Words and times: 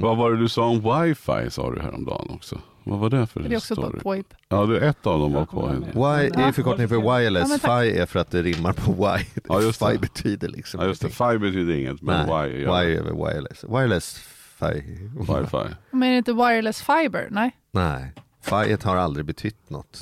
Vad 0.00 0.16
var 0.16 0.30
det 0.30 0.38
du 0.38 0.48
sa 0.48 0.64
om 0.64 0.76
wifi 1.04 1.50
sa 1.50 1.70
du 1.70 1.80
häromdagen 1.80 2.30
också? 2.30 2.60
Vad 2.84 2.98
var 2.98 3.10
det 3.10 3.26
för 3.26 3.40
Det 3.40 3.54
är 3.54 3.56
också 3.56 3.74
story? 3.74 4.00
påhitt. 4.00 4.34
Ja, 4.48 4.66
det 4.66 4.78
är 4.78 4.88
ett 4.88 5.06
av 5.06 5.20
dem 5.20 5.32
var 5.32 5.46
Ja, 5.94 6.22
Y 6.22 6.30
är 6.34 6.52
förkortning 6.52 6.88
för 6.88 6.94
Ja, 6.96 7.18
wireless, 7.18 7.60
tack. 7.60 7.82
Fi 7.82 7.98
är 7.98 8.06
för 8.06 8.18
att 8.18 8.30
det 8.30 8.42
rimmar 8.42 8.72
på 8.72 8.92
Y. 8.92 9.24
Ja, 9.48 9.60
just. 9.60 9.86
Fi 9.86 9.98
betyder 9.98 10.48
liksom 10.48 10.84
just 10.86 11.02
det. 11.02 11.08
Fi 11.08 11.38
betyder 11.38 11.74
inget, 11.74 12.02
men 12.02 12.26
Nej, 12.26 12.48
wi 12.52 12.62
gör 12.62 12.82
det. 12.82 12.94
är 12.96 13.02
wireless. 13.26 13.64
Wireless 13.64 14.18
Fi. 14.58 14.82
Wifi. 15.18 15.74
Men 15.90 16.02
är 16.02 16.10
det 16.12 16.18
inte 16.18 16.32
wireless 16.32 16.82
fiber? 16.82 17.28
Nej. 17.30 17.56
Nej, 17.70 18.12
Fi 18.42 18.76
har 18.84 18.96
aldrig 18.96 19.26
betytt 19.26 19.70
något. 19.70 20.00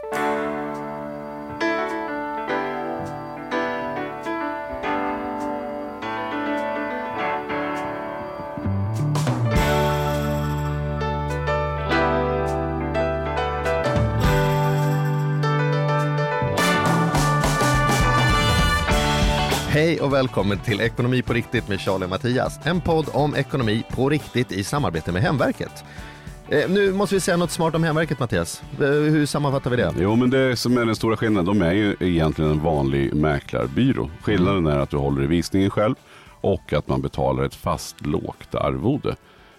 Och 20.05 20.13
välkommen 20.13 20.59
till 20.59 20.81
Ekonomi 20.81 21.23
på 21.23 21.33
riktigt 21.33 21.69
med 21.69 21.81
Charlie 21.81 22.05
och 22.05 22.11
Mattias. 22.11 22.59
En 22.65 22.81
podd 22.81 23.07
om 23.13 23.35
ekonomi 23.35 23.85
på 23.91 24.09
riktigt 24.09 24.53
i 24.53 24.65
samarbete 24.65 25.13
med 25.13 25.23
Hemverket. 25.23 25.85
Eh, 26.49 26.71
nu 26.71 26.93
måste 26.93 27.15
vi 27.15 27.21
säga 27.21 27.37
något 27.37 27.51
smart 27.51 27.75
om 27.75 27.85
Hemverket 27.85 28.19
Mattias. 28.19 28.63
Eh, 28.81 28.87
hur 28.87 29.27
sammanfattar 29.27 29.71
vi 29.71 29.77
det? 29.77 29.95
Jo 29.99 30.17
men 30.17 30.31
det 30.31 30.57
som 30.57 30.79
är 30.79 30.85
den 30.85 30.97
stora 30.97 31.17
skillnaden, 31.17 31.59
de 31.59 31.67
är 31.67 31.73
ju 31.73 31.97
egentligen 32.01 32.51
en 32.51 32.63
vanlig 32.63 33.15
mäklarbyrå. 33.15 34.11
Skillnaden 34.23 34.67
är 34.67 34.79
att 34.79 34.91
du 34.91 34.97
håller 34.97 35.23
i 35.23 35.27
visningen 35.27 35.71
själv 35.71 35.95
och 36.41 36.73
att 36.73 36.89
man 36.89 37.03
betalar 37.03 37.45
ett 37.45 37.55
fast 37.55 38.07
lågt 38.07 38.55
arvode 38.55 39.17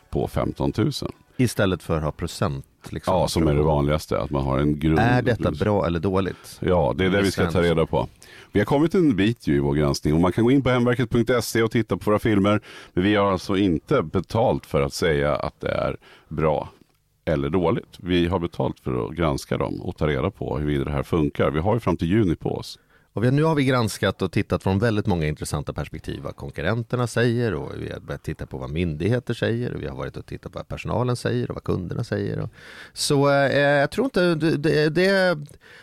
på 0.09 0.27
15 0.27 0.73
000. 0.77 0.91
Istället 1.37 1.83
för 1.83 1.97
att 1.97 2.03
ha 2.03 2.11
procent. 2.11 2.65
Liksom. 2.89 3.13
Ja, 3.13 3.27
som 3.27 3.47
är 3.47 3.55
det 3.55 3.61
vanligaste, 3.61 4.19
att 4.19 4.29
man 4.29 4.43
har 4.43 4.59
en 4.59 4.79
grund. 4.79 4.99
Är 4.99 5.21
detta 5.21 5.51
bra 5.51 5.87
eller 5.87 5.99
dåligt? 5.99 6.59
Ja, 6.59 6.93
det 6.97 7.05
är 7.05 7.09
det 7.09 7.21
vi 7.21 7.31
ska 7.31 7.51
ta 7.51 7.61
reda 7.61 7.85
på. 7.85 8.07
Vi 8.55 8.61
har 8.61 8.65
kommit 8.65 8.95
en 8.95 9.15
bit 9.15 9.47
ju 9.47 9.55
i 9.55 9.59
vår 9.59 9.73
granskning 9.73 10.13
och 10.13 10.19
man 10.19 10.31
kan 10.31 10.43
gå 10.43 10.51
in 10.51 10.63
på 10.63 10.69
hemverket.se 10.69 11.63
och 11.63 11.71
titta 11.71 11.97
på 11.97 12.11
våra 12.11 12.19
filmer. 12.19 12.61
Men 12.93 13.03
vi 13.03 13.15
har 13.15 13.31
alltså 13.31 13.57
inte 13.57 14.03
betalt 14.03 14.65
för 14.65 14.81
att 14.81 14.93
säga 14.93 15.35
att 15.35 15.61
det 15.61 15.71
är 15.71 15.97
bra 16.27 16.69
eller 17.25 17.49
dåligt. 17.49 17.97
Vi 17.99 18.27
har 18.27 18.39
betalt 18.39 18.79
för 18.79 19.05
att 19.05 19.15
granska 19.15 19.57
dem 19.57 19.81
och 19.81 19.97
ta 19.97 20.07
reda 20.07 20.31
på 20.31 20.57
hur 20.57 20.85
det 20.85 20.91
här 20.91 21.03
funkar. 21.03 21.51
Vi 21.51 21.59
har 21.59 21.73
ju 21.73 21.79
fram 21.79 21.97
till 21.97 22.07
juni 22.07 22.35
på 22.35 22.57
oss. 22.57 22.79
Och 23.15 23.23
vi, 23.23 23.31
nu 23.31 23.43
har 23.43 23.55
vi 23.55 23.65
granskat 23.65 24.21
och 24.21 24.31
tittat 24.31 24.63
från 24.63 24.79
väldigt 24.79 25.05
många 25.05 25.27
intressanta 25.27 25.73
perspektiv. 25.73 26.21
Vad 26.21 26.35
konkurrenterna 26.35 27.07
säger 27.07 27.53
och 27.53 27.71
vi 27.77 27.91
har 27.91 27.99
börjat 27.99 28.23
titta 28.23 28.45
på 28.45 28.57
vad 28.57 28.69
myndigheter 28.69 29.33
säger. 29.33 29.73
Och 29.73 29.81
vi 29.81 29.87
har 29.87 29.95
varit 29.95 30.17
och 30.17 30.25
tittat 30.25 30.51
på 30.51 30.59
vad 30.59 30.67
personalen 30.67 31.15
säger 31.15 31.49
och 31.49 31.55
vad 31.55 31.63
kunderna 31.63 32.03
säger. 32.03 32.39
Och, 32.39 32.49
så 32.93 33.29
eh, 33.29 33.59
jag 33.59 33.91
tror 33.91 34.05
inte, 34.05 34.35
det, 34.35 34.89
det, 34.89 35.37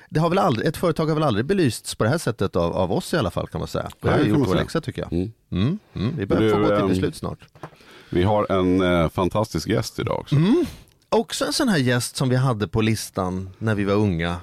det, 0.09 0.21
har 0.21 0.29
väl 0.29 0.39
aldrig, 0.39 0.69
ett 0.69 0.77
företag 0.77 1.07
har 1.07 1.15
väl 1.15 1.23
aldrig 1.23 1.47
belysts 1.47 1.95
på 1.95 2.05
det 2.05 2.11
här 2.11 2.19
sättet 2.19 2.57
av, 2.57 2.73
av 2.73 2.93
oss 2.93 3.15
i 3.15 3.17
alla 3.17 3.31
fall 3.31 3.47
kan 3.49 3.59
man 3.59 3.69
säga. 3.69 3.91
Vi 4.01 4.09
har 4.09 4.19
kan 4.19 4.29
gjort 4.29 4.49
vår 4.49 4.55
läxa 4.55 4.81
tycker 4.81 5.03
jag. 5.03 5.13
Mm. 5.13 5.33
Mm, 5.51 5.79
mm, 5.95 6.17
vi 6.17 6.27
börjar 6.27 6.43
Du, 6.43 6.51
få 6.51 6.59
gå 6.59 6.67
till 6.67 6.77
ehm, 6.77 6.89
beslut 6.89 7.17
snart. 7.17 7.39
Vi 8.11 8.23
har 8.23 8.53
en 8.53 8.81
eh, 8.81 9.09
fantastisk 9.09 9.69
gäst 9.69 9.99
idag 9.99 10.21
också. 10.21 10.37
Mm. 10.37 10.65
Också 11.09 11.45
en 11.45 11.53
sån 11.53 11.69
här 11.69 11.79
gäst 11.79 12.17
som 12.17 12.29
vi 12.29 12.37
hade 12.37 12.69
på 12.69 12.81
listan 12.81 13.51
när 13.59 13.75
vi 13.75 13.85
var 13.85 13.95
unga. 13.95 14.37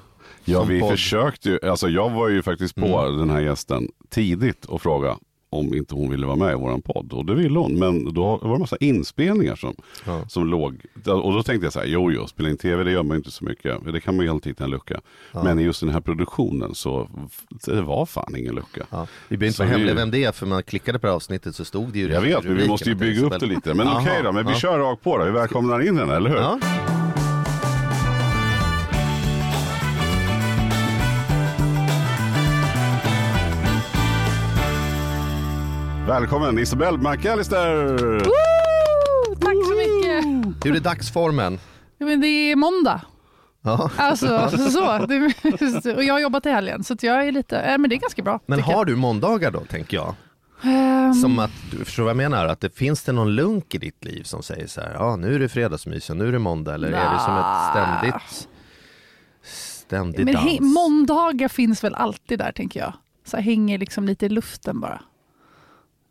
Ja, 0.51 0.63
vi 0.63 0.79
podd. 0.79 0.91
försökte 0.91 1.49
ju, 1.49 1.59
alltså 1.69 1.89
jag 1.89 2.09
var 2.09 2.29
ju 2.29 2.41
faktiskt 2.43 2.75
på 2.75 2.85
Mm. 2.99 3.17
den 3.19 3.29
här 3.29 3.39
gästen 3.39 3.87
tidigt 4.09 4.65
och 4.65 4.81
fråga 4.81 5.17
om 5.51 5.73
inte 5.75 5.95
hon 5.95 6.09
ville 6.09 6.25
vara 6.25 6.35
med 6.35 6.51
i 6.51 6.55
våran 6.55 6.81
podd. 6.81 7.13
Och 7.13 7.25
det 7.25 7.35
ville 7.35 7.59
hon, 7.59 7.79
men 7.79 8.13
då 8.13 8.37
var 8.37 8.49
det 8.49 8.55
en 8.55 8.59
massa 8.59 8.77
inspelningar 8.79 9.55
som, 9.55 9.75
Ja. 10.05 10.21
som 10.27 10.47
låg. 10.47 10.81
Och 11.05 11.33
då 11.33 11.43
tänkte 11.43 11.65
jag 11.65 11.73
så 11.73 11.79
här, 11.79 11.85
jo 11.87 12.11
jo, 12.11 12.27
spela 12.27 12.49
in 12.49 12.57
tv 12.57 12.83
det 12.83 12.91
gör 12.91 13.03
man 13.03 13.15
ju 13.15 13.17
inte 13.17 13.31
så 13.31 13.45
mycket. 13.45 13.77
Det 13.93 14.01
kan 14.01 14.15
man 14.15 14.25
ju 14.25 14.31
alltid 14.31 14.51
hitta 14.51 14.63
en 14.63 14.69
lucka. 14.69 15.01
Ja. 15.33 15.43
Men 15.43 15.59
i 15.59 15.63
just 15.63 15.79
den 15.79 15.89
här 15.89 15.99
produktionen 16.01 16.75
så 16.75 17.09
det 17.65 17.81
var 17.81 18.05
fan 18.05 18.35
ingen 18.35 18.55
lucka. 18.55 18.85
Ja, 18.89 19.07
vi 19.27 19.37
behöver 19.37 19.47
inte 19.47 19.57
Så 19.57 19.63
vara 19.63 19.71
hemliga 19.71 19.95
vem 19.95 20.11
det 20.11 20.23
är 20.23 20.31
för 20.31 20.45
man 20.45 20.63
klickade 20.63 20.99
på 20.99 21.05
det 21.07 21.11
här 21.11 21.15
avsnittet 21.15 21.55
så 21.55 21.65
stod 21.65 21.93
det 21.93 21.99
ju 21.99 22.09
Jag 22.11 22.21
vet, 22.21 22.43
men 22.43 22.57
vi 22.57 22.67
måste 22.67 22.89
ju 22.89 22.95
bygga 22.95 23.25
upp 23.25 23.39
det 23.39 23.45
lite. 23.45 23.73
Men 23.73 23.87
okej 23.87 24.21
då, 24.23 24.31
men 24.31 24.45
vi 24.45 24.51
ja. 24.51 24.57
kör 24.59 24.79
rakt 24.79 25.03
på 25.03 25.17
då. 25.17 25.25
Vi 25.25 25.31
välkomnar 25.31 25.87
in 25.87 25.97
henne, 25.97 26.15
eller 26.15 26.29
hur? 26.29 26.39
Välkommen 36.09 36.59
Isabelle 36.59 36.97
McAllister! 36.97 37.97
Woo! 37.97 39.35
Tack 39.35 39.55
så 39.65 39.75
mycket. 39.75 40.65
Hur 40.65 40.75
är 40.75 40.79
dagsformen? 40.79 41.59
Ja, 41.97 42.05
men 42.05 42.21
det 42.21 42.27
är 42.27 42.55
måndag. 42.55 43.01
Ja. 43.61 43.91
Alltså, 43.97 44.49
så. 44.71 45.05
Det, 45.05 45.95
och 45.95 46.03
jag 46.03 46.13
har 46.13 46.19
jobbat 46.19 46.45
i 46.45 46.49
helgen, 46.49 46.83
så 46.83 46.93
att 46.93 47.03
jag 47.03 47.27
är 47.27 47.31
lite, 47.31 47.59
äh, 47.59 47.77
men 47.77 47.89
det 47.89 47.95
är 47.95 47.99
ganska 47.99 48.21
bra. 48.21 48.39
Men 48.45 48.59
har 48.59 48.85
du 48.85 48.95
måndagar 48.95 49.51
då, 49.51 49.59
tänker 49.59 49.97
jag? 49.97 50.15
Ehm, 50.63 51.13
Som 51.13 51.39
att, 51.39 51.51
du 51.71 51.85
förstår 51.85 52.03
vad 52.03 52.09
jag 52.09 52.17
menar? 52.17 52.45
Att 52.45 52.59
det 52.59 52.77
finns 52.77 53.03
det 53.03 53.11
någon 53.11 53.35
lunk 53.35 53.75
i 53.75 53.77
ditt 53.77 54.05
liv 54.05 54.23
som 54.23 54.43
säger 54.43 54.67
så 54.67 54.81
här, 54.81 54.93
ja 54.93 55.15
nu 55.15 55.35
är 55.35 55.39
det 55.39 55.49
fredagsmys 55.49 56.09
och 56.09 56.17
nu 56.17 56.27
är 56.27 56.31
det 56.31 56.39
måndag, 56.39 56.73
eller 56.73 56.87
är 56.87 57.13
det 57.13 57.19
som 57.19 57.37
ett 57.37 57.71
ständigt, 57.71 58.49
ständigt 59.43 60.25
men 60.25 60.33
dans? 60.33 60.51
he, 60.51 60.61
måndagar 60.61 61.47
finns 61.47 61.83
väl 61.83 61.95
alltid 61.95 62.39
där, 62.39 62.51
tänker 62.51 62.79
jag. 62.79 62.93
Så 63.25 63.37
hänger 63.37 63.77
liksom 63.77 64.05
lite 64.05 64.25
i 64.25 64.29
luften 64.29 64.79
bara. 64.79 65.01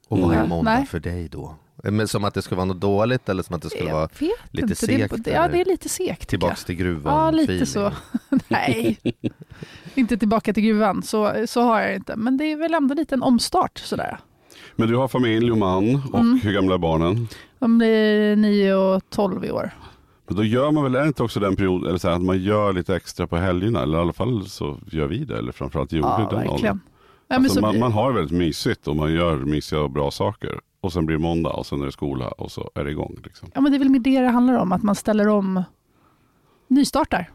Och 0.08 0.19
vad 0.19 0.30
är 0.32 0.36
Mm. 0.36 0.48
måndag 0.48 0.70
Nej. 0.74 0.86
för 0.86 1.00
dig 1.00 1.28
då? 1.28 1.54
Men 1.84 2.08
som 2.08 2.24
att 2.24 2.34
det 2.34 2.42
ska 2.42 2.54
vara 2.54 2.64
något 2.64 2.80
dåligt 2.80 3.28
eller 3.28 3.42
som 3.42 3.56
att 3.56 3.62
det 3.62 3.70
skulle 3.70 3.92
vara 3.92 4.08
lite 4.50 4.62
inte. 4.62 4.74
segt, 4.74 5.24
Det, 5.24 5.30
ja, 5.30 5.48
det 5.48 5.60
är 5.60 5.64
lite 5.64 5.88
segt. 5.88 6.20
tycker 6.20 6.26
tillbaks 6.30 6.64
till 6.64 6.74
gruvan? 6.74 7.14
Ja, 7.24 7.30
lite 7.30 7.44
feeling? 7.52 7.66
så. 7.66 7.92
Nej, 8.48 8.98
inte 9.94 10.16
tillbaka 10.19 10.52
till 10.52 10.62
gruvan. 10.62 11.02
Så, 11.02 11.44
så 11.46 11.60
har 11.62 11.80
jag 11.80 11.94
inte. 11.94 12.16
Men 12.16 12.36
det 12.36 12.44
är 12.44 12.56
väl 12.56 12.74
ändå 12.74 12.94
lite 12.94 13.14
en 13.14 13.22
omstart 13.22 13.78
sådär. 13.78 14.19
Men 14.76 14.88
du 14.88 14.96
har 14.96 15.08
familj 15.08 15.50
och 15.50 15.58
man 15.58 16.02
och 16.12 16.19
Mm. 16.19 16.40
hur 16.42 16.52
gamla 16.52 16.75
är 16.75 16.78
barnen? 16.78 17.28
De 17.58 17.78
blir 17.78 18.36
9 18.36 18.75
och 18.75 19.02
12 19.10 19.44
i 19.44 19.50
år. 19.50 19.70
Men 20.26 20.36
då 20.36 20.44
gör 20.44 20.70
man 20.70 20.84
väl, 20.84 20.94
är 20.94 21.00
det 21.00 21.06
inte 21.06 21.22
också 21.22 21.40
den 21.40 21.56
perioden, 21.56 21.88
eller 21.88 21.98
så 21.98 22.08
här, 22.08 22.14
att 22.16 22.22
man 22.22 22.38
gör 22.42 22.72
lite 22.72 22.96
extra 22.96 23.26
på 23.26 23.36
helgerna? 23.36 23.82
Eller 23.82 23.98
i 23.98 24.00
alla 24.00 24.12
fall 24.12 24.48
så 24.48 24.78
gör 24.90 25.06
vi 25.06 25.25
det, 25.25 25.38
eller 25.38 25.52
framförallt 25.52 25.92
gjorde 25.92 26.08
Ja, 26.08 26.28
den 26.30 26.48
åldern. 26.48 26.80
Ja, 27.28 27.34
men 27.37 27.44
Alltså, 27.44 27.55
så 27.55 27.61
man, 27.61 27.78
man 27.78 27.93
har 27.93 28.12
väldigt 28.12 28.39
mysigt 28.39 28.89
och 28.89 28.97
man 28.97 29.12
gör 29.12 29.37
mysiga 29.39 29.81
och 29.81 29.91
bra 29.91 30.11
saker. 30.11 30.61
Och 30.81 30.93
sen 30.93 31.06
blir 31.06 31.16
det 31.16 31.22
måndag 31.22 31.50
och 31.50 31.66
sen 31.66 31.81
är 31.83 31.87
det 31.87 31.93
skola 31.93 32.28
och 32.28 32.53
så 32.53 32.71
är 32.75 32.84
det 32.84 32.91
igång. 32.91 33.16
Liksom. 33.25 33.50
ja, 33.55 33.61
men 33.61 33.72
det 33.72 33.77
är 33.77 33.78
väl 33.78 33.89
mer 33.89 33.99
det 33.99 34.21
det 34.21 34.28
handlar 34.28 34.55
om, 34.55 34.72
att 34.72 34.83
man 34.83 34.94
ställer 34.94 35.28
om, 35.28 35.62
nystartar. 36.69 37.31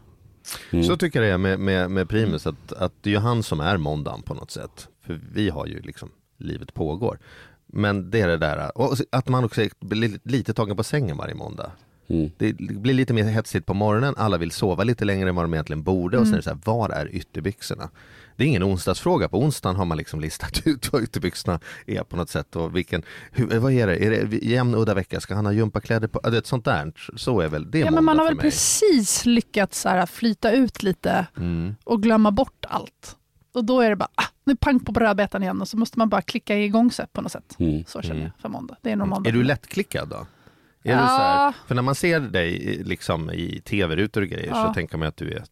Mm. 0.70 0.84
Så 0.84 0.96
tycker 0.96 1.22
jag 1.22 1.28
det 1.30 1.34
är 1.34 1.38
med, 1.38 1.60
med, 1.60 1.90
med 1.90 2.08
Primus, 2.08 2.46
att, 2.46 2.72
att 2.72 2.92
det 3.00 3.10
är 3.10 3.14
ju 3.14 3.20
han 3.20 3.42
som 3.42 3.60
är 3.60 3.76
måndagen 3.76 4.22
på 4.22 4.34
något 4.34 4.50
sätt. 4.50 4.88
För 5.06 5.20
vi 5.32 5.48
har 5.50 5.66
ju 5.66 5.80
liksom, 5.80 6.08
livet 6.38 6.74
pågår. 6.74 7.18
Men 7.66 8.10
det 8.10 8.20
är 8.20 8.28
det 8.28 8.36
där, 8.36 8.78
och 8.78 8.96
att 9.12 9.28
man 9.28 9.44
också 9.44 9.60
blir 9.80 10.00
lite- 10.08 10.28
lite 10.28 10.54
tagen 10.54 10.76
på 10.76 10.84
sängen 10.84 11.16
varje 11.16 11.34
måndag. 11.34 11.70
Mm. 12.06 12.30
Det 12.38 12.52
blir 12.56 12.94
lite 12.94 13.12
mer 13.12 13.24
hetsigt 13.24 13.66
på 13.66 13.74
morgonen, 13.74 14.14
alla 14.16 14.38
vill 14.38 14.50
sova 14.50 14.84
lite 14.84 15.04
längre 15.04 15.28
än 15.28 15.34
vad 15.34 15.44
de 15.44 15.54
egentligen 15.54 15.82
borde 15.82 16.18
och 16.18 16.24
sen 16.26 16.32
är 16.34 16.36
det 16.36 16.42
så 16.42 16.50
här, 16.50 16.58
var 16.64 16.88
är 16.90 17.14
ytterbyxorna? 17.14 17.90
Det 18.36 18.44
är 18.44 18.48
ingen 18.48 18.64
onsdagsfråga, 18.64 19.28
på 19.28 19.38
onsdagen 19.38 19.76
har 19.76 19.84
man 19.84 19.98
liksom 19.98 20.20
listat 20.20 20.62
ut 20.66 20.92
vad 20.92 21.02
ytterbyxorna 21.02 21.60
är 21.86 22.02
på 22.02 22.16
något 22.16 22.30
sätt 22.30 22.56
och 22.56 22.76
vilken, 22.76 23.02
hur, 23.32 23.58
vad 23.58 23.72
är 23.72 23.86
det, 23.86 23.96
är 24.04 24.24
det 24.24 24.36
jämn 24.36 24.74
udda 24.74 24.94
vecka, 24.94 25.20
ska 25.20 25.34
han 25.34 25.46
ha 25.46 25.52
gympakläder 25.52 26.08
på, 26.08 26.20
det 26.20 26.36
är 26.36 26.38
ett 26.38 26.46
sånt 26.46 26.64
där, 26.64 26.92
så 27.16 27.40
är 27.40 27.48
väl 27.48 27.70
det 27.70 27.78
Ja, 27.78 27.90
men 27.90 28.04
man 28.04 28.18
har 28.18 28.24
väl 28.24 28.36
precis 28.36 29.26
lyckats 29.26 29.80
så 29.80 29.88
här, 29.88 30.06
flyta 30.06 30.52
ut 30.52 30.82
lite 30.82 31.26
Mm. 31.36 31.74
och 31.84 32.02
glömma 32.02 32.30
bort 32.30 32.64
allt. 32.68 33.16
Och 33.54 33.64
då 33.64 33.80
är 33.80 33.90
det 33.90 33.96
bara, 33.96 34.08
ah, 34.14 34.24
nu 34.44 34.56
pang 34.56 34.80
på 34.80 34.92
brödbetan 34.92 35.42
igen 35.42 35.60
och 35.60 35.68
så 35.68 35.76
måste 35.76 35.98
man 35.98 36.08
bara 36.08 36.22
klicka 36.22 36.56
igång 36.58 36.90
sig 36.90 37.06
på 37.12 37.22
något 37.22 37.32
sätt. 37.32 37.56
Mm. 37.58 37.84
Så 37.86 38.02
känner 38.02 38.14
Mm. 38.20 38.30
jag 38.34 38.40
för 38.42 38.48
måndag. 38.48 38.76
Det 38.82 38.90
är 38.90 38.96
nog 38.96 39.08
måndag. 39.08 39.28
Är 39.30 39.32
du 39.32 39.42
lättklickad 39.42 40.08
då? 40.08 40.16
Är 40.16 40.92
Ja. 40.92 41.00
du 41.02 41.06
så 41.08 41.14
här, 41.14 41.52
för 41.66 41.74
när 41.74 41.82
man 41.82 41.94
ser 41.94 42.20
dig 42.20 42.52
i- 42.56 42.84
liksom 42.84 43.30
i 43.30 43.60
tv-rutor 43.64 44.22
och 44.22 44.28
grejer 44.28 44.46
Ja. 44.48 44.66
så 44.68 44.74
tänker 44.74 44.98
man 44.98 45.08
att 45.08 45.16
du 45.16 45.30
är 45.32 45.44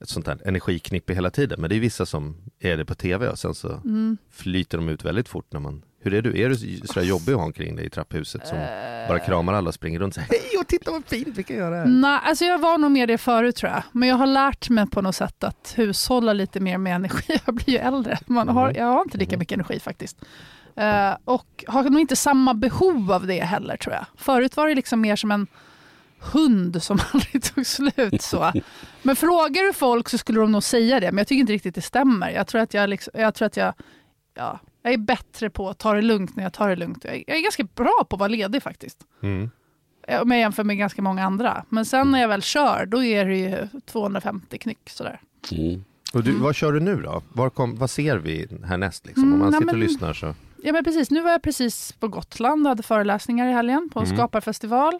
ett, 0.00 0.08
sånt 0.08 0.26
här 0.26 0.38
energiknippe 0.44 1.14
hela 1.14 1.30
tiden. 1.30 1.60
Men 1.60 1.70
det 1.70 1.76
är 1.76 1.80
vissa 1.80 2.06
som 2.06 2.36
är 2.60 2.76
det 2.76 2.84
på 2.84 2.94
tv 2.94 3.28
och 3.28 3.38
sen 3.38 3.54
så 3.54 3.68
Mm. 3.68 4.16
flyter 4.30 4.78
de 4.78 4.88
ut 4.88 5.04
väldigt 5.04 5.28
fort 5.28 5.52
när 5.52 5.60
man 5.60 5.82
Hur 6.00 6.14
är 6.14 6.22
du? 6.22 6.40
Är 6.42 6.48
du 6.48 6.56
sådär 6.86 7.06
jobbig 7.06 7.32
att 7.32 7.38
ha 7.38 7.44
omkring 7.44 7.76
dig 7.76 7.86
i 7.86 7.90
trapphuset 7.90 8.46
som 8.46 8.58
Eh. 8.58 9.08
bara 9.08 9.18
kramar 9.18 9.52
alla 9.54 9.68
och 9.68 9.74
springer 9.74 9.98
runt 9.98 10.16
och 10.16 10.22
säger 10.22 10.28
hej 10.42 10.60
och 10.60 10.66
titta 10.66 10.90
vad 10.90 11.04
fint 11.04 11.28
vi 11.38 11.42
kan 11.42 11.56
göra 11.56 11.76
här. 11.76 11.86
Nej, 11.86 12.20
alltså 12.24 12.44
jag 12.44 12.58
var 12.58 12.78
nog 12.78 12.90
mer 12.90 13.06
det 13.06 13.18
förut 13.18 13.56
tror 13.56 13.72
jag. 13.72 13.82
Men 13.92 14.08
jag 14.08 14.16
har 14.16 14.26
lärt 14.26 14.68
mig 14.70 14.86
på 14.90 15.02
något 15.02 15.14
sätt 15.16 15.44
att 15.44 15.72
hushålla 15.76 16.32
lite 16.32 16.60
mer 16.60 16.78
med 16.78 16.94
energi. 16.94 17.38
Jag 17.46 17.54
blir 17.54 17.68
ju 17.70 17.76
äldre. 17.78 18.18
Man 18.26 18.48
har, 18.48 18.72
jag 18.76 18.84
har 18.86 19.02
inte 19.02 19.18
lika 19.18 19.36
mycket 19.38 19.54
energi 19.54 19.80
faktiskt. 19.80 20.16
Eh, 20.76 21.16
och 21.24 21.64
har 21.68 21.82
nog 21.82 22.00
inte 22.00 22.16
samma 22.16 22.54
behov 22.54 23.12
av 23.12 23.26
det 23.26 23.40
heller 23.44 23.76
tror 23.76 23.94
jag. 23.94 24.06
Förut 24.16 24.56
var 24.56 24.68
det 24.68 24.74
liksom 24.74 25.00
mer 25.00 25.16
som 25.16 25.30
en 25.30 25.46
hund 26.20 26.82
som 26.82 26.98
aldrig 27.12 27.42
tog 27.42 27.66
slut. 27.66 28.22
Så. 28.22 28.52
Men 29.02 29.16
frågar 29.16 29.66
du 29.66 29.72
folk 29.72 30.08
så 30.08 30.18
skulle 30.18 30.40
de 30.40 30.52
nog 30.52 30.62
säga 30.62 31.00
det, 31.00 31.12
men 31.12 31.18
jag 31.18 31.26
tycker 31.26 31.40
inte 31.40 31.52
riktigt 31.52 31.74
det 31.74 31.82
stämmer. 31.82 32.30
Jag 32.30 32.46
tror 32.46 32.60
att 32.60 32.74
jag, 32.74 32.90
liksom, 32.90 33.12
jag, 33.16 33.34
tror 33.34 33.46
att 33.46 33.56
jag, 33.56 33.74
ja, 34.34 34.58
jag 34.82 34.92
är 34.92 34.98
bättre 34.98 35.50
på 35.50 35.68
att 35.70 35.78
ta 35.78 35.94
det 35.94 36.02
lugnt 36.02 36.36
när 36.36 36.42
jag 36.42 36.52
tar 36.52 36.68
det 36.68 36.76
lugnt. 36.76 37.04
Jag 37.04 37.14
är, 37.16 37.24
jag 37.26 37.36
är 37.36 37.42
ganska 37.42 37.64
bra 37.64 38.04
på 38.08 38.16
att 38.16 38.20
vara 38.20 38.28
ledig 38.28 38.62
faktiskt. 38.62 38.98
Mm. 39.22 39.50
om 40.22 40.30
jag 40.30 40.40
jämför 40.40 40.64
med 40.64 40.78
ganska 40.78 41.02
många 41.02 41.24
andra. 41.24 41.64
Men 41.68 41.84
sen 41.84 42.10
när 42.10 42.20
jag 42.20 42.28
väl 42.28 42.42
kör, 42.42 42.86
då 42.86 43.04
är 43.04 43.24
det 43.24 43.36
ju 43.36 43.68
250 43.86 44.58
knyck 44.58 44.90
sådär. 44.90 45.20
Mm. 45.52 45.84
Och 46.14 46.22
du, 46.24 46.32
vad 46.32 46.54
kör 46.54 46.72
du 46.72 46.80
nu 46.80 46.96
då? 47.02 47.22
Var 47.32 47.50
kom, 47.50 47.76
vad 47.76 47.90
ser 47.90 48.16
vi 48.16 48.46
härnäst? 48.64 49.06
Liksom? 49.06 49.22
Om 49.24 49.28
Mm, 49.28 49.38
man 49.38 49.50
nej, 49.50 49.60
sitter 49.60 49.72
och 49.72 49.78
lyssnar 49.78 50.12
så. 50.12 50.34
Ja 50.62 50.72
men 50.72 50.84
precis, 50.84 51.10
nu 51.10 51.20
var 51.22 51.30
jag 51.30 51.42
precis 51.42 51.92
på 51.92 52.08
Gotland 52.08 52.66
och 52.66 52.68
hade 52.68 52.82
föreläsningar 52.82 53.48
i 53.48 53.52
helgen 53.52 53.88
på 53.92 54.00
en 54.00 54.06
Mm. 54.06 54.16
skaparfestival. 54.16 54.94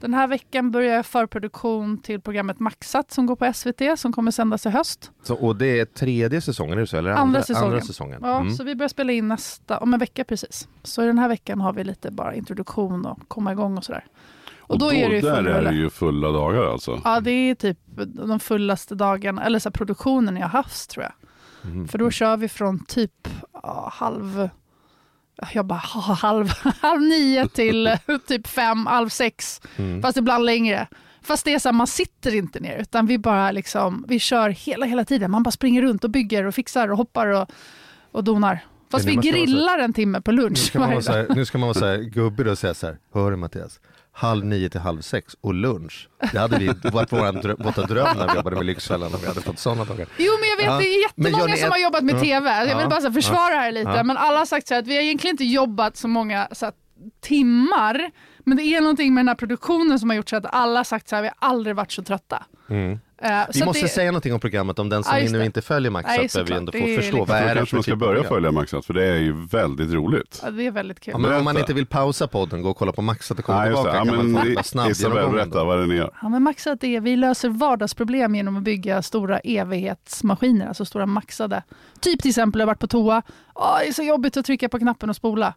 Den 0.00 0.14
här 0.14 0.26
veckan 0.26 0.70
börjar 0.70 0.94
jag 0.94 1.06
förproduktion 1.06 1.98
till 1.98 2.20
programmet 2.20 2.60
Maxat 2.60 3.10
som 3.10 3.26
går 3.26 3.36
på 3.36 3.52
SVT 3.52 3.98
som 3.98 4.12
kommer 4.12 4.30
sändas 4.30 4.66
i 4.66 4.70
höst. 4.70 5.10
så. 5.22 5.34
Och 5.34 5.56
det 5.56 5.80
är 5.80 5.84
tredje 5.84 6.40
säsongen, 6.40 6.78
är 6.78 6.80
det 6.80 6.86
så? 6.86 6.96
Eller 6.96 7.10
Andra 7.10 7.42
säsongen. 7.42 7.64
Andra 7.64 7.80
säsongen. 7.80 8.20
Ja, 8.22 8.40
Mm. 8.40 8.52
Så 8.52 8.64
vi 8.64 8.74
börjar 8.74 8.88
spela 8.88 9.12
in 9.12 9.28
nästa, 9.28 9.78
om 9.78 9.94
en 9.94 10.00
vecka 10.00 10.24
precis. 10.24 10.68
Så 10.82 11.02
i 11.02 11.06
den 11.06 11.18
här 11.18 11.28
veckan 11.28 11.60
har 11.60 11.72
vi 11.72 11.84
lite 11.84 12.10
bara 12.10 12.34
introduktion 12.34 13.06
och 13.06 13.18
komma 13.28 13.52
igång 13.52 13.78
och 13.78 13.84
sådär. 13.84 14.04
Och 14.58 14.78
då 14.78 14.92
är 14.92 15.08
det 15.08 15.14
ju 15.14 15.20
där 15.20 15.44
är 15.44 15.62
det 15.62 15.74
ju 15.74 15.90
fulla 15.90 16.30
dagar 16.30 16.64
alltså. 16.72 17.00
Ja, 17.04 17.20
det 17.20 17.30
är 17.30 17.54
typ 17.54 17.78
de 18.26 18.40
fullaste 18.40 18.94
dagarna, 18.94 19.44
eller 19.44 19.58
så 19.58 19.68
här, 19.68 19.72
produktionen 19.72 20.36
jag 20.36 20.48
haft 20.48 20.90
tror 20.90 21.04
jag. 21.04 21.12
Mm. 21.72 21.88
För 21.88 21.98
då 21.98 22.10
kör 22.10 22.36
vi 22.36 22.48
från 22.48 22.84
typ 22.84 23.28
ja, 23.52 23.90
halv, 23.92 24.48
jag 25.52 25.66
bara 25.66 25.78
ha, 25.78 26.14
halv, 26.14 26.48
halv 26.80 27.00
nio 27.00 27.48
till 27.48 27.86
eh, 27.86 27.96
typ 28.26 28.46
fem, 28.46 28.86
halv 28.86 29.08
sex. 29.08 29.60
Mm. 29.76 30.02
Fast 30.02 30.16
ibland 30.16 30.44
längre. 30.44 30.86
Fast 31.22 31.44
det 31.44 31.54
är 31.54 31.58
så 31.58 31.68
här, 31.68 31.72
man 31.72 31.86
sitter 31.86 32.34
inte 32.34 32.60
ner 32.60 32.78
utan 32.78 33.06
vi 33.06 33.18
bara 33.18 33.50
liksom, 33.50 34.04
vi 34.08 34.18
kör 34.18 34.48
hela, 34.48 34.86
hela 34.86 35.04
tiden. 35.04 35.30
Man 35.30 35.42
bara 35.42 35.50
springer 35.50 35.82
runt 35.82 36.04
och 36.04 36.10
bygger 36.10 36.44
och 36.44 36.54
fixar 36.54 36.88
och 36.88 36.96
hoppar 36.96 37.26
och, 37.26 37.50
och 38.12 38.24
donar. 38.24 38.60
Fast 38.90 39.04
vi 39.04 39.16
grillar 39.16 39.78
en 39.78 39.92
timme 39.92 40.20
på 40.20 40.32
Nu 40.32 40.42
lunch 40.42 40.58
ska 40.58 40.78
man 40.78 40.90
vara 40.90 41.02
så 41.02 41.12
här, 41.12 41.26
nu 41.34 41.44
ska 41.44 41.58
man 41.58 41.68
vara 41.68 41.78
så 41.78 41.86
här 41.86 41.98
gubbig 41.98 42.46
och 42.46 42.58
säga 42.58 42.74
så 42.74 42.86
här, 42.86 42.98
hör 43.14 43.30
du 43.30 43.36
Mattias, 43.36 43.80
halv 44.20 44.44
nio 44.44 44.68
till 44.68 44.80
halv 44.80 45.00
sex 45.00 45.36
och 45.40 45.54
lunch. 45.54 46.08
Det 46.32 46.38
hade 46.38 46.58
vi 46.58 46.66
varit 46.92 47.10
drö- 47.10 47.64
våta 47.64 47.82
dröm 47.82 48.16
när 48.16 48.28
vi 48.28 48.34
jobbade 48.34 48.56
med 48.56 48.66
Lyxfällan 48.66 49.14
om 49.14 49.20
vi 49.20 49.26
hade 49.26 49.40
fått 49.40 49.58
sådana 49.58 49.84
dagar. 49.84 50.06
Jo 50.18 50.32
men 50.40 50.48
jag 50.48 50.56
vet, 50.56 50.64
Ja. 50.66 50.78
det 50.78 50.84
är 50.96 51.02
jättemånga 51.02 51.56
som 51.56 51.66
ett- 51.66 51.72
har 51.72 51.78
jobbat 51.78 52.04
med. 52.04 52.20
TV. 52.20 52.64
Jag 52.68 52.78
vill 52.78 52.88
bara 52.88 53.00
så 53.00 53.12
försvara 53.12 53.50
det 53.54 53.60
här 53.60 53.72
lite. 53.72 54.02
Men 54.04 54.16
alla 54.16 54.38
har 54.38 54.46
sagt 54.46 54.68
så 54.68 54.74
här 54.74 54.80
att 54.82 54.86
vi 54.86 54.94
har 54.96 55.02
egentligen 55.02 55.34
inte 55.34 55.44
jobbat 55.44 55.96
så 55.96 56.08
många 56.08 56.48
så 56.52 56.64
här, 56.66 56.74
timmar. 57.20 58.10
Men 58.44 58.56
det 58.56 58.62
är 58.62 58.80
någonting 58.80 59.14
med 59.14 59.20
den 59.24 59.28
här 59.28 59.34
produktionen 59.34 59.98
som 59.98 60.10
har 60.10 60.16
gjort 60.16 60.28
så 60.28 60.36
att 60.36 60.54
alla 60.54 60.78
har 60.78 60.84
sagt 60.84 61.08
så 61.08 61.16
här, 61.16 61.22
vi 61.22 61.28
har 61.28 61.48
aldrig 61.48 61.76
varit 61.76 61.92
så 61.92 62.02
trötta. 62.02 62.44
Mm. 62.70 62.98
Eh, 63.22 63.42
Vi 63.52 63.58
så 63.58 63.64
måste 63.64 63.82
det, 63.84 63.88
säga 63.88 64.10
någonting 64.10 64.34
om 64.34 64.40
programmet, 64.40 64.78
om 64.78 64.88
den 64.88 65.04
som 65.04 65.18
Ja, 65.18 65.30
nu 65.30 65.44
inte 65.44 65.62
följer 65.62 65.90
Maxat 65.90 66.16
Nej, 66.16 66.28
behöver 66.34 66.54
ändå 66.56 66.72
få 66.72 66.78
förstå. 66.78 67.00
liksom- 67.00 67.18
Vad 67.26 67.36
är 67.38 67.54
det 67.54 67.66
för 67.66 67.76
man 67.76 67.82
ska 67.82 67.92
typ 67.92 67.92
av 67.92 67.98
börja 67.98 68.14
program? 68.22 68.28
följa 68.34 68.52
Maxat 68.52 68.84
för 68.86 68.94
det 68.94 69.04
är 69.06 69.16
ju 69.16 69.46
väldigt 69.46 69.90
roligt. 69.92 70.40
ja, 70.44 70.50
det 70.50 70.66
är 70.66 70.70
väldigt 70.70 71.00
kul. 71.00 71.12
Ja, 71.12 71.18
men 71.18 71.34
om 71.38 71.44
man 71.44 71.56
inte 71.58 71.74
vill 71.74 71.86
pausa 71.86 72.26
podden, 72.26 72.62
gå 72.62 72.70
och 72.70 72.76
kolla 72.76 72.92
på 72.92 73.02
Maxat 73.02 73.38
och 73.38 73.44
komma 73.44 73.64
tillbaka 73.64 73.88
Ja, 73.88 74.04
kan 74.04 74.16
man 74.16 74.32
men 74.32 74.56
en 74.58 74.64
snabb 74.64 74.90
Isabel, 74.90 75.28
berätta 75.30 75.64
vad 75.64 75.78
det 75.78 75.82
är 75.82 75.86
ni 75.86 75.94
gör. 75.94 76.10
Ja, 76.22 76.28
men 76.28 76.42
maxat 76.42 76.84
är, 76.84 77.00
vi 77.00 77.16
löser 77.16 77.48
vardagsproblem 77.48 78.34
genom 78.34 78.56
att 78.56 78.62
bygga 78.62 79.02
stora 79.02 79.38
evighetsmaskiner, 79.38 80.66
alltså 80.68 80.84
stora 80.84 81.06
maxade. 81.06 81.62
Typ 82.00 82.22
till 82.22 82.28
exempel, 82.28 82.60
jag 82.60 82.66
har 82.66 82.70
varit 82.70 82.78
på 82.80 82.86
toa, 82.86 83.22
Åh, 83.54 83.78
det 83.80 83.88
är 83.88 83.92
så 83.92 84.02
jobbigt 84.02 84.36
att 84.36 84.46
trycka 84.46 84.68
på 84.68 84.78
knappen 84.78 85.10
och 85.10 85.16
spola. 85.16 85.54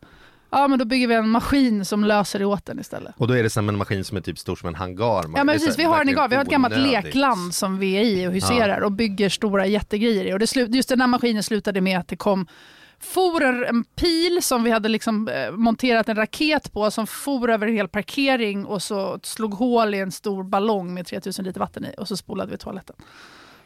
Ja, 0.53 0.67
men 0.67 0.79
då 0.79 0.85
bygger 0.85 1.07
vi 1.07 1.15
en 1.15 1.29
maskin 1.29 1.85
som 1.85 2.03
löser 2.03 2.39
det 2.39 2.45
åt 2.45 2.69
en 2.69 2.79
istället. 2.79 3.13
Och 3.17 3.27
då 3.27 3.33
är 3.33 3.43
det 3.43 3.49
som 3.49 3.69
en 3.69 3.77
maskin 3.77 4.03
som 4.03 4.17
är 4.17 4.21
typ 4.21 4.39
stor 4.39 4.55
som 4.55 4.69
en 4.69 4.75
hangar. 4.75 5.23
Ja, 5.35 5.43
men 5.43 5.47
precis, 5.47 5.79
vi 5.79 5.83
har 5.83 6.01
en 6.01 6.09
igång. 6.09 6.29
Vi 6.29 6.35
har 6.35 6.43
ett 6.43 6.49
gammalt 6.49 6.73
onödigt. 6.73 7.03
lekland 7.05 7.53
som 7.53 7.77
vi 7.77 7.93
är 7.93 8.01
i 8.01 8.27
och 8.27 8.33
huserar 8.33 8.81
och 8.81 8.91
bygger 8.91 9.29
stora 9.29 9.65
jättegrejer 9.67 10.25
i. 10.25 10.33
Och 10.33 10.39
det 10.39 10.55
just 10.55 10.89
den 10.89 11.01
här 11.01 11.07
maskinen 11.07 11.43
slutade 11.43 11.81
med 11.81 11.99
att 11.99 12.07
det 12.07 12.15
kom 12.15 12.47
for 12.99 13.43
en, 13.43 13.63
en 13.63 13.83
pil 13.83 14.39
som 14.41 14.63
vi 14.63 14.71
hade 14.71 14.89
liksom 14.89 15.27
eh, 15.27 15.51
monterat 15.51 16.09
en 16.09 16.15
raket 16.15 16.73
på 16.73 16.91
som 16.91 17.07
for 17.07 17.49
över 17.49 17.67
en 17.67 17.73
hel 17.73 17.87
parkering 17.87 18.65
och 18.65 18.81
så 18.81 19.19
slog 19.23 19.53
hål 19.53 19.93
i 19.93 19.99
en 19.99 20.11
stor 20.11 20.43
ballong 20.43 20.93
med 20.93 21.05
3000 21.05 21.45
liter 21.45 21.59
vatten 21.59 21.85
i 21.85 21.93
och 21.97 22.07
så 22.07 22.17
spolade 22.17 22.51
vi 22.51 22.57
toaletten. 22.57 22.95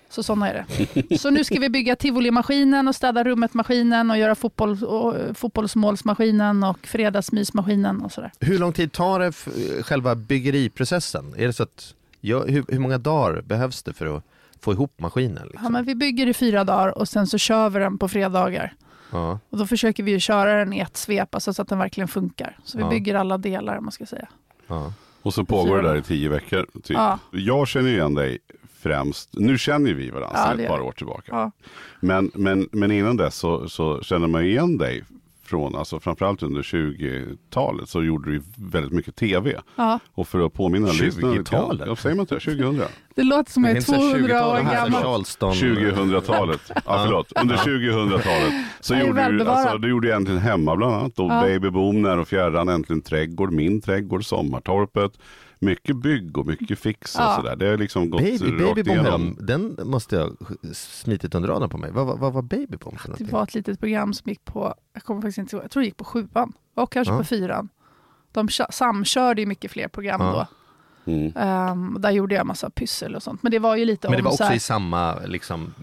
Så 0.10 0.24
sådana 0.24 0.50
är 0.50 0.66
det. 1.08 1.18
Så 1.18 1.30
nu 1.30 1.44
ska 1.44 1.60
vi 1.60 1.70
bygga 1.70 1.96
tivolimaskinen 1.96 2.88
och 2.88 2.96
städa 2.96 3.24
rummet-maskinen 3.24 4.12
och 4.12 4.18
göra 4.18 4.36
fotboll, 4.36 4.84
och, 4.84 5.16
eh, 5.18 5.34
fotbollsmålsmaskinen 5.34 6.64
och 6.64 6.88
fredagsmysmaskinen 6.88 8.02
och 8.02 8.12
sådär. 8.12 8.32
Hur 8.40 8.60
lång 8.60 8.74
tid 8.74 8.92
tar 8.92 9.20
det 9.20 9.28
f- 9.28 9.48
själva 9.82 10.16
byggeriprocessen? 10.16 11.34
Är 11.38 11.48
det 11.48 11.54
så 11.54 11.64
att, 11.64 11.94
ja, 12.22 12.44
hur, 12.46 12.66
hur 12.68 12.80
många 12.80 12.98
dagar 12.98 13.42
behövs 13.42 13.84
det 13.84 13.94
för 13.94 14.18
att 14.18 14.24
få 14.62 14.72
ihop 14.74 15.00
maskinen? 15.00 15.44
Liksom? 15.48 15.64
Ja, 15.64 15.70
men 15.70 15.86
vi 15.86 15.96
bygger 15.96 16.28
i 16.28 16.34
fyra 16.34 16.64
dagar 16.64 16.98
och 16.98 17.08
sen 17.10 17.28
så 17.28 17.38
kör 17.38 17.70
vi 17.70 17.80
den 17.80 17.98
på 17.98 18.08
fredagar. 18.08 18.74
Ja. 19.12 19.40
Och 19.50 19.58
då 19.58 19.68
försöker 19.68 20.04
vi 20.04 20.12
ju 20.12 20.20
köra 20.20 20.54
den 20.60 20.74
i 20.74 20.80
ett 20.80 20.98
svep, 20.98 21.36
alltså 21.36 21.54
så 21.54 21.62
att 21.62 21.68
den 21.68 21.80
verkligen 21.80 22.08
funkar. 22.08 22.58
Så 22.64 22.78
vi 22.78 22.84
Ja. 22.84 22.90
bygger 22.90 23.16
alla 23.16 23.38
delar, 23.38 23.78
om 23.78 23.84
man 23.86 23.92
ska 23.92 24.06
säga. 24.06 24.28
Ja. 24.68 24.94
Och 25.22 25.34
så 25.34 25.46
pågår 25.46 25.82
det 25.82 25.88
där 25.88 25.96
i 25.96 26.02
tio 26.02 26.30
veckor. 26.30 26.66
Typ. 26.74 26.98
Ja. 26.98 27.20
Jag 27.32 27.68
känner 27.68 27.90
igen 27.90 28.14
dig 28.14 28.38
främst, 28.80 29.30
nu 29.34 29.58
känner 29.58 29.90
ju 29.90 29.96
vi 29.96 30.10
varandra 30.10 30.38
Ja, 30.40 30.46
sedan 30.48 30.58
det 30.58 30.64
ett 30.64 30.70
par 30.70 30.82
år 30.82 30.92
tillbaka. 30.92 31.24
Ja. 31.32 31.52
Men, 32.00 32.32
men, 32.34 32.70
men 32.72 32.92
innan 32.92 33.18
dess 33.18 33.36
så, 33.36 33.70
så 33.70 34.02
känner 34.02 34.28
man 34.28 34.44
ju 34.46 34.50
igen 34.52 34.78
dig 34.78 35.04
från, 35.44 35.76
alltså 35.76 36.00
framförallt 36.00 36.44
under 36.44 36.62
20-talet 36.62 37.90
så 37.90 38.04
gjorde 38.04 38.32
du 38.32 38.42
väldigt 38.58 38.92
mycket 38.92 39.16
tv. 39.16 39.60
Ja. 39.76 40.00
Och 40.14 40.28
för 40.28 40.46
att 40.46 40.54
påminna 40.54 40.88
lyssnarna 40.88 41.34
lite 41.34 41.52
grann- 41.52 41.62
20-talet? 41.64 41.88
Ja, 41.88 41.96
säger 41.96 42.16
man 42.16 42.24
inte 42.24 42.36
det? 42.36 42.40
2000? 42.42 42.82
Det 43.16 43.24
låter 43.24 43.52
som 43.52 43.64
jag 43.64 43.72
är 43.72 43.76
Det 43.76 43.82
finns 43.82 43.98
så 43.98 44.04
här 44.04 44.12
200 44.12 44.48
år 44.48 44.56
20-tal 44.56 44.66
här, 44.66 44.86
gammal. 44.86 45.04
Charleston. 45.04 45.54
2000-talet. 45.54 46.62
Ja, 46.76 46.82
förlåt. 47.06 47.32
Under 47.42 47.56
2000-talet 47.56 48.54
så 48.80 48.94
Jag 48.94 49.08
gjorde 49.08 49.32
du, 49.32 49.44
alltså, 49.50 49.78
du 49.78 49.90
gjorde 49.90 50.08
egentligen 50.08 50.42
hemma 50.42 50.76
bland 50.76 50.94
annat. 50.96 51.20
Och 51.20 51.32
Ja. 51.32 51.42
Baby 51.42 51.70
Boom, 51.70 52.02
När 52.02 52.18
och 52.18 52.28
Fjärran, 52.28 52.70
Äntligen 52.70 53.02
Trädgård, 53.02 53.52
Min 53.54 53.82
Trädgård, 53.82 54.26
Sommartorpet. 54.26 55.12
Mycket 55.60 55.96
bygg 55.96 56.38
och 56.38 56.46
mycket 56.46 56.80
fix 56.80 57.16
och 57.16 57.22
Ja. 57.22 57.36
sådär. 57.36 57.56
Det 57.56 57.66
har 57.70 57.78
liksom 57.78 58.10
gått 58.10 58.22
Baby, 58.22 58.52
rakt 58.64 58.76
Baby 58.76 58.84
Bomb, 58.84 59.02
igenom. 59.02 59.38
den 59.40 59.78
måste 59.84 60.16
jag 60.16 60.38
smitit 60.74 61.36
under 61.36 61.50
radarn 61.50 61.70
på 61.70 61.78
mig. 61.78 61.92
Vad, 61.92 62.06
vad, 62.08 62.20
vad 62.20 62.34
var 62.34 62.42
Baby 62.42 62.78
Bomb 62.78 63.00
för 63.00 63.16
Det 63.18 63.32
var 63.32 63.44
ett 63.44 63.54
litet 63.54 63.80
program 63.80 64.14
som 64.14 64.30
gick 64.30 64.46
på, 64.46 64.74
jag 64.94 65.04
kommer 65.04 65.22
faktiskt 65.22 65.38
inte 65.38 65.56
ihåg, 65.56 65.64
jag 65.64 65.72
tror 65.72 65.82
det 65.82 65.86
gick 65.88 65.98
på 65.98 66.04
sjuan 66.06 66.54
och 66.76 66.92
kanske 66.92 67.14
Ja. 67.14 67.18
på 67.18 67.24
fyran. 67.24 67.70
De 68.32 68.48
kö- 68.48 68.72
samkörde 68.72 69.42
ju 69.42 69.48
mycket 69.48 69.72
fler 69.72 69.88
program 69.88 70.22
Ja. 70.22 70.32
då. 70.32 70.48
Mm. 71.12 71.32
Ehm, 71.36 71.98
där 72.00 72.12
gjorde 72.12 72.36
jag 72.36 72.46
massa 72.46 72.70
pyssel 72.70 73.16
och 73.16 73.24
sånt. 73.24 73.44
Men 73.44 73.52
det 73.52 73.60
var 73.60 73.76
ju 73.76 73.86
lite 73.86 74.08
Men 74.10 74.18
det 74.18 74.22
om 74.22 74.24
var 74.24 74.32
så 74.32 74.36
också 74.36 74.44
här, 74.44 74.56
i 74.56 74.60
samma, 74.60 75.20
liksom, 75.26 75.74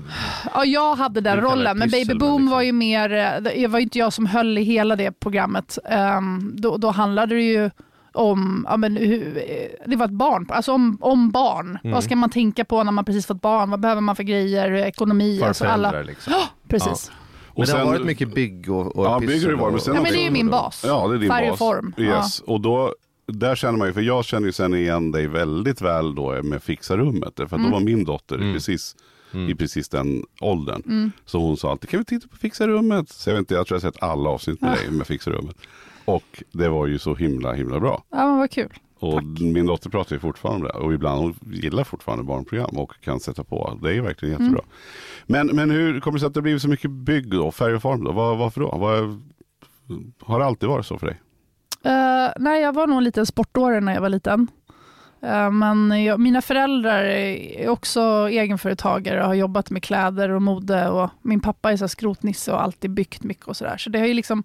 Ja, 0.55 0.65
jag 0.65 0.95
hade 0.95 1.21
den 1.21 1.41
rollen, 1.41 1.79
men 1.79 1.91
Baby 1.91 2.15
Boom 2.15 2.33
liksom- 2.43 2.51
var 2.51 2.63
ju 2.63 2.73
mer, 2.73 3.13
eh, 3.13 3.41
det 3.43 3.67
var 3.67 3.79
ju 3.79 3.83
inte 3.83 3.99
jag 3.99 4.13
som 4.13 4.27
höll 4.27 4.59
i 4.59 4.63
hela 4.63 4.97
det 4.97 5.13
programmet. 5.21 5.79
Ehm, 5.85 6.53
då, 6.57 6.77
då 6.77 6.91
handlade 6.91 7.35
det 7.35 7.43
ju 7.43 7.71
om, 8.15 8.67
ja, 8.71 8.77
men, 8.77 8.97
hur, 8.97 9.37
eh, 9.37 9.87
det 9.87 9.97
var 9.97 10.05
ett 10.07 10.11
barn, 10.11 10.47
alltså 10.49 10.73
om, 10.73 10.99
om 11.01 11.31
barn. 11.31 11.79
Mm. 11.85 11.95
Vad 11.95 12.05
ska 12.05 12.17
man 12.17 12.31
tänka 12.31 12.65
på 12.65 12.85
när 12.85 12.93
man 12.93 13.05
precis 13.05 13.27
fått 13.27 13.41
barn? 13.41 13.71
Vad 13.71 13.81
behöver 13.81 14.01
man 14.01 14.17
för 14.17 14.23
grejer? 14.23 14.73
Ekonomi? 14.75 15.39
för 15.39 15.47
Alltså 15.47 15.65
alla, 15.65 16.03
Liksom. 16.03 16.33
precis. 16.69 17.11
Men 17.57 17.67
det 17.67 17.73
har 17.73 17.79
sen- 17.79 17.87
varit 17.89 18.05
mycket 18.07 18.35
bygg 18.35 18.71
och, 18.71 18.97
och 18.97 19.05
Ja, 19.07 19.21
bygger 19.21 19.49
det 19.49 19.57
var, 19.57 19.67
och- 19.67 19.73
men 19.73 19.81
sen 19.81 19.95
Ja, 19.95 20.03
men 20.03 20.13
det 20.13 20.19
är 20.19 20.25
ju 20.25 20.31
min 20.31 20.51
bas. 20.51 20.85
Ja, 20.87 21.09
det 21.09 21.15
är 21.15 21.19
din 21.19 21.31
Färg 21.31 21.45
och 21.45 21.51
bas. 21.53 21.59
form. 21.59 21.95
Yes. 21.99 22.41
Och 22.41 22.61
då, 22.61 22.95
där 23.27 23.55
känner 23.57 23.79
man 23.79 23.87
ju, 23.89 23.93
för 23.93 24.01
jag 24.01 24.25
känner 24.25 24.47
ju 24.47 24.53
sen 24.53 24.75
igen 24.75 25.11
dig 25.13 25.27
väldigt 25.27 25.81
väl 25.81 26.15
då 26.15 26.43
med 26.43 26.63
Fixa 26.63 26.97
rummet. 26.97 27.33
För 27.37 27.55
Mm. 27.57 27.63
då 27.71 27.77
var 27.77 27.81
min 27.85 28.05
dotter 28.05 28.37
Mm. 28.37 28.55
precis, 28.55 28.97
Mm. 29.35 29.49
i 29.51 29.55
precis 29.55 29.89
den 29.89 30.25
åldern. 30.41 30.83
Mm. 30.87 31.13
Så 31.25 31.39
hon 31.39 31.57
sa 31.57 31.71
alltid, 31.71 31.91
kan 31.91 31.99
vi 32.01 32.05
titta 32.05 32.29
på 32.29 32.37
Fixa 32.37 32.67
rummet? 32.69 33.09
Så 33.09 33.31
jag, 33.31 33.35
vet 33.35 33.41
inte, 33.41 33.55
jag 33.55 33.67
tror 33.67 33.77
jag 33.81 33.85
har 33.87 33.93
sett 33.93 34.03
alla 34.03 34.31
avsnitt 34.31 34.61
med 34.61 34.71
Ja. 34.71 34.77
dig 34.77 34.91
med 34.91 35.07
Fixa 35.07 35.31
rummet. 35.31 35.57
Och 36.05 36.43
det 36.53 36.69
var 36.69 36.87
ju 36.87 36.99
så 36.99 37.15
himla 37.15 37.53
himla 37.53 37.81
bra. 37.81 38.03
Ja, 38.11 38.27
men 38.27 38.39
vad 38.39 38.51
kul. 38.51 38.73
Och 38.99 39.25
min 39.41 39.67
dotter 39.67 39.91
pratar 39.91 40.17
ju 40.17 40.21
fortfarande 40.21 40.69
om 40.69 40.81
det. 40.81 40.87
Och 40.87 40.95
ibland 40.95 41.21
hon 41.21 41.35
gillar 41.53 41.85
fortfarande 41.85 42.25
barnprogram 42.25 42.77
och 42.77 43.01
kan 43.01 43.21
sätta 43.21 43.45
på. 43.45 43.79
Det 43.83 43.89
är 43.89 43.93
ju 43.93 44.01
verkligen 44.01 44.33
jättebra. 44.33 44.63
Mm. 44.63 44.67
Men, 45.27 45.57
men 45.57 45.71
hur 45.71 46.01
kommer 46.01 46.17
det 46.17 46.21
sig 46.21 46.27
att 46.27 46.35
det 46.35 46.43
blivit 46.43 46.63
så 46.63 46.69
mycket 46.69 46.91
bygg 46.91 47.31
då? 47.31 47.53
Färg 47.53 47.75
och 47.75 47.83
form 47.83 48.05
då? 48.05 48.13
Var, 48.13 48.37
varför 48.37 48.61
då? 48.61 48.71
Var, 48.71 49.21
har 50.21 50.39
det 50.39 50.45
alltid 50.45 50.69
varit 50.69 50.87
så 50.87 50.99
för 50.99 51.07
dig? 51.07 51.21
Eh, 51.85 52.33
nej, 52.37 52.63
jag 52.63 52.73
var 52.73 52.87
nog 52.87 52.99
en 52.99 53.05
liten 53.05 53.27
sportåre 53.27 53.81
när 53.81 53.95
jag 53.95 54.01
var 54.01 54.09
liten. 54.09 54.49
Eh, 55.23 55.51
men 55.51 56.05
jag, 56.05 56.21
mina 56.21 56.43
föräldrar 56.43 57.05
är 57.05 57.69
också 57.69 58.01
egenföretagare 58.31 59.21
och 59.21 59.27
har 59.27 59.35
jobbat 59.35 59.71
med 59.71 59.83
kläder 59.83 60.29
och 60.29 60.43
mode. 60.43 60.89
Och 60.89 61.11
min 61.23 61.41
pappa 61.41 61.73
är 61.73 61.77
så 61.77 61.89
skrotnisse 61.89 62.53
och 62.53 62.57
har 62.57 62.65
alltid 62.65 62.91
byggt 62.91 63.23
mycket 63.23 63.47
och 63.47 63.57
sådär. 63.57 63.77
Så 63.77 63.91
det 63.91 63.99
har 63.99 64.07
ju 64.07 64.15
liksom 64.15 64.45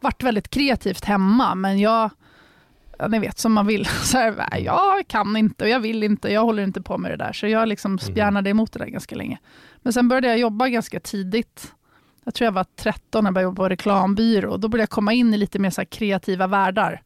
varit 0.00 0.22
väldigt 0.22 0.50
kreativt 0.50 1.04
hemma. 1.04 1.54
Men 1.54 1.78
jag, 1.78 2.10
ja, 2.98 3.08
ni 3.08 3.18
vet 3.18 3.38
som 3.38 3.52
man 3.52 3.66
vill. 3.66 3.86
Så 4.02 4.18
här, 4.18 4.58
jag 4.58 5.08
kan 5.08 5.36
inte 5.36 5.64
och 5.64 5.70
jag 5.70 5.80
vill 5.80 6.02
inte. 6.02 6.32
Jag 6.32 6.44
håller 6.44 6.62
inte 6.62 6.82
på 6.82 6.98
med 6.98 7.10
det 7.10 7.16
där. 7.16 7.32
Så 7.32 7.46
jag 7.46 7.68
liksom 7.68 7.98
spjärnade 7.98 8.50
emot 8.50 8.72
det 8.72 8.78
där 8.78 8.86
ganska 8.86 9.16
länge. 9.16 9.38
Men 9.82 9.92
sen 9.92 10.08
började 10.08 10.28
jag 10.28 10.38
jobba 10.38 10.68
ganska 10.68 11.00
tidigt. 11.00 11.74
Jag 12.24 12.34
tror 12.34 12.44
jag 12.44 12.52
var 12.52 12.66
13 12.76 13.24
när 13.24 13.28
jag 13.28 13.34
började 13.34 13.44
jobba 13.44 13.62
på 13.62 13.68
reklambyrå. 13.68 14.56
Då 14.56 14.68
började 14.68 14.82
jag 14.82 14.90
komma 14.90 15.12
in 15.12 15.34
i 15.34 15.36
lite 15.36 15.58
mer 15.58 15.70
så 15.70 15.84
kreativa 15.84 16.46
världar. 16.46 17.02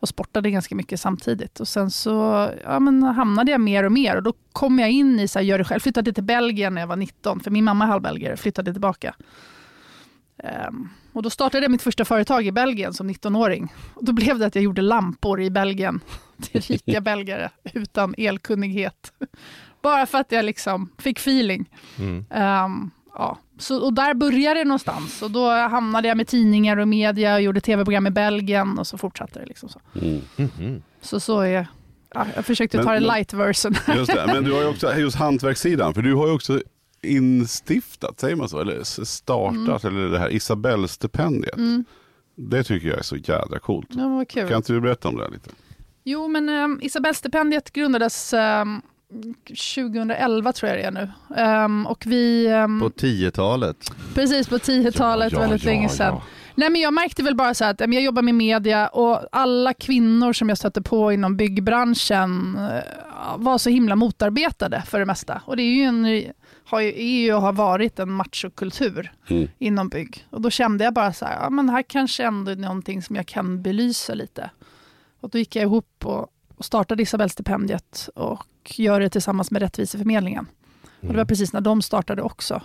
Och 0.00 0.08
sportade 0.08 0.50
ganska 0.50 0.74
mycket 0.74 1.00
samtidigt. 1.00 1.60
Och 1.60 1.68
sen 1.68 1.90
så 1.90 2.48
ja, 2.64 2.80
men 2.80 3.02
hamnade 3.02 3.50
jag 3.50 3.60
mer 3.60 3.84
och 3.84 3.92
mer. 3.92 4.16
Och 4.16 4.22
då 4.22 4.32
kom 4.52 4.78
jag 4.78 4.90
in 4.90 5.20
i 5.20 5.28
så 5.28 5.38
här, 5.38 5.46
gör 5.46 5.58
det 5.58 5.64
själv. 5.64 5.80
Flyttade 5.80 6.12
till 6.12 6.24
Belgien 6.24 6.74
när 6.74 6.82
jag 6.82 6.88
var 6.88 6.96
19. 6.96 7.40
För 7.40 7.50
min 7.50 7.64
mamma 7.64 7.84
är 7.84 7.88
halvbelgare. 7.88 8.36
Flyttade 8.36 8.72
tillbaka. 8.72 9.14
Ehm, 10.38 10.88
och 11.16 11.22
då 11.22 11.30
startade 11.30 11.64
jag 11.64 11.70
mitt 11.70 11.82
första 11.82 12.04
företag 12.04 12.46
i 12.46 12.52
Belgien 12.52 12.92
som 12.94 13.10
19-åring. 13.10 13.72
Och 13.94 14.04
då 14.04 14.12
blev 14.12 14.38
det 14.38 14.46
att 14.46 14.54
jag 14.54 14.64
gjorde 14.64 14.82
lampor 14.82 15.40
i 15.42 15.50
Belgien. 15.50 16.00
till 16.42 16.60
rika 16.60 17.00
belgare 17.00 17.50
utan 17.74 18.14
elkunnighet. 18.18 19.12
Bara 19.82 20.06
för 20.06 20.18
att 20.18 20.32
jag 20.32 20.44
liksom 20.44 20.90
fick 20.98 21.18
feeling. 21.18 21.70
Mm. 21.98 22.16
Um, 22.64 22.90
ja. 23.14 23.38
så, 23.58 23.78
och 23.84 23.92
där 23.92 24.14
började 24.14 24.60
det 24.60 24.64
någonstans. 24.64 25.22
Och 25.22 25.30
då 25.30 25.50
hamnade 25.50 26.08
jag 26.08 26.16
med 26.16 26.28
tidningar 26.28 26.76
och 26.76 26.88
media 26.88 27.34
och 27.34 27.42
gjorde 27.42 27.60
tv-program 27.60 28.06
i 28.06 28.10
Belgien 28.10 28.78
och 28.78 28.86
så 28.86 28.98
fortsatte 28.98 29.38
det. 29.38 29.46
Liksom 29.46 29.68
så. 29.68 29.80
Mm. 30.02 30.20
Mhm. 30.36 30.82
Så 31.00 31.20
så 31.20 31.40
är 31.40 31.66
ja, 32.14 32.26
Jag 32.36 32.44
försökte 32.46 32.76
Men- 32.76 32.86
ta 32.86 32.92
det 32.92 33.00
men- 33.00 33.08
light 33.08 33.32
version. 33.32 33.74
Just 33.96 34.14
det, 34.14 34.26
men 34.26 34.44
du 34.44 34.52
har 34.52 34.60
ju 34.60 34.68
också 34.68 34.94
just 34.98 35.16
hantverkssidan, 35.16 35.94
för 35.94 36.02
du 36.02 36.14
har 36.14 36.26
ju 36.26 36.32
också 36.32 36.60
instiftat, 37.06 38.20
säger 38.20 38.36
man 38.36 38.48
så, 38.48 38.60
eller 38.60 39.04
startat, 39.04 39.84
eller 39.84 40.08
det 40.08 40.18
här 40.18 40.32
Isabelle-stipendiet. 40.32 41.56
Mm. 41.56 41.84
Det 42.34 42.64
tycker 42.64 42.88
jag 42.88 42.98
är 42.98 43.02
så 43.02 43.16
jädra 43.16 43.58
coolt. 43.58 43.88
Ja, 43.90 43.96
men 43.96 44.16
vad 44.16 44.28
kul. 44.28 44.48
Kan 44.48 44.56
inte 44.56 44.72
du 44.72 44.80
berätta 44.80 45.08
om 45.08 45.16
det 45.16 45.24
här 45.24 45.30
lite? 45.30 45.50
Jo, 46.04 46.28
men 46.28 46.48
um, 46.48 46.78
Isabellstipendiet 46.82 47.72
grundades 47.72 48.32
um, 48.32 48.82
2011 49.74 50.52
tror 50.52 50.70
jag 50.72 50.78
det 50.78 50.82
är 50.82 50.90
nu. 50.90 51.10
Um, 51.64 51.86
och 51.86 52.06
vi, 52.06 52.48
um, 52.52 52.80
På 52.80 52.88
10-talet. 52.88 53.92
precis 54.14 54.48
på 54.48 54.58
10-talet, 54.58 55.32
Ja, 55.32 55.38
ja, 55.38 55.42
väldigt 55.42 55.64
ja, 55.64 55.70
länge 55.70 55.88
sedan. 55.88 56.14
ja. 56.14 56.22
Nej, 56.54 56.70
men 56.70 56.80
jag 56.80 56.94
märkte 56.94 57.22
väl 57.22 57.34
bara 57.36 57.54
så 57.54 57.64
här 57.64 57.70
att 57.70 57.80
jag 57.80 58.02
jobbar 58.02 58.22
med 58.22 58.34
media 58.34 58.88
och 58.88 59.20
alla 59.32 59.74
kvinnor 59.74 60.32
som 60.32 60.48
jag 60.48 60.58
stötte 60.58 60.82
på 60.82 61.12
inom 61.12 61.36
byggbranschen 61.36 62.58
eh, 62.58 62.82
var 63.36 63.58
så 63.58 63.70
himla 63.70 63.96
motarbetade 63.96 64.82
för 64.86 64.98
det 64.98 65.04
mesta. 65.04 65.42
Och 65.44 65.56
det 65.56 65.62
är 65.62 65.74
ju, 65.74 65.82
en, 65.82 66.32
har 66.66 66.80
ju, 66.80 67.34
och 67.34 67.42
har 67.42 67.52
varit 67.52 67.98
en 67.98 68.10
machokultur 68.10 69.12
Mm. 69.30 69.48
inom 69.58 69.88
bygg. 69.88 70.26
Och 70.30 70.40
då 70.40 70.50
kände 70.50 70.84
jag 70.84 70.94
bara 70.94 71.12
så 71.12 71.24
här, 71.24 71.38
ja 71.42 71.50
men 71.50 71.68
här 71.68 71.82
kanske 71.82 72.24
ändå 72.24 72.50
är 72.50 72.56
någonting 72.56 73.02
som 73.02 73.16
jag 73.16 73.26
kan 73.26 73.62
belysa 73.62 74.14
lite. 74.14 74.50
Och 75.20 75.30
då 75.30 75.38
gick 75.38 75.56
jag 75.56 75.62
ihop 75.62 76.06
och, 76.06 76.26
och 76.56 76.64
startade 76.64 77.02
Isabellstipendiet 77.02 78.08
och 78.14 78.46
gör 78.76 79.00
det 79.00 79.10
tillsammans 79.10 79.50
med 79.50 79.62
Rättviseförmedlingen. 79.62 80.46
Och 81.00 81.08
det 81.08 81.16
var 81.16 81.24
precis 81.24 81.52
när 81.52 81.60
de 81.60 81.82
startade 81.82 82.22
också. 82.22 82.62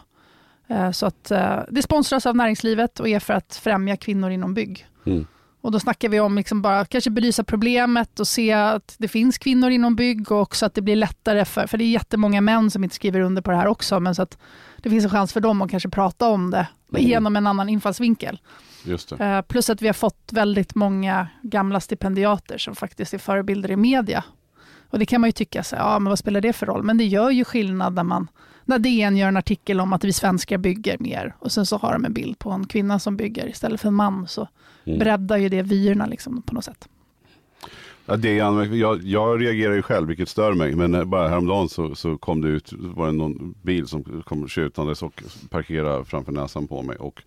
Eh, 0.67 0.91
Så 0.91 1.05
att 1.05 1.31
eh, 1.31 1.59
det 1.69 1.81
sponsras 1.81 2.25
av 2.25 2.35
näringslivet 2.35 2.99
och 2.99 3.07
är 3.09 3.19
för 3.19 3.33
att 3.33 3.55
främja 3.55 3.97
kvinnor 3.97 4.31
inom 4.31 4.53
bygg. 4.53 4.87
Mm. 5.05 5.27
Och 5.61 5.71
då 5.71 5.79
snackar 5.79 6.09
vi 6.09 6.19
om 6.19 6.35
liksom 6.35 6.61
bara 6.61 6.85
kanske 6.85 7.09
belysa 7.09 7.43
problemet 7.43 8.19
och 8.19 8.27
se 8.27 8.51
att 8.51 8.95
det 8.97 9.07
finns 9.07 9.37
kvinnor 9.37 9.69
inom 9.69 9.95
bygg 9.95 10.31
och 10.31 10.41
också 10.41 10.65
att 10.65 10.73
det 10.73 10.81
blir 10.81 10.95
lättare 10.95 11.45
för, 11.45 11.67
för 11.67 11.77
det 11.77 11.83
är 11.83 11.89
jättemånga 11.91 12.41
män 12.41 12.71
som 12.71 12.83
inte 12.83 12.95
skriver 12.95 13.19
under 13.19 13.41
på 13.41 13.51
det 13.51 13.57
här 13.57 13.67
också, 13.67 13.99
men 13.99 14.15
så 14.15 14.21
att 14.21 14.37
det 14.77 14.89
finns 14.89 15.03
en 15.03 15.09
chans 15.09 15.33
för 15.33 15.39
dem 15.41 15.61
att 15.61 15.71
kanske 15.71 15.89
prata 15.89 16.27
om 16.29 16.51
det 16.51 16.67
Mm. 16.99 17.09
genom 17.09 17.35
en 17.35 17.47
annan 17.47 17.69
infallsvinkel. 17.69 18.39
Eh, 19.19 19.41
plus 19.41 19.69
att 19.69 19.81
vi 19.81 19.87
har 19.87 19.93
fått 19.93 20.29
väldigt 20.31 20.75
många 20.75 21.27
gamla 21.41 21.79
stipendiater 21.79 22.57
som 22.57 22.75
faktiskt 22.75 23.13
är 23.13 23.17
förebilder 23.17 23.71
i 23.71 23.75
media. 23.75 24.23
Och 24.89 24.99
det 24.99 25.05
kan 25.05 25.21
man 25.21 25.27
ju 25.27 25.31
tycka, 25.31 25.63
så, 25.63 25.75
ja 25.75 25.99
men 25.99 26.09
vad 26.09 26.19
spelar 26.19 26.41
det 26.41 26.53
för 26.53 26.65
roll? 26.65 26.83
Men 26.83 26.97
det 26.97 27.05
gör 27.05 27.29
ju 27.29 27.43
skillnad 27.43 27.93
när, 27.93 28.03
man, 28.03 28.27
när 28.65 28.79
DN 28.79 29.17
gör 29.17 29.27
en 29.27 29.37
artikel 29.37 29.79
om 29.81 29.93
att 29.93 30.03
vi 30.03 30.13
svenskar 30.13 30.57
bygger 30.57 30.97
mer 30.99 31.35
och 31.39 31.51
sen 31.51 31.65
så 31.65 31.77
har 31.77 31.93
de 31.93 32.05
en 32.05 32.13
bild 32.13 32.39
på 32.39 32.51
en 32.51 32.67
kvinna 32.67 32.99
som 32.99 33.17
bygger 33.17 33.47
istället 33.49 33.81
för 33.81 33.87
en 33.87 33.93
man. 33.93 34.27
Så 34.27 34.47
Mm. 34.85 34.99
breddar 34.99 35.37
ju 35.37 35.49
det 35.49 35.61
vyerna 35.61 36.05
liksom 36.05 36.41
på 36.41 36.53
något 36.53 36.65
sätt. 36.65 36.87
Ja, 38.05 38.15
det 38.15 38.39
är 38.39 38.73
jag, 38.75 39.03
jag 39.03 39.41
reagerar 39.41 39.73
ju 39.73 39.81
själv, 39.81 40.07
vilket 40.07 40.29
stör 40.29 40.53
mig. 40.53 40.75
Men 40.75 40.95
eh, 40.95 41.03
bara 41.03 41.29
häromdagen 41.29 41.69
så, 41.69 41.95
så 41.95 42.17
kom 42.17 42.41
det 42.41 42.47
ut, 42.47 42.73
var 42.73 43.05
det 43.05 43.11
någon 43.11 43.55
bil 43.61 43.87
som 43.87 44.23
kom 44.25 44.47
tjutandes 44.47 45.03
och 45.03 45.23
parkerade 45.49 46.05
framför 46.05 46.31
näsan 46.31 46.67
på 46.67 46.81
mig. 46.81 46.97
Och, 46.97 47.23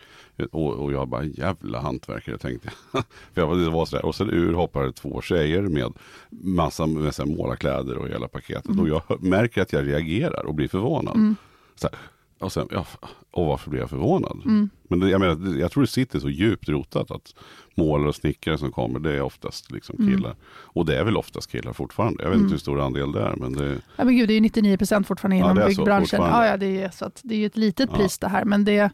och, 0.50 0.72
och 0.72 0.92
jag 0.92 1.08
bara, 1.08 1.24
jävla 1.24 1.80
hantverkare 1.80 2.38
tänkte 2.38 2.70
jag. 2.92 3.04
För 3.34 3.40
jag 3.40 3.46
var, 3.46 3.56
det 3.56 3.70
var 3.70 3.86
sådär. 3.86 4.04
Och 4.04 4.14
sen 4.14 4.30
ur 4.30 4.52
hoppade 4.52 4.92
två 4.92 5.20
tjejer 5.22 5.62
med 5.62 5.92
massa 6.30 6.86
med 6.86 7.12
målarkläder 7.26 7.98
och 7.98 8.08
hela 8.08 8.28
paketet. 8.28 8.78
Och 8.80 8.88
jag 8.88 9.02
märker 9.22 9.62
att 9.62 9.72
jag 9.72 9.88
reagerar 9.88 10.46
och 10.46 10.54
blir 10.54 10.68
förvånad. 10.68 11.16
Mm. 11.16 11.36
Så 11.74 11.86
här, 11.86 11.98
och 12.38 12.52
sen, 12.52 12.68
ja, 12.70 12.86
och 13.30 13.46
varför 13.46 13.70
blir 13.70 13.80
jag 13.80 13.90
förvånad? 13.90 14.40
Mm. 14.44 14.70
Men 14.88 15.00
det, 15.00 15.08
jag, 15.10 15.20
menar, 15.20 15.56
jag 15.58 15.72
tror 15.72 15.82
det 15.82 15.86
sitter 15.86 16.18
så 16.20 16.28
djupt 16.30 16.68
rotat 16.68 17.10
att 17.10 17.34
målare 17.74 18.08
och 18.08 18.14
snickare 18.14 18.58
som 18.58 18.72
kommer, 18.72 18.98
det 19.00 19.12
är 19.12 19.20
oftast 19.20 19.70
liksom 19.70 19.96
Mm. 19.98 20.14
killar. 20.16 20.36
Och 20.46 20.86
det 20.86 20.98
är 20.98 21.04
väl 21.04 21.16
oftast 21.16 21.50
killar 21.50 21.72
fortfarande. 21.72 22.22
Jag 22.22 22.30
vet 22.30 22.34
Mm. 22.36 22.44
inte 22.44 22.52
hur 22.54 22.58
stor 22.60 22.80
andel 22.80 23.12
det 23.12 23.20
är. 23.20 23.34
Men 23.36 23.52
det, 23.52 23.76
Ja, 23.96 24.04
men 24.04 24.16
gud, 24.16 24.28
det 24.28 24.32
är 24.32 24.34
ju 24.34 24.40
99 24.40 24.76
procent 24.76 25.06
fortfarande 25.06 25.36
Ja, 25.36 25.44
inom 25.50 25.62
så 25.62 25.66
byggbranschen. 25.68 26.20
Ja, 26.22 26.46
ja, 26.46 26.56
det 26.56 26.82
är, 26.82 26.90
så 26.90 27.04
att 27.04 27.20
det 27.24 27.34
är 27.34 27.38
ju 27.38 27.46
ett 27.46 27.56
litet 27.56 27.88
Ja. 27.92 27.96
pris 27.98 28.18
det 28.18 28.28
här, 28.28 28.44
men 28.44 28.64
det... 28.64 28.90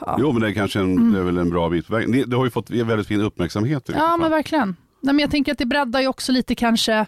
Ja, 0.00 0.16
Jo 0.20 0.32
men 0.32 0.42
det 0.42 0.48
är 0.48 0.52
kanske 0.52 0.80
en, 0.80 0.92
Mm. 0.92 1.12
det 1.12 1.18
är 1.18 1.22
väl 1.24 1.38
en 1.38 1.50
bra 1.50 1.68
bit 1.68 1.86
på 1.86 1.92
vägen. 1.92 2.12
Det, 2.12 2.24
det 2.24 2.36
har 2.36 2.44
ju 2.44 2.50
fått 2.50 2.70
väldigt 2.70 3.06
fin 3.06 3.20
uppmärksamhet. 3.20 3.90
i 3.90 3.92
ja 3.92 4.16
men 4.16 4.30
verkligen. 4.30 4.76
Nej, 5.00 5.14
men 5.14 5.18
jag 5.18 5.30
tänker 5.30 5.52
att 5.52 5.58
det 5.58 5.66
breddar 5.66 6.00
ju 6.00 6.06
också 6.08 6.32
lite 6.32 6.54
kanske 6.54 7.06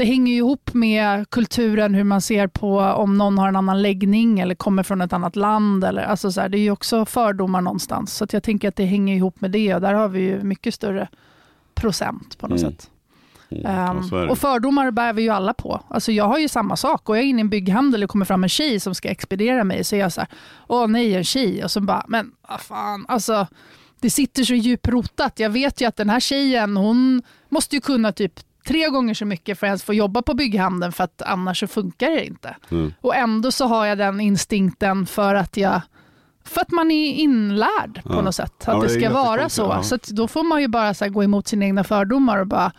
det 0.00 0.06
hänger 0.06 0.32
ju 0.32 0.38
ihop 0.38 0.74
med 0.74 1.30
kulturen, 1.30 1.94
hur 1.94 2.04
man 2.04 2.20
ser 2.20 2.46
på 2.46 2.78
om 2.80 3.18
någon 3.18 3.38
har 3.38 3.48
en 3.48 3.56
annan 3.56 3.82
läggning 3.82 4.40
eller 4.40 4.54
kommer 4.54 4.82
från 4.82 5.00
ett 5.00 5.12
annat 5.12 5.36
land. 5.36 5.84
Eller, 5.84 6.02
alltså 6.02 6.32
så 6.32 6.40
här, 6.40 6.48
det 6.48 6.58
är 6.58 6.62
ju 6.62 6.70
också 6.70 7.04
fördomar 7.04 7.60
någonstans. 7.60 8.14
Så 8.14 8.26
jag 8.32 8.42
tänker 8.42 8.68
att 8.68 8.76
det 8.76 8.84
hänger 8.84 9.16
ihop 9.16 9.40
med 9.40 9.50
det 9.50 9.74
och 9.74 9.80
där 9.80 9.94
har 9.94 10.08
vi 10.08 10.20
ju 10.20 10.42
mycket 10.42 10.74
större 10.74 11.08
procent 11.74 12.38
på 12.38 12.48
något 12.48 12.60
Mm. 12.60 12.72
sätt. 12.72 12.90
Mm, 13.50 13.66
är 13.66 14.16
det. 14.24 14.28
och 14.30 14.38
fördomar 14.38 14.90
bär 14.90 15.12
vi 15.12 15.22
ju 15.22 15.28
alla 15.30 15.54
på. 15.54 15.80
Alltså 15.88 16.12
jag 16.12 16.24
har 16.24 16.38
ju 16.38 16.48
samma 16.48 16.76
sak. 16.76 17.04
Går 17.04 17.16
jag 17.16 17.26
in 17.26 17.38
i 17.38 17.40
en 17.40 17.48
bygghandel 17.48 18.04
och 18.04 18.10
kommer 18.10 18.24
fram 18.24 18.42
en 18.42 18.48
tjej 18.48 18.80
som 18.80 18.94
ska 18.94 19.08
expediera 19.08 19.64
mig 19.64 19.84
så 19.84 19.96
är 19.96 20.00
jag 20.00 20.12
så 20.12 20.20
här, 20.20 20.28
åh 20.68 20.86
nej 20.86 21.14
en 21.14 21.24
tjej. 21.24 21.64
Och 21.64 21.70
så 21.70 21.80
bara, 21.80 22.04
men 22.08 22.32
vad 22.48 22.60
fan, 22.60 23.04
alltså 23.08 23.46
det 24.00 24.10
sitter 24.10 24.44
så 24.44 24.54
djupt 24.54 24.88
rotat. 24.88 25.38
Jag 25.38 25.50
vet 25.50 25.80
ju 25.80 25.86
att 25.86 25.96
den 25.96 26.10
här 26.10 26.20
tjejen, 26.20 26.76
hon 26.76 27.22
måste 27.48 27.76
ju 27.76 27.80
kunna 27.80 28.12
typ 28.12 28.40
tre 28.70 28.88
gånger 28.88 29.14
så 29.14 29.24
mycket 29.24 29.58
för 29.58 29.66
att 29.66 29.68
ens 29.70 29.82
få 29.84 29.94
jobba 29.94 30.22
på 30.22 30.34
bygghandeln 30.34 30.92
för 30.92 31.04
att 31.04 31.22
annars 31.22 31.60
så 31.60 31.66
funkar 31.66 32.10
det 32.10 32.26
inte. 32.26 32.56
Mm. 32.70 32.92
Och 33.00 33.14
ändå 33.16 33.50
så 33.52 33.66
har 33.66 33.86
jag 33.86 33.98
den 33.98 34.20
instinkten 34.20 35.06
för 35.06 35.34
att 35.34 35.56
jag 35.56 35.80
för 36.44 36.60
att 36.60 36.70
man 36.70 36.90
är 36.90 37.12
inlärd 37.12 38.02
på 38.04 38.12
Ja. 38.14 38.20
något 38.22 38.34
sätt. 38.34 38.52
Att 38.60 38.66
Ja, 38.66 38.72
men 38.78 38.82
det 38.82 38.88
ska 39.00 39.10
vara 39.10 39.48
så. 39.48 39.62
ja. 39.62 39.82
Så 39.82 39.94
att 39.94 40.08
då 40.08 40.28
får 40.28 40.42
man 40.42 40.60
ju 40.60 40.68
bara 40.68 40.94
så 40.94 41.04
här 41.04 41.10
gå 41.10 41.24
emot 41.24 41.46
sina 41.48 41.64
egna 41.64 41.84
fördomar 41.84 42.38
och 42.38 42.46
bara, 42.46 42.72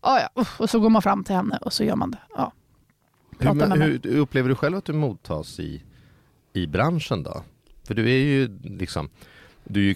"Ah, 0.00 0.18
ja, 0.20 0.42
usch", 0.42 0.60
och 0.60 0.70
så 0.70 0.80
går 0.80 0.90
man 0.90 1.02
fram 1.02 1.24
till 1.24 1.34
henne 1.34 1.58
och 1.60 1.72
så 1.72 1.84
gör 1.84 1.96
man 1.96 2.10
det. 2.10 2.18
Ja. 2.36 2.52
Hur, 3.38 3.48
hur, 3.76 4.00
hur 4.02 4.16
upplever 4.18 4.48
du 4.48 4.54
själv 4.54 4.76
att 4.76 4.84
du 4.84 4.92
mottas 4.92 5.60
i, 5.60 5.82
i 6.52 6.66
branschen 6.66 7.22
då? 7.22 7.42
För 7.86 7.94
du 7.94 8.04
är 8.10 8.18
ju 8.24 8.58
liksom, 8.62 9.08
du 9.64 9.80
är 9.80 9.84
ju 9.84 9.94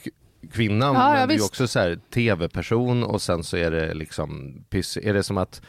k- 0.49 0.55
kvinna 0.55 0.87
Ja, 0.87 1.15
ja, 1.15 1.27
men 1.27 1.29
du 1.29 1.35
är 1.35 1.45
också 1.47 1.67
så 1.69 1.79
här 1.79 1.99
tv-person 2.15 3.03
och 3.05 3.23
sen 3.23 3.45
så 3.45 3.57
är 3.57 3.71
det 3.71 3.95
liksom, 3.95 4.55
piss- 4.71 4.99
är 5.03 5.15
det 5.15 5.23
som 5.23 5.39
att 5.39 5.63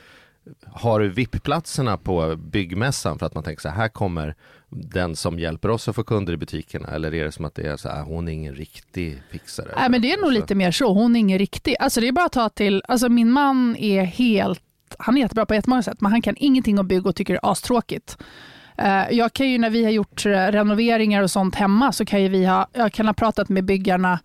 har 0.66 1.00
du 1.00 1.10
VIP-platserna 1.10 1.98
på 1.98 2.36
byggmässan 2.36 3.20
för 3.20 3.26
att 3.26 3.34
man 3.36 3.44
tänker 3.44 3.62
så 3.62 3.70
här, 3.70 3.76
här 3.76 3.88
kommer 3.90 4.36
den 4.70 5.16
som 5.16 5.40
hjälper 5.40 5.70
oss 5.70 5.88
att 5.88 5.96
få 5.96 6.04
kunder 6.04 6.34
i 6.34 6.38
butikerna 6.38 6.88
eller 6.88 7.14
är 7.14 7.24
det 7.26 7.32
som 7.32 7.46
att 7.46 7.56
det 7.56 7.68
är 7.68 7.78
så 7.78 7.90
här, 7.90 8.04
hon 8.04 8.28
är 8.28 8.32
ingen 8.32 8.56
riktig 8.56 9.22
fixare? 9.32 9.68
Nej, 9.78 9.90
men 9.90 10.02
det 10.02 10.12
är 10.14 10.22
nog 10.22 10.32
lite 10.32 10.56
mer 10.56 10.72
så. 10.72 10.94
Hon 10.94 11.16
är 11.16 11.20
ingen 11.20 11.40
riktig. 11.40 11.76
Alltså 11.80 12.02
det 12.02 12.08
är 12.08 12.12
bara 12.12 12.26
att 12.26 12.32
ta 12.32 12.50
till, 12.50 12.84
alltså 12.88 13.10
min 13.10 13.32
man 13.32 13.76
är 13.76 14.04
helt, 14.04 14.62
han 15.00 15.18
är 15.18 15.22
jättebra 15.22 15.46
på 15.46 15.54
jättemånga 15.56 15.84
sätt, 15.84 16.02
men 16.02 16.12
han 16.12 16.22
kan 16.22 16.36
ingenting 16.38 16.80
om 16.80 16.88
bygg 16.88 17.06
och 17.08 17.16
tycker 17.16 17.34
det 17.34 17.40
är 17.44 17.52
astråkigt. 17.52 18.18
Eh, 18.78 19.04
Jag 19.12 19.34
kan 19.34 19.50
ju 19.50 19.58
när 19.58 19.70
vi 19.70 19.84
har 19.84 19.92
gjort 19.92 20.26
eh, 20.26 20.30
renoveringar 20.32 21.24
och 21.24 21.32
sånt 21.32 21.56
hemma 21.56 21.92
så 21.92 22.06
kan 22.06 22.22
ju 22.24 22.30
vi 22.30 22.46
ha, 22.46 22.68
jag 22.74 22.94
kan 22.94 23.06
ha 23.06 23.14
pratat 23.14 23.50
med 23.50 23.66
byggarna, 23.66 24.20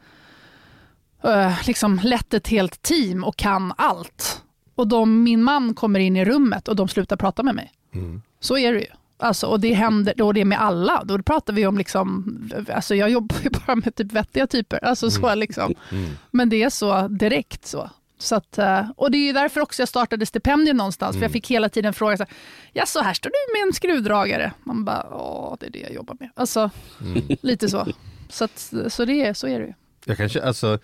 liksom 1.67 2.01
lett 2.05 2.35
ett 2.35 2.49
helt 2.49 2.83
team 2.83 3.25
och 3.25 3.37
kan 3.37 3.73
allt. 3.77 4.43
Och 4.75 4.89
de, 4.89 5.23
min 5.23 5.43
man 5.43 5.75
kommer 5.75 6.01
in 6.01 6.17
i 6.17 6.25
rummet 6.25 6.69
och 6.69 6.77
de 6.77 6.89
slutar 6.89 7.17
prata 7.17 7.43
med 7.43 7.55
mig. 7.55 7.73
Mm. 7.95 8.23
Så 8.41 8.59
är 8.59 8.73
det 8.73 8.81
ju. 8.81 8.87
Alltså, 9.19 9.47
och 9.47 9.61
det 9.61 9.75
händer 9.75 10.23
och 10.23 10.35
det 10.35 10.41
är 10.41 10.45
med 10.45 10.61
alla. 10.61 11.05
Då 11.05 11.23
pratar 11.23 11.53
vi 11.53 11.67
om, 11.67 11.79
liksom, 11.79 12.35
alltså 12.75 12.95
jag 12.95 13.11
jobbar 13.11 13.37
ju 13.45 13.51
bara 13.67 13.77
med 13.77 13.95
typ 13.95 14.13
vettiga 14.13 14.47
typer. 14.47 14.85
Alltså 14.85 15.11
så 15.11 15.35
liksom. 15.35 15.75
Mm. 15.91 16.11
Men 16.31 16.49
det 16.49 16.63
är 16.63 16.71
så 16.71 17.09
direkt 17.09 17.67
så. 17.67 17.91
så 18.19 18.35
att, 18.35 18.59
eh, 18.59 18.91
och 18.97 19.11
det 19.11 19.19
är 19.19 19.27
ju 19.27 19.33
därför 19.33 19.61
också 19.61 19.83
jag 19.83 19.89
startade 19.89 20.27
stipendiet 20.27 20.77
någonstans. 20.77 21.11
För 21.13 21.17
Mm. 21.19 21.23
jag 21.23 21.33
fick 21.33 21.51
hela 21.51 21.69
tiden 21.69 21.95
fråga, 21.95 22.17
så 22.17 22.23
här, 22.23 22.33
ja 22.73 22.87
så 22.87 23.03
här 23.03 23.15
står 23.15 23.31
du 23.31 23.59
med 23.61 23.67
en 23.69 23.73
skruvdragare. 23.73 24.53
Man 24.65 24.85
bara, 24.85 25.07
ja 25.11 25.57
det 25.61 25.67
är 25.67 25.71
det 25.71 25.79
jag 25.79 25.93
jobbar 25.93 26.17
med. 26.21 26.31
Alltså 26.37 26.71
Mm. 27.01 27.23
lite 27.43 27.69
så. 27.69 27.87
Så, 28.29 28.45
att, 28.45 28.73
så, 28.89 29.05
det 29.05 29.25
är, 29.27 29.35
så 29.35 29.47
är 29.49 29.61
det 29.61 29.67
ju. 29.67 29.73
Jag 30.05 30.17
kanske, 30.17 30.43
alltså 30.43 30.79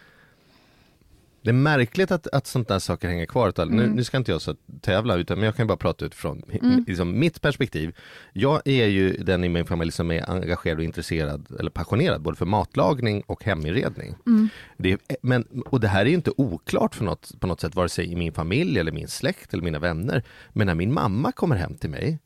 det 1.43 1.51
är 1.51 1.55
märkligt 1.55 2.11
att, 2.11 2.27
att 2.27 2.47
sånt 2.47 2.69
där 2.69 2.79
saker 2.79 3.09
hänger 3.09 3.27
kvar. 3.27 3.53
Nu, 3.57 3.63
Mm. 3.85 3.97
nu 3.97 4.05
ska 4.05 4.17
inte 4.17 4.33
jag 4.33 4.41
så 4.41 4.55
tävla, 4.81 5.17
utan, 5.17 5.39
men 5.39 5.45
jag 5.47 5.57
kan 5.57 5.67
bara 5.67 5.77
prata 5.77 6.05
utifrån 6.05 6.43
Mm. 6.63 6.85
liksom, 6.87 7.19
mitt 7.19 7.41
perspektiv. 7.41 7.97
Jag 8.33 8.63
är 8.65 8.87
ju 8.87 9.13
den 9.13 9.45
i 9.45 9.49
min 9.49 9.65
familj 9.67 9.93
som 9.93 10.11
är 10.11 10.31
engagerad 10.31 10.79
och 10.79 10.85
intresserad, 10.85 11.47
eller 11.59 11.71
passionerad, 11.71 12.23
både 12.23 12.37
för 12.37 12.47
matlagning 12.47 13.23
och 13.27 13.45
heminredning. 13.45 14.15
Mm. 14.27 14.49
Det 14.77 14.99
men, 15.23 15.45
och 15.67 15.81
det 15.81 15.89
här 15.89 16.01
är 16.01 16.07
ju 16.09 16.15
inte 16.15 16.33
oklart 16.37 16.95
för 16.95 17.05
något, 17.05 17.41
på 17.41 17.47
något 17.47 17.61
sätt, 17.61 17.75
vare 17.75 17.89
sig 17.89 18.13
i 18.13 18.17
min 18.17 18.33
familj 18.33 18.79
eller 18.79 18.93
min 18.93 19.09
släkt 19.09 19.53
eller 19.55 19.63
mina 19.65 19.79
vänner. 19.79 20.23
Men 20.53 20.67
när 20.67 20.75
min 20.75 20.93
mamma 20.93 21.33
kommer 21.33 21.57
hem 21.57 21.75
till 21.75 21.91
mig 21.91 22.19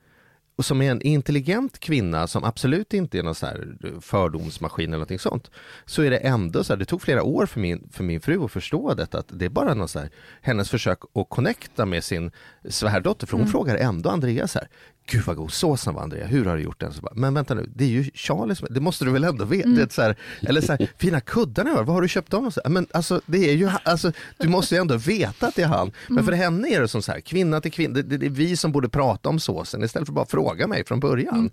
och 0.57 0.65
som 0.65 0.83
är 0.83 0.91
en 0.91 1.03
intelligent 1.03 1.79
kvinna 1.79 2.27
som 2.27 2.45
absolut 2.45 2.95
inte 2.95 3.19
är 3.19 3.23
någon 3.23 3.35
så 3.35 3.47
här 3.47 3.77
fördomsmaskin 4.01 4.85
eller 4.85 4.97
någonting 4.97 5.19
sånt. 5.19 5.51
Så 5.87 6.03
är 6.03 6.11
det 6.11 6.17
ändå 6.17 6.65
så 6.65 6.73
här, 6.73 6.79
det 6.79 6.85
tog 6.85 7.03
flera 7.03 7.23
år 7.23 7.47
för 7.47 7.61
min, 7.61 7.89
för 7.93 8.05
min 8.05 8.21
fru 8.21 8.45
att 8.45 8.53
förstå 8.53 8.95
detta, 8.95 9.19
att 9.19 9.29
det 9.29 9.45
är 9.45 9.49
bara 9.49 9.75
någon 9.75 9.89
så 9.89 9.99
här, 9.99 10.11
hennes 10.43 10.71
försök 10.71 10.99
att 11.15 11.29
connecta 11.29 11.87
med 11.87 12.05
sin 12.05 12.31
svärdotter, 12.69 13.27
för 13.27 13.33
hon 13.33 13.41
Mm. 13.41 13.53
frågar 13.53 13.77
ändå 13.77 14.11
Andrea 14.11 14.49
så 14.49 14.59
här, 14.59 14.69
Gud 15.07 15.23
vad 15.27 15.37
god 15.37 15.53
såsen 15.53 15.95
var 15.95 16.03
Andrea, 16.03 16.27
hur 16.27 16.45
har 16.45 16.57
du 16.57 16.63
gjort 16.63 16.81
den? 16.81 16.93
Så 16.93 17.01
bara, 17.01 17.13
Men 17.15 17.35
vänta 17.35 17.55
nu, 17.55 17.71
det 17.75 17.85
är 17.85 17.89
ju 17.89 18.11
Charlie 18.15 18.55
som, 18.55 18.67
det 18.71 18.81
måste 18.81 19.05
du 19.05 19.11
väl 19.11 19.25
ändå 19.25 19.45
veta? 19.45 19.69
Mm. 19.69 19.89
Så 19.91 20.03
här, 20.03 20.17
eller 20.43 20.61
så 20.61 20.73
här, 20.73 20.89
fina 20.99 21.21
kuddarna 21.21 21.71
har, 21.71 21.85
vad 21.85 21.95
har 21.95 22.03
du 22.03 22.09
köpt 22.09 22.31
dem? 22.31 22.53
Så 22.53 22.61
här, 22.65 22.71
Men 22.71 22.87
alltså, 22.93 23.21
det 23.27 23.51
är 23.51 23.55
ju, 23.55 23.71
alltså, 23.83 24.13
du 24.39 24.49
måste 24.49 24.75
ju 24.75 24.81
ändå 24.81 24.97
veta 24.97 25.47
att 25.47 25.55
det 25.55 25.63
är 25.63 25.67
han. 25.67 25.93
Men 26.07 26.15
Mm. 26.19 26.25
för 26.25 26.33
henne 26.33 26.69
är 26.69 26.81
det 26.81 26.89
som 26.89 27.03
så 27.03 27.13
här, 27.13 27.21
kvinna 27.21 27.61
till 27.61 27.73
kvinna, 27.73 27.95
det, 27.95 28.03
det, 28.03 28.17
det 28.17 28.27
är 28.27 28.31
vi 28.31 28.57
som 28.57 28.73
borde 28.73 28.89
prata 28.89 29.29
om 29.29 29.39
såsen 29.41 29.85
istället 29.85 30.07
för 30.09 30.13
att 30.13 30.15
bara 30.15 30.27
fråga 30.27 30.67
mig 30.67 30.85
från 30.85 31.01
början. 31.01 31.35
Mm. 31.39 31.51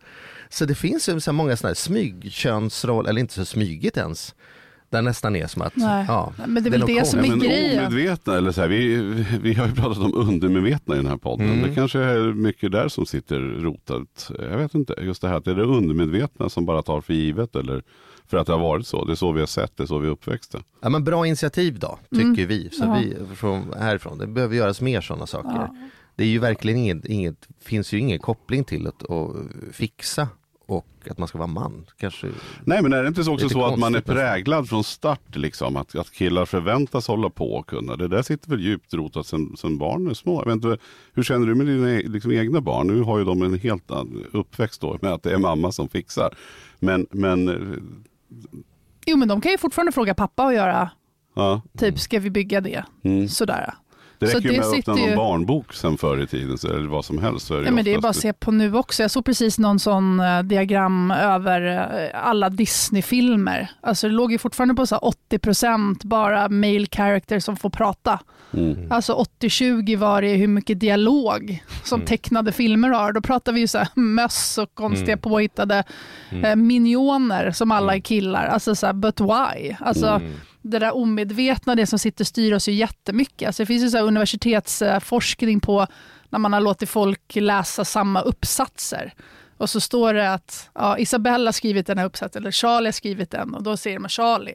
Så 0.50 0.65
det 0.65 0.75
finns 0.75 1.10
ju 1.10 1.20
så 1.20 1.34
många 1.34 1.58
sådana 1.58 1.70
här 1.70 1.75
smygkönsroll, 1.75 3.08
eller 3.08 3.22
inte 3.22 3.34
så 3.34 3.46
smygigt 3.46 3.98
ens, 3.98 4.36
där 4.91 5.01
nästan 5.01 5.36
är 5.36 5.48
som 5.48 5.62
att, 5.62 5.75
Nej. 5.75 6.05
ja, 6.07 6.33
Men 6.48 6.63
det 6.63 6.69
är 6.69 6.71
väl 6.71 6.79
nog 6.79 6.89
det 6.89 7.07
som 7.07 7.19
Ja, 7.19 7.25
är 7.25 7.29
men 7.29 7.39
grejen. 7.39 7.86
omedvetna, 7.88 8.38
eller 8.38 8.51
så 8.51 8.62
här, 8.62 8.67
vi, 8.67 8.95
vi 9.41 9.53
har 9.53 9.67
ju 9.67 9.74
pratat 9.74 9.98
om 9.98 10.13
undermedvetna 10.15 10.95
i 10.95 10.98
den 10.98 11.07
här 11.07 11.17
podden. 11.17 11.50
Mm. 11.50 11.69
Det 11.69 11.75
kanske 11.75 12.00
är 12.00 12.33
mycket 12.33 12.71
där 12.71 12.88
som 12.88 13.05
sitter 13.05 13.39
rotat. 13.39 14.31
Jag 14.51 14.57
vet 14.57 14.75
inte, 14.75 14.95
just 15.01 15.21
det 15.21 15.27
här 15.27 15.36
att 15.36 15.45
det 15.45 15.51
är 15.51 15.55
det 15.55 15.63
undermedvetna 15.63 16.50
som 16.50 16.65
bara 16.65 16.81
tar 16.81 17.01
för 17.01 17.13
givet 17.13 17.55
eller 17.55 17.83
för 18.27 18.38
att 18.38 18.48
det 18.48 18.53
har 18.53 18.60
varit 18.60 18.88
så. 18.88 19.05
Det 19.05 19.12
är 19.13 19.15
så 19.15 19.31
vi 19.31 19.39
har 19.39 19.48
sett 19.48 19.77
det, 19.77 19.83
är 19.83 19.88
så 19.88 19.98
vi 19.98 20.07
är 20.07 20.12
uppväxta. 20.12 20.60
Ja, 20.81 20.89
men 20.89 21.03
bra 21.03 21.27
initiativ 21.27 21.79
då, 21.79 22.00
tycker 22.12 22.24
Mm. 22.25 22.48
vi. 22.48 22.69
Så 22.71 22.83
Ja. 22.83 22.98
vi 23.01 23.36
från 23.36 23.74
härifrån, 23.79 24.17
det 24.17 24.27
behöver 24.27 24.55
göras 24.55 24.81
mer 24.81 25.01
sådana 25.01 25.27
saker. 25.27 25.50
Ja. 25.55 25.75
Det 26.15 26.24
är 26.24 26.27
ju 26.27 26.39
verkligen 26.39 26.79
inget, 26.79 27.05
inget, 27.05 27.48
finns 27.63 27.93
ju 27.93 28.00
ingen 28.00 28.19
koppling 28.19 28.63
till 28.63 28.88
att, 28.88 29.12
att 29.12 29.36
fixa 29.71 30.27
och 30.65 30.88
att 31.10 31.18
man 31.18 31.27
ska 31.27 31.38
vara 31.38 31.48
man. 31.48 31.86
Kanske, 31.98 32.27
Nej 32.65 32.82
men 32.82 32.94
är 32.94 33.01
det 33.01 33.08
inte 33.08 33.24
så 33.24 33.34
också 33.34 33.50
så 33.50 33.65
att 33.65 33.80
man 33.80 33.96
är 33.96 34.01
präglad 34.01 34.70
från 34.70 34.84
start 34.84 35.36
liksom? 35.36 35.77
Att, 35.77 35.96
att 35.96 36.12
killar 36.12 36.46
förväntas 36.46 37.08
hålla 37.08 37.30
på 37.30 37.53
och 37.53 37.68
kunna. 37.68 37.96
Det 37.96 38.08
där 38.08 38.22
sitter 38.22 38.50
väl 38.50 38.62
djupt 38.62 38.94
rotat 38.94 39.27
sen, 39.27 39.58
sen 39.58 39.77
barn 39.77 40.08
är 40.08 40.13
små. 40.13 40.41
Jag 40.41 40.46
vet 40.46 40.65
inte, 40.65 40.77
hur 41.13 41.24
känner 41.24 41.48
du 41.48 41.56
med 41.56 41.65
dina 41.65 41.91
e- 41.91 42.03
liksom, 42.06 42.32
egna 42.32 42.62
barn? 42.62 42.88
Nu 42.88 43.01
har 43.01 43.20
ju 43.20 43.25
de 43.25 43.41
en 43.41 43.60
helt 43.60 43.91
annan 43.91 44.25
uppväxt 44.32 44.82
då 44.82 44.98
med 45.01 45.12
att 45.12 45.24
det 45.24 45.34
är 45.34 45.38
mamma 45.38 45.72
som 45.72 45.89
fixar. 45.89 46.36
Men, 46.80 47.08
men 47.12 47.50
Jo 49.06 49.18
men 49.18 49.27
de 49.27 49.41
kan 49.41 49.51
ju 49.51 49.58
fortfarande 49.58 49.91
fråga 49.91 50.13
pappa 50.13 50.46
och 50.46 50.53
göra, 50.53 50.89
ja. 51.36 51.62
typ 51.77 52.00
ska 52.00 52.20
vi 52.20 52.30
bygga 52.30 52.62
det? 52.62 52.86
Mm. 53.03 53.27
Sådär. 53.27 53.74
Det 54.21 54.27
räcker 54.27 54.49
ju 54.51 54.57
med 54.57 54.67
att 54.67 54.73
öppna 54.73 54.93
någon 54.95 55.09
ju- 55.09 55.15
barnbok 55.15 55.73
sen 55.73 55.97
förr 55.97 56.23
i 56.23 56.27
tiden 56.27 56.57
så, 56.57 56.67
eller 56.67 56.87
vad 56.89 57.05
som 57.05 57.17
helst. 57.17 57.45
Så 57.47 57.53
är 57.55 57.59
det, 57.59 57.65
Ja, 57.65 57.71
men 57.71 57.85
det 57.85 57.93
är 57.93 58.01
bara 58.01 58.09
att 58.09 58.15
se 58.15 58.33
på 58.33 58.51
nu 58.51 58.75
också. 58.75 59.01
Jag 59.01 59.11
såg 59.11 59.25
precis 59.25 59.59
någon 59.59 59.79
sån 59.79 60.19
eh, 60.19 60.41
diagram 60.43 61.11
över 61.11 61.61
eh, 62.13 62.27
alla 62.27 62.49
Disney-filmer. 62.49 63.67
Alltså 63.81 64.07
det 64.07 64.13
låg 64.13 64.31
ju 64.31 64.37
fortfarande 64.37 64.73
på 64.75 64.85
så 64.87 64.95
här 64.95 65.37
80% 65.39 66.07
bara 66.07 66.49
male 66.49 66.87
character 66.91 67.39
som 67.39 67.57
får 67.57 67.69
prata. 67.69 68.19
Mm. 68.53 68.91
Alltså 68.91 69.13
80-20 69.13 69.96
var 69.98 70.22
det 70.22 70.34
hur 70.34 70.48
mycket 70.48 70.79
dialog 70.79 71.63
som 71.84 71.96
Mm. 72.00 72.08
tecknade 72.08 72.51
filmer 72.51 72.89
har. 72.89 73.13
Då 73.13 73.22
pratar 73.22 73.51
vi 73.53 73.60
ju 73.60 73.67
så 73.67 73.77
här 73.77 73.88
möss 73.96 74.58
och 74.58 74.74
konstiga 74.75 75.12
Mm. 75.13 75.20
påhittade 75.22 75.84
Mm. 76.29 76.46
eh, 76.46 76.55
minioner 76.55 77.51
som 77.51 77.72
alla 77.72 77.91
är 77.91 77.96
Mm. 77.96 78.01
killar. 78.01 78.46
Alltså 78.48 78.75
så 78.75 78.86
här, 78.86 78.93
but 78.93 79.20
why? 79.22 79.75
Alltså 79.79 80.08
Mm. 80.08 80.34
det 80.62 80.79
där 80.79 80.96
omedvetna, 80.96 81.75
det 81.75 81.86
som 81.88 82.00
sitter 82.00 82.24
styr 82.25 82.53
oss 82.53 82.67
ju 82.67 82.74
jättemycket. 82.74 83.48
Alltså 83.48 83.63
det 83.63 83.67
finns 83.67 83.84
ju 83.84 83.89
så 83.89 83.98
här 83.98 84.03
universitetsforskning 84.05 85.60
på 85.60 85.88
när 86.29 86.39
man 86.39 86.53
har 86.53 86.62
låtit 86.62 86.89
folk 86.89 87.36
läsa 87.36 87.86
samma 87.86 88.22
uppsatser. 88.22 89.13
Och 89.58 89.70
så 89.70 89.79
står 89.79 90.13
det 90.13 90.34
att 90.34 90.70
ja, 90.75 90.98
Isabella 90.98 91.48
har 91.48 91.51
skrivit 91.53 91.88
den 91.88 91.98
här 91.98 92.05
uppsatsen, 92.05 92.41
eller 92.43 92.51
Charlie 92.51 92.88
har 92.88 92.91
skrivit 92.91 93.31
den, 93.31 93.55
och 93.55 93.63
då 93.63 93.77
säger 93.77 94.00
man 94.00 94.10
Charlie. 94.10 94.53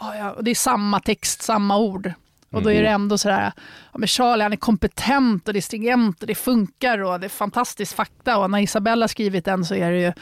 Ja, 0.00 0.16
ja, 0.16 0.32
och 0.32 0.44
det 0.44 0.50
är 0.50 0.54
samma 0.54 1.00
text, 1.00 1.42
samma 1.42 1.78
ord. 1.78 2.12
Och 2.56 2.62
då 2.62 2.70
är 2.72 2.82
det 2.82 2.88
ändå 2.88 3.18
sådär, 3.18 3.52
ja, 3.92 3.98
men 3.98 4.08
Charlie 4.08 4.42
han 4.42 4.52
är 4.52 4.56
kompetent 4.56 5.48
och 5.48 5.52
det 5.54 5.58
är 5.58 5.60
stringent 5.60 6.20
och 6.20 6.26
det 6.26 6.34
funkar 6.34 7.02
och 7.02 7.20
det 7.20 7.26
är 7.26 7.28
fantastisk 7.28 7.96
fakta. 7.96 8.38
Och 8.38 8.50
när 8.50 8.58
Isabella 8.58 9.02
har 9.02 9.08
skrivit 9.08 9.44
den 9.44 9.64
så 9.64 9.74
är 9.74 9.90
det 9.92 10.00
ju 10.00 10.12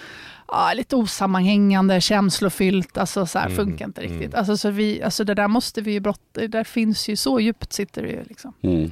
ja, 0.48 0.72
lite 0.74 0.96
osammanhängande, 0.96 2.00
känslofyllt, 2.00 2.98
alltså 2.98 3.26
så 3.26 3.38
här, 3.38 3.46
Mm, 3.46 3.56
funkar 3.56 3.84
inte 3.84 4.00
riktigt. 4.00 4.20
mm. 4.22 4.38
Alltså, 4.38 4.56
så 4.56 4.70
vi, 4.70 5.02
alltså 5.02 5.24
det 5.24 5.34
där 5.34 5.48
måste 5.48 5.80
vi 5.80 5.92
ju 5.92 6.00
brotta, 6.00 6.20
det 6.40 6.46
där 6.48 6.64
finns 6.64 7.08
ju, 7.08 7.16
så 7.16 7.40
djupt 7.40 7.72
sitter 7.72 8.02
det 8.02 8.08
ju 8.08 8.24
liksom. 8.28 8.52
Mm. 8.62 8.90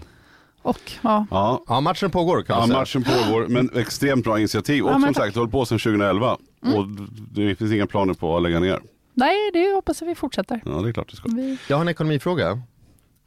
Och 0.62 0.92
ja, 1.02 1.26
Ja, 1.30 1.64
Ja, 1.68 1.80
matchen 1.80 2.10
pågår 2.10 2.42
kan 2.42 2.54
Ja, 2.54 2.60
man 2.60 2.68
säga. 2.68 2.78
matchen 2.78 3.02
pågår, 3.26 3.46
men 3.48 3.70
extremt 3.76 4.24
bra 4.24 4.38
initiativ. 4.38 4.84
Och 4.84 4.90
Ja, 4.90 4.94
som 4.94 5.02
tack. 5.02 5.16
sagt, 5.16 5.34
det 5.34 5.40
håller 5.40 5.50
på 5.52 5.64
sedan 5.66 5.78
2011. 5.78 6.36
Och 6.60 6.86
det 7.34 7.54
finns 7.54 7.72
inga 7.72 7.86
planer 7.86 8.14
på 8.14 8.36
att 8.36 8.42
lägga 8.42 8.60
ner. 8.60 8.80
nej 9.14 9.36
det 9.52 9.74
hoppas 9.74 10.00
jag 10.00 10.08
vi 10.08 10.14
fortsätter. 10.14 10.60
Ja, 10.64 10.70
det 10.70 10.88
är 10.88 10.92
klart 10.92 11.10
det 11.10 11.16
ska. 11.16 11.28
Vi, 11.28 11.58
Jag 11.68 11.76
har 11.76 11.82
en 11.82 11.88
ekonomifråga. 11.88 12.62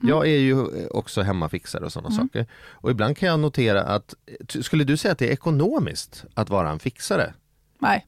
Jag 0.02 0.28
är 0.28 0.38
ju 0.38 0.88
också 0.88 1.22
hemmafixare 1.22 1.86
och 1.86 1.92
sådana 1.94 2.16
Mm. 2.16 2.28
saker. 2.28 2.46
Och 2.72 2.92
ibland 2.92 3.18
kan 3.18 3.30
jag 3.30 3.40
notera 3.40 3.84
att, 3.84 4.14
t- 4.48 4.64
skulle 4.64 4.84
du 4.84 4.98
säga 4.98 5.12
att 5.12 5.18
det 5.20 5.28
är 5.28 5.32
ekonomiskt 5.32 6.26
att 6.34 6.50
vara 6.50 6.70
en 6.70 6.80
fixare? 6.80 7.34
nej, 7.80 8.06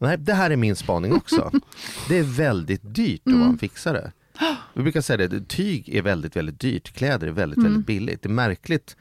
Nej, 0.00 0.16
det 0.18 0.34
här 0.34 0.50
är 0.50 0.56
min 0.56 0.76
spaning 0.76 1.12
också. 1.14 1.50
Det 2.08 2.18
är 2.18 2.22
väldigt 2.22 2.80
dyrt 2.94 3.20
att 3.26 3.32
vara 3.32 3.36
Mm. 3.42 3.52
en 3.52 3.58
fixare. 3.58 4.12
Vi 4.74 4.82
brukar 4.82 5.00
säga 5.00 5.28
det, 5.28 5.48
tyg 5.48 5.94
är 5.94 6.02
väldigt, 6.02 6.36
väldigt 6.36 6.60
dyrt. 6.60 6.92
Kläder 6.92 7.26
är 7.26 7.30
väldigt, 7.30 7.56
Mm. 7.58 7.70
väldigt 7.72 7.86
billigt. 7.86 8.22
Det 8.22 8.26
är 8.28 8.30
märkligt 8.30 8.96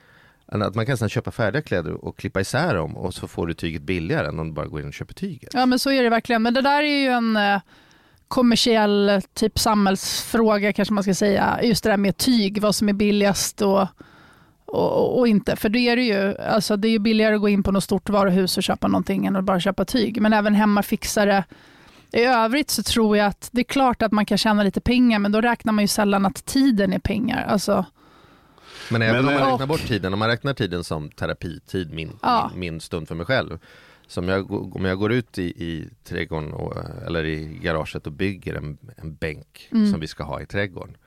att 0.46 0.76
man 0.76 0.86
kan 0.86 0.94
nästan 0.94 1.10
köpa 1.10 1.32
färdiga 1.32 1.62
kläder 1.62 1.94
och 2.06 2.18
klippa 2.18 2.42
isär 2.42 2.76
dem 2.76 2.98
och 2.98 3.14
så 3.14 3.28
får 3.28 3.48
du 3.48 3.54
tyget 3.54 3.82
billigare 3.82 4.28
än 4.28 4.40
om 4.40 4.48
du 4.48 4.54
bara 4.54 4.68
går 4.68 4.82
in 4.82 4.88
och 4.88 4.94
köper 4.94 5.14
tyget. 5.14 5.50
ja 5.54 5.66
men 5.66 5.80
så 5.80 5.92
är 5.92 6.04
det 6.04 6.10
verkligen. 6.10 6.42
Men 6.42 6.54
det 6.54 6.62
där 6.62 6.84
är 6.84 6.98
ju 7.02 7.08
en 7.08 7.36
eh, 7.38 7.62
kommersiell 8.28 9.22
typ 9.34 9.60
samhällsfråga 9.60 10.74
kanske 10.74 10.94
man 10.94 11.04
ska 11.04 11.14
säga. 11.14 11.60
Just 11.64 11.84
det 11.84 11.90
där 11.90 11.98
med 11.98 12.18
tyg, 12.18 12.62
vad 12.62 12.76
som 12.76 12.90
är 12.90 12.94
billigast 12.94 13.62
och, 13.62 13.88
och, 14.66 15.20
och 15.20 15.28
inte. 15.28 15.56
För 15.56 15.70
det 15.70 15.80
är 15.80 15.96
det 15.96 16.04
ju, 16.04 16.38
alltså 16.38 16.78
det 16.78 16.88
är 16.88 16.92
ju 16.92 17.00
billigare 17.00 17.36
att 17.36 17.42
gå 17.42 17.50
in 17.50 17.64
på 17.64 17.72
något 17.72 17.84
stort 17.84 18.10
varuhus 18.10 18.58
och 18.58 18.64
köpa 18.64 18.88
någonting 18.88 19.26
än 19.26 19.36
att 19.36 19.44
bara 19.44 19.60
köpa 19.60 19.86
tyg. 19.86 20.22
Men 20.22 20.34
även 20.34 20.56
hemmafixare 20.56 21.44
i 22.12 22.24
övrigt 22.24 22.70
så 22.70 22.84
tror 22.84 23.18
jag 23.18 23.28
att 23.28 23.50
det 23.52 23.62
är 23.62 23.64
klart 23.64 24.02
att 24.02 24.12
man 24.12 24.26
kan 24.26 24.38
tjäna 24.38 24.64
lite 24.64 24.82
pengar 24.82 25.20
men 25.20 25.32
då 25.32 25.42
räknar 25.42 25.74
man 25.74 25.84
ju 25.84 25.88
sällan 25.88 26.26
att 26.26 26.46
tiden 26.46 26.94
är 26.94 27.00
pengar. 27.00 27.46
Alltså, 27.48 27.86
Men 28.92 29.02
även 29.02 29.26
Men, 29.26 29.34
om 29.34 29.40
man 29.40 29.48
eh, 29.48 29.52
räknar 29.52 29.68
bort 29.68 29.88
tiden, 29.88 30.14
om 30.14 30.20
man 30.20 30.28
räknar 30.28 30.54
tiden 30.54 30.84
som 30.84 31.10
terapitid, 31.10 31.94
min, 31.94 32.12
Ja. 32.22 32.50
min, 32.52 32.60
min 32.60 32.82
stund 32.82 33.08
för 33.08 33.16
mig 33.16 33.26
själv. 33.26 33.60
Som 34.08 34.30
jag, 34.30 34.76
om 34.76 34.86
jag 34.86 34.98
går 35.00 35.12
ut 35.12 35.38
i, 35.38 35.44
i 35.44 35.90
trädgården 36.04 36.54
och, 36.54 36.74
eller 37.06 37.24
i 37.26 37.60
garaget 37.62 38.08
och 38.08 38.14
bygger 38.14 38.54
en, 38.56 38.78
en 38.98 39.16
bänk 39.16 39.70
Mm. 39.72 39.92
som 39.92 40.00
vi 40.00 40.08
ska 40.08 40.24
ha 40.24 40.42
i 40.42 40.46
trädgården. 40.46 40.98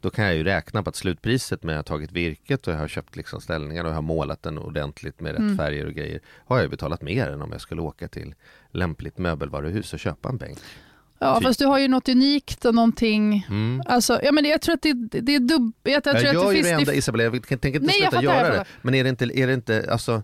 Då 0.00 0.10
kan 0.10 0.24
jag 0.24 0.34
ju 0.34 0.44
räkna 0.44 0.82
på 0.82 0.88
att 0.90 0.96
slutpriset 0.96 1.62
med 1.62 1.72
att 1.80 1.88
jag 1.88 1.94
har 1.94 1.98
tagit 1.98 2.12
virket 2.12 2.66
och 2.66 2.72
jag 2.74 2.78
har 2.78 2.88
köpt 2.88 3.16
liksom 3.16 3.40
ställningar 3.40 3.84
och 3.84 3.90
jag 3.90 3.94
har 3.94 4.02
målat 4.02 4.42
den 4.42 4.58
ordentligt 4.58 5.20
med 5.20 5.30
rätt 5.32 5.38
Mm. 5.40 5.56
färger 5.56 5.86
och 5.86 5.92
grejer. 5.92 6.20
Har 6.46 6.60
jag 6.60 6.70
betalat 6.70 7.02
mer 7.02 7.30
än 7.30 7.42
om 7.42 7.52
jag 7.52 7.60
skulle 7.60 7.80
åka 7.82 8.08
till 8.08 8.34
lämpligt 8.70 9.18
möbelvaruhus 9.18 9.92
och 9.92 9.98
köpa 9.98 10.28
en 10.28 10.36
bänk. 10.36 10.58
ja, 11.18 11.34
Typ. 11.34 11.42
fast 11.46 11.58
du 11.58 11.66
har 11.66 11.78
ju 11.78 11.88
något 11.88 12.08
unikt 12.08 12.64
och 12.64 12.74
någonting 12.74 13.46
Mm. 13.50 13.82
Alltså, 13.86 14.20
ja, 14.22 14.32
men 14.32 14.44
jag 14.44 14.60
tror 14.62 14.74
att 14.74 14.82
det, 14.82 14.92
det 15.20 15.34
är 15.34 15.40
dubb... 15.40 15.72
Jag, 15.82 15.92
jag 15.92 16.02
tror 16.02 16.16
Jag, 16.22 16.36
att 16.36 16.48
det 16.48 16.54
finns... 16.54 16.66
det 16.66 16.72
enda 16.74 16.94
Isabella, 16.94 17.24
jag 17.24 17.32
tänker 17.48 17.66
inte 17.68 17.80
Nej, 17.80 18.00
jag 18.02 18.12
sluta 18.12 18.24
jag 18.24 18.36
göra 18.44 18.54
det. 18.56 18.64
Men 18.82 18.94
är 18.94 19.04
det 19.04 19.10
inte, 19.10 19.24
är 19.38 19.46
det 19.46 19.54
inte 19.54 19.86
alltså, 19.90 20.22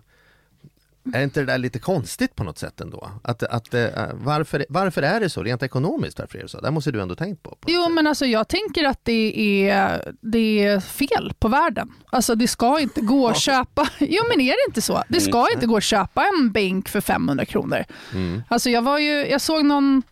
är 1.13 1.23
inte 1.23 1.39
det 1.39 1.45
där 1.45 1.57
lite 1.57 1.79
konstigt 1.79 2.35
på 2.35 2.43
något 2.43 2.57
sätt 2.57 2.81
ändå? 2.81 3.09
Att, 3.23 3.43
att, 3.43 3.73
eh, 3.73 3.87
varför, 4.13 4.65
varför 4.69 5.01
är 5.01 5.19
det 5.19 5.29
så 5.29 5.43
rent 5.43 5.63
ekonomiskt? 5.63 6.19
Varför 6.19 6.37
är 6.37 6.41
det 6.43 6.49
så? 6.49 6.61
Det 6.61 6.71
måste 6.71 6.91
du 6.91 7.01
ändå 7.01 7.15
tänkt 7.15 7.43
på. 7.43 7.49
på 7.49 7.57
Jo, 7.67 7.83
sätt. 7.83 7.91
men 7.93 8.07
alltså, 8.07 8.25
jag 8.25 8.47
tänker 8.47 8.83
att 8.85 8.99
det 9.03 9.69
är, 9.69 10.13
det 10.21 10.63
är 10.63 10.79
fel 10.79 11.33
på 11.39 11.47
världen. 11.47 11.91
Alltså, 12.09 12.35
det 12.35 12.47
ska 12.47 12.79
inte 12.79 13.01
gå 13.01 13.27
att 13.27 13.37
köpa... 13.39 13.89
Jo, 13.99 14.23
men 14.29 14.41
är 14.41 14.51
det 14.51 14.67
inte 14.67 14.81
så? 14.81 15.03
Det 15.07 15.21
ska 15.21 15.47
inte 15.53 15.67
gå 15.67 15.77
att 15.77 15.83
köpa 15.83 16.25
en 16.25 16.51
bänk 16.51 16.89
för 16.89 17.01
500 17.01 17.45
kronor. 17.45 17.83
Mm. 18.13 18.43
Alltså, 18.47 18.69
jag, 18.69 18.81
var 18.81 18.97
ju, 18.99 19.11
jag 19.27 19.41
såg 19.41 19.65
någon... 19.65 20.03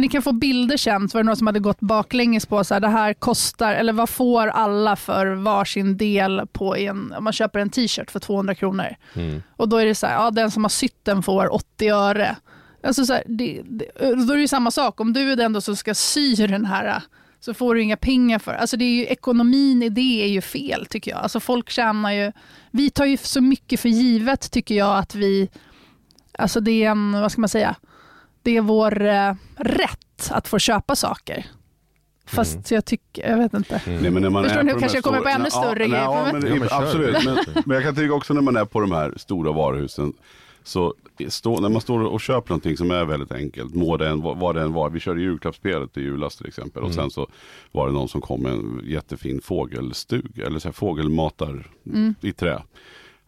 Ni 0.00 0.08
kan 0.08 0.22
få 0.22 0.32
bilder 0.32 0.76
sen, 0.76 1.08
så 1.08 1.18
var 1.18 1.22
det 1.22 1.26
någon 1.26 1.36
som 1.36 1.46
hade 1.46 1.60
gått 1.60 1.80
baklänges 1.80 2.46
på 2.46 2.64
så 2.64 2.74
här, 2.74 2.80
det 2.80 2.88
här 2.88 3.14
kostar, 3.14 3.74
eller 3.74 3.92
vad 3.92 4.08
får 4.08 4.46
alla 4.46 4.96
för 4.96 5.26
varsin 5.26 5.96
del 5.96 6.46
på 6.52 6.76
en, 6.76 7.12
om 7.12 7.24
man 7.24 7.32
köper 7.32 7.58
en 7.58 7.70
t-shirt 7.70 8.10
för 8.10 8.20
200 8.20 8.54
kronor. 8.54 8.96
Mm. 9.14 9.42
Och 9.56 9.68
då 9.68 9.76
är 9.76 9.86
det 9.86 9.94
så 9.94 10.06
här, 10.06 10.14
ja, 10.14 10.30
den 10.30 10.50
som 10.50 10.64
har 10.64 10.68
sytt 10.68 11.04
den 11.04 11.22
får 11.22 11.54
80 11.54 11.88
öre. 11.88 12.36
Alltså 12.82 13.06
så 13.06 13.12
här, 13.12 13.22
det, 13.26 13.62
det, 13.64 13.84
då 14.00 14.32
är 14.32 14.34
det 14.34 14.40
ju 14.40 14.48
samma 14.48 14.70
sak, 14.70 15.00
om 15.00 15.12
du 15.12 15.32
är 15.32 15.36
den 15.36 15.52
då 15.52 15.60
som 15.60 15.76
ska 15.76 15.94
sy 15.94 16.34
den 16.34 16.64
här 16.64 17.02
så 17.40 17.54
får 17.54 17.74
du 17.74 17.82
inga 17.82 17.96
pengar 17.96 18.38
för 18.38 18.54
Alltså 18.54 18.76
det 18.76 18.84
är 18.84 18.94
ju, 18.94 19.06
Ekonomin 19.06 19.82
i 19.82 19.88
det 19.88 20.22
är 20.22 20.28
ju 20.28 20.40
fel 20.40 20.86
tycker 20.86 21.10
jag. 21.10 21.20
Alltså 21.20 21.40
folk 21.40 21.70
tjänar 21.70 22.12
ju, 22.12 22.32
vi 22.70 22.90
tar 22.90 23.04
ju 23.04 23.16
så 23.16 23.40
mycket 23.40 23.80
för 23.80 23.88
givet 23.88 24.50
tycker 24.50 24.74
jag 24.74 24.98
att 24.98 25.14
vi, 25.14 25.48
alltså 26.38 26.60
det 26.60 26.84
är 26.84 26.90
en, 26.90 27.12
vad 27.12 27.32
ska 27.32 27.40
man 27.40 27.48
säga, 27.48 27.76
det 28.48 28.56
är 28.56 28.60
vår 28.60 29.06
eh, 29.06 29.34
rätt 29.56 30.30
att 30.30 30.48
få 30.48 30.58
köpa 30.58 30.96
saker. 30.96 31.46
Fast 32.26 32.52
Mm. 32.54 32.64
jag 32.68 32.84
tycker, 32.84 33.30
jag 33.30 33.38
vet 33.38 33.54
inte. 33.54 33.82
Nej, 33.86 34.10
men 34.10 34.22
när 34.22 34.30
man 34.30 34.44
Förstår 34.44 34.60
är 34.60 34.64
ni? 34.64 34.72
de 34.72 34.80
Kanske 34.80 34.96
jag 34.98 35.04
kommer 35.04 35.20
på 35.20 35.28
ännu 35.28 35.50
större 35.50 35.74
grejer. 35.88 36.02
Ja, 36.02 36.28
men, 36.32 36.46
Ja, 36.46 36.54
men 36.54 36.68
absolut. 36.70 37.24
Men, 37.24 37.38
men 37.66 37.74
jag 37.74 37.84
kan 37.84 37.94
tycka 37.94 38.14
också 38.14 38.34
när 38.34 38.40
man 38.40 38.56
är 38.56 38.64
på 38.64 38.80
de 38.80 38.92
här 38.92 39.12
stora 39.16 39.52
varuhusen 39.52 40.12
Så 40.62 40.94
stå, 41.28 41.60
när 41.60 41.68
man 41.68 41.80
står 41.80 42.00
och 42.04 42.20
köper 42.20 42.50
någonting 42.50 42.76
som 42.76 42.90
är 42.90 43.04
väldigt 43.04 43.32
enkelt, 43.32 43.74
må 43.74 43.96
det 43.96 44.08
än, 44.08 44.20
vad 44.22 44.54
det 44.54 44.62
än 44.62 44.72
var. 44.72 44.90
Vi 44.90 45.00
körde 45.00 45.20
julklappsspelet 45.20 45.96
i 45.96 46.00
julas 46.00 46.36
till 46.36 46.46
exempel. 46.46 46.82
Och 46.82 46.88
Mm. 46.90 46.96
sen 47.02 47.10
så 47.10 47.26
var 47.72 47.86
det 47.86 47.92
någon 47.92 48.08
som 48.08 48.20
kom 48.20 48.42
med 48.42 48.52
en 48.52 48.80
jättefin 48.84 49.40
fågelstug, 49.40 50.38
eller 50.38 50.58
så 50.58 50.68
här, 50.68 50.72
fågelmatar 50.72 51.66
Mm. 51.86 52.14
i 52.20 52.32
trä. 52.32 52.62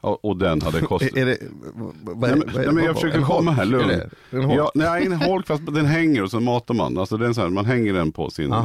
Och 0.01 0.37
den 0.37 0.63
hade 0.63 0.81
kostat... 0.87 1.17
Är, 1.17 1.19
är 1.23 1.27
det, 1.27 1.39
vad, 1.75 1.95
vad, 2.03 2.31
Nej, 2.31 2.39
men, 2.39 2.55
nej, 2.55 2.73
men 2.73 2.85
jag 2.85 2.95
försöker 2.95 3.21
komma 3.23 3.51
här, 3.53 3.65
lugn. 3.65 3.91
Ja, 4.31 4.73
nej, 4.75 5.07
en 5.07 5.13
holk 5.13 5.47
fast 5.47 5.67
den 5.67 5.87
hänger 5.87 6.23
och 6.23 6.31
så 6.31 6.41
matar 6.41 6.75
man. 6.75 6.99
Alltså 6.99 7.17
den 7.17 7.35
så 7.35 7.41
här, 7.41 7.49
man 7.49 7.65
hänger 7.65 7.93
den 7.93 8.13
på 8.13 8.31
sin, 8.31 8.53
eh, 8.53 8.65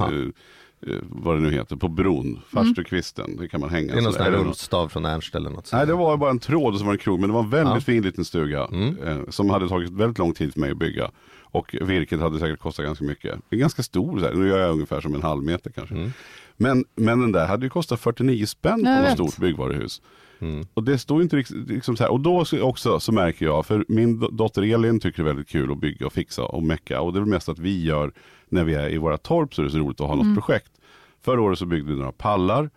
vad 1.01 1.35
det 1.35 1.41
nu 1.41 1.51
heter, 1.51 1.75
på 1.75 1.87
bron, 1.87 2.39
farstukvisten. 2.53 3.37
Det 3.37 3.47
kan 3.47 3.59
man 3.59 3.69
hänga. 3.69 3.93
det 3.93 3.99
är 3.99 4.01
någon 4.01 4.13
så 4.13 4.17
sån 4.17 4.25
här 4.25 4.31
rullstav 4.31 4.87
från 4.89 5.05
Ernst 5.05 5.35
eller 5.35 5.49
något. 5.49 5.69
Nej, 5.73 5.87
det 5.87 5.93
var 5.93 6.17
bara 6.17 6.29
en 6.29 6.39
tråd 6.39 6.73
och 6.73 6.79
så 6.79 6.85
var 6.85 6.91
det 6.93 6.95
en 6.95 6.99
krog. 6.99 7.19
Men 7.19 7.29
det 7.29 7.33
var 7.33 7.43
en 7.43 7.49
väldigt 7.49 7.73
Ja. 7.75 7.81
fin 7.81 8.03
liten 8.03 8.25
stuga. 8.25 8.65
Mm. 8.65 8.97
Eh, 9.07 9.17
som 9.29 9.49
hade 9.49 9.69
tagit 9.69 9.89
väldigt 9.89 10.17
lång 10.17 10.33
tid 10.33 10.53
för 10.53 10.59
mig 10.59 10.71
att 10.71 10.77
bygga. 10.77 11.11
Och 11.55 11.75
virket 11.81 12.19
hade 12.19 12.39
säkert 12.39 12.59
kostat 12.59 12.85
ganska 12.85 13.05
mycket. 13.05 13.39
Det 13.49 13.55
är 13.55 13.59
ganska 13.59 13.83
stor, 13.83 14.19
så 14.19 14.25
här. 14.25 14.33
nu 14.33 14.47
gör 14.47 14.59
jag 14.59 14.71
ungefär 14.71 15.01
som 15.01 15.15
en 15.15 15.21
halv 15.23 15.43
meter 15.43 15.71
kanske. 15.71 15.95
Mm. 15.95 16.11
Men, 16.57 16.85
men 16.95 17.19
den 17.21 17.31
där 17.31 17.47
hade 17.47 17.65
ju 17.65 17.69
kostat 17.69 17.99
49 17.99 18.45
spänn 18.45 18.83
på 18.83 18.89
något 19.01 19.11
stort 19.11 19.37
byggvaruhus. 19.37 20.01
Mm. 20.39 20.65
Och 20.73 20.83
det 20.83 20.97
står 20.97 21.21
inte 21.21 21.35
riktigt 21.35 21.67
liksom 21.69 21.97
så 21.97 22.03
här. 22.03 22.11
Och 22.11 22.19
då 22.19 22.45
så- 22.45 22.61
också 22.61 22.99
så 22.99 23.11
märker 23.11 23.45
jag, 23.45 23.65
för 23.65 23.85
min 23.87 24.19
do- 24.21 24.31
dotter 24.31 24.61
Elin 24.61 24.99
tycker 24.99 25.23
det 25.23 25.29
är 25.29 25.33
väldigt 25.33 25.49
kul 25.49 25.71
att 25.71 25.77
bygga 25.79 26.05
och 26.05 26.13
fixa 26.13 26.43
och 26.43 26.63
mecka. 26.63 27.01
Och 27.01 27.13
det 27.13 27.19
är 27.19 27.21
väl 27.21 27.29
mest 27.29 27.49
att 27.49 27.59
vi 27.59 27.83
gör 27.83 28.11
när 28.49 28.63
vi 28.63 28.73
är 28.73 28.89
i 28.93 28.97
våra 28.97 29.17
torp 29.17 29.53
så 29.55 29.61
är 29.61 29.63
det 29.65 29.71
så 29.71 29.77
roligt 29.77 30.01
att 30.01 30.07
ha 30.07 30.15
något 30.15 30.35
projekt. 30.35 30.71
Förra 31.21 31.41
året 31.41 31.59
så 31.59 31.65
byggde 31.65 31.91
vi 31.91 31.97
några 31.97 32.11
pallar. 32.11 32.69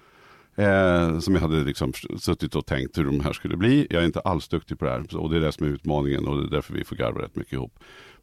Eh, 0.57 1.19
som 1.19 1.35
jag 1.35 1.41
hade 1.41 1.65
liksom 1.65 1.93
suttit 2.19 2.55
och 2.55 2.67
tänkt 2.67 2.99
hur 2.99 3.05
de 3.05 3.21
här 3.21 3.33
skulle 3.33 3.57
bli. 3.57 3.87
Jag 3.91 4.03
är 4.03 4.07
inte 4.07 4.21
alls 4.21 4.49
duktig 4.49 4.79
på 4.79 4.85
det 4.85 4.91
här. 4.91 5.17
Och 5.17 5.31
det 5.31 5.37
är 5.37 5.41
det 5.41 5.53
som 5.53 5.67
är 5.67 5.71
utmaningen 5.71 6.27
och 6.27 6.37
det 6.37 6.43
är 6.47 6.51
därför 6.51 6.75
vi 6.75 6.85
får 6.85 6.97
garva 6.97 7.23
rätt 7.23 7.37
mycket 7.37 7.53
ihop. 7.53 7.79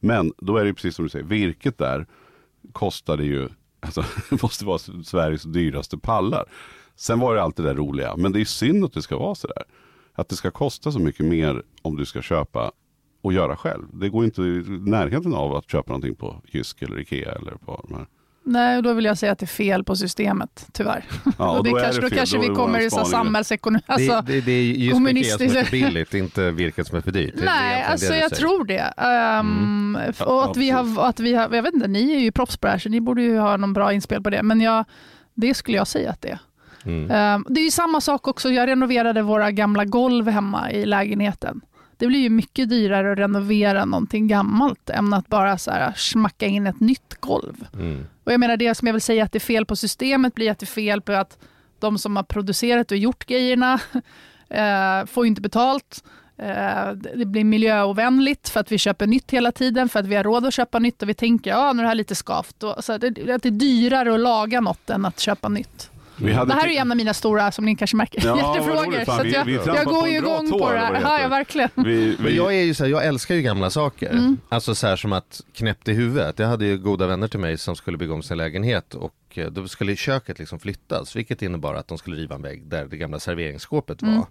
Men 0.06 0.34
då 0.38 0.58
är 0.58 0.62
det 0.62 0.68
ju 0.68 0.74
precis 0.74 0.96
som 0.96 1.06
du 1.06 1.10
säger, 1.10 1.26
virket 1.26 1.78
där 1.78 2.06
kostade 2.72 3.24
ju, 3.24 3.50
alltså 3.80 4.04
det 4.30 4.41
måste 4.41 4.65
vara 4.65 4.78
Sveriges 4.78 5.44
dyraste 5.44 5.98
pallar. 5.98 6.46
Sen 6.96 7.20
var 7.20 7.36
det 7.36 7.44
allt 7.44 7.56
det 7.56 7.63
där 7.63 7.76
roliga, 7.76 8.15
men 8.18 8.32
det 8.32 8.41
är 8.41 8.46
synd 8.46 8.86
att 8.86 8.94
det 8.94 9.02
ska 9.02 9.18
vara 9.18 9.36
så 9.36 9.48
där. 9.48 9.63
Att 10.13 10.30
det 10.30 10.36
ska 10.36 10.52
kosta 10.52 10.91
så 10.91 11.00
mycket 11.00 11.26
mer 11.26 11.63
om 11.82 11.96
du 11.96 12.06
ska 12.06 12.22
köpa 12.22 12.72
och 13.22 13.34
göra 13.34 13.58
själv. 13.58 13.84
Det 13.94 14.10
går 14.10 14.26
inte 14.26 14.41
i 14.41 14.63
närheten 14.68 15.34
av 15.34 15.56
att 15.56 15.72
köpa 15.72 15.91
någonting 15.91 16.15
på 16.15 16.41
Jysk 16.46 16.82
eller 16.82 17.00
Ikea 17.00 17.32
eller 17.32 17.52
på 17.52 17.86
de 17.88 17.96
här. 17.96 18.08
Nej, 18.48 18.78
och 18.78 18.84
då 18.84 18.94
vill 18.94 19.06
jag 19.06 19.18
säga 19.18 19.32
att 19.32 19.40
det 19.40 19.44
är 19.46 19.48
fel 19.48 19.84
på 19.84 19.96
systemet, 19.96 20.68
tyvär. 20.72 21.04
Ja, 21.38 21.50
och 21.58 21.64
det 21.64 21.70
då 21.70 21.78
är 21.78 21.84
kanske, 21.84 22.02
då 22.02 22.10
fel. 22.10 22.18
kanske 22.18 22.38
Då 22.38 22.42
vi 22.42 22.48
kommer 22.48 22.80
i 22.80 22.90
samhällsekonomi. 22.90 23.84
Alltså, 23.86 24.22
det, 24.28 24.34
det, 24.34 24.42
det 24.42 24.52
är 24.52 24.64
just 24.64 24.78
Ikea 24.80 24.96
som 24.96 25.06
är 25.08 25.12
kommunistiskt- 25.12 25.64
för 25.66 25.72
billigt, 25.72 26.14
inte 26.14 26.52
virket 26.52 26.88
som 26.88 26.98
är 26.98 27.02
för 27.02 27.12
dyrt. 27.12 27.34
Det 27.38 27.46
Nej, 27.46 27.84
alltså 27.84 28.12
det 28.12 28.20
jag 28.20 28.30
säger. 28.30 28.42
tror 28.42 28.66
det. 28.66 28.94
F- 30.10 30.16
Ja, 30.20 30.26
och 30.26 30.46
att 30.52 30.58
vi, 30.58 30.70
har, 30.70 31.06
att 31.10 31.20
vi 31.20 31.34
har, 31.34 31.56
jag 31.56 31.64
vet 31.64 31.74
inte, 31.74 31.88
ni 31.88 32.12
är 32.16 32.20
ju 32.20 32.32
proffs 32.32 32.58
på 32.58 32.68
det 32.68 32.72
här 32.72 32.80
så 32.80 32.90
ni 32.90 33.02
borde 33.02 33.22
ju 33.22 33.38
ha 33.38 33.58
någon 33.58 33.74
bra 33.74 33.94
inspel 33.94 34.22
på 34.24 34.30
det. 34.30 34.44
Men 34.44 34.62
jag, 34.62 34.86
det 35.34 35.54
skulle 35.54 35.78
jag 35.78 35.88
säga 35.88 36.10
att 36.12 36.22
det 36.22 36.30
är. 36.30 36.40
Mm. 36.86 37.12
Ehm, 37.12 37.46
det 37.50 37.60
är 37.62 37.66
ju 37.66 37.72
samma 37.72 38.02
sak 38.02 38.28
också, 38.28 38.50
jag 38.50 38.68
renoverade 38.70 39.22
våra 39.22 39.52
gamla 39.52 39.86
golv 39.86 40.28
hemma 40.28 40.72
i 40.72 40.86
lägenheten. 40.86 41.62
Det 41.98 42.08
blir 42.08 42.20
ju 42.20 42.30
mycket 42.30 42.70
dyrare 42.70 43.12
att 43.12 43.18
renovera 43.18 43.86
någonting 43.86 44.28
gammalt 44.28 44.90
än 44.90 45.14
att 45.14 45.28
bara 45.28 45.58
så 45.58 45.72
här, 45.72 45.94
smacka 45.96 46.46
in 46.46 46.68
ett 46.68 46.80
nytt 46.80 47.16
golv. 47.20 47.68
Mm. 47.74 48.06
Och 48.26 48.34
jag 48.34 48.40
menar 48.40 48.58
det 48.58 48.76
som 48.76 48.88
jag 48.88 48.94
vill 48.94 49.02
säga 49.02 49.24
att 49.24 49.32
det 49.32 49.38
är 49.38 49.40
fel 49.40 49.66
på 49.66 49.76
systemet 49.76 50.36
blir 50.36 50.52
att 50.52 50.60
det 50.60 50.64
är 50.64 50.68
fel 50.68 51.02
på 51.02 51.12
att 51.12 51.38
de 51.80 51.98
som 51.98 52.16
har 52.16 52.24
producerat 52.24 52.92
och 52.92 52.98
gjort 52.98 53.26
grejerna 53.26 53.80
eh, 54.50 55.06
får 55.06 55.26
inte 55.26 55.42
betalt. 55.42 56.04
Eh, 56.38 56.92
det 57.16 57.26
blir 57.26 57.44
miljöovänligt 57.44 58.50
för 58.50 58.60
att 58.60 58.72
vi 58.72 58.78
köper 58.78 59.08
nytt 59.08 59.32
hela 59.32 59.52
tiden, 59.52 59.90
för 59.90 60.00
att 60.00 60.06
vi 60.06 60.16
har 60.16 60.24
råd 60.24 60.46
att 60.46 60.54
köpa 60.54 60.80
nytt 60.80 61.02
och 61.02 61.10
vi 61.10 61.14
tänker 61.14 61.52
ja 61.52 61.74
nu 61.74 61.80
är 61.80 61.84
det 61.84 61.88
här 61.88 61.96
lite 61.96 62.16
skavt. 62.16 62.64
Och, 62.64 62.84
så 62.84 62.94
att 62.94 63.02
det, 63.02 63.08
att 63.08 63.44
det 63.44 63.50
är 63.50 63.52
dyrare 63.52 64.14
att 64.14 64.20
laga 64.20 64.62
något 64.62 64.90
än 64.90 65.06
att 65.06 65.20
köpa 65.20 65.50
nytt. 65.50 65.90
Vi 66.17 66.34
hade 66.34 66.54
Det 66.54 66.60
här 66.60 66.67
är 66.67 66.71
ju 66.71 66.78
en 66.78 66.91
av 66.91 66.97
mina 66.97 67.13
stora, 67.13 67.51
som 67.51 67.65
ni 67.65 67.75
kanske 67.75 67.97
märker, 67.97 68.25
Ja, 68.25 68.38
hjärtefrågor. 68.38 69.06
Så 69.06 69.12
att 69.12 69.25
vi- 69.25 69.34
jag, 69.34 69.45
vi 69.45 69.58
trampar 69.58 69.75
jag 69.75 69.86
går 69.86 70.08
ju 70.08 70.17
igång 70.17 70.51
på 70.51 70.71
det 70.71 70.78
här. 70.78 71.01
Ja, 71.01 71.21
ja, 71.21 71.28
verkligen. 71.28 71.69
vi, 71.75 72.15
vi, 72.19 72.36
jag 72.38 72.56
är 72.56 72.62
ju 72.62 72.73
så 72.73 72.84
här, 72.84 72.91
jag 72.91 73.06
älskar 73.06 73.36
ju 73.36 73.41
gamla 73.41 73.69
saker. 73.69 74.12
Mm. 74.12 74.38
Alltså 74.49 74.75
så 74.75 74.88
här 74.88 74.95
som 74.95 75.13
att 75.13 75.41
knäppt 75.54 75.88
i 75.88 75.93
huvudet. 75.93 76.39
Jag 76.39 76.47
hade 76.47 76.65
ju 76.65 76.78
goda 76.78 77.08
vänner 77.08 77.28
till 77.28 77.39
mig 77.39 77.58
som 77.58 77.75
skulle 77.75 77.97
bygga 77.97 78.13
om 78.13 78.23
sin 78.23 78.38
lägenhet 78.38 78.93
och 78.93 79.13
eh, 79.34 79.47
då 79.47 79.67
skulle 79.67 79.95
köket 79.95 80.39
liksom 80.39 80.60
flyttas. 80.60 81.15
Vilket 81.15 81.41
innebar 81.41 81.75
att 81.75 81.88
de 81.88 81.97
skulle 81.97 82.15
riva 82.17 82.36
en 82.36 82.41
vägg 82.41 82.67
där 82.67 82.86
det 82.86 82.97
gamla 82.97 83.19
serveringsskåpet 83.19 84.01
var. 84.01 84.10
Mm. 84.10 84.23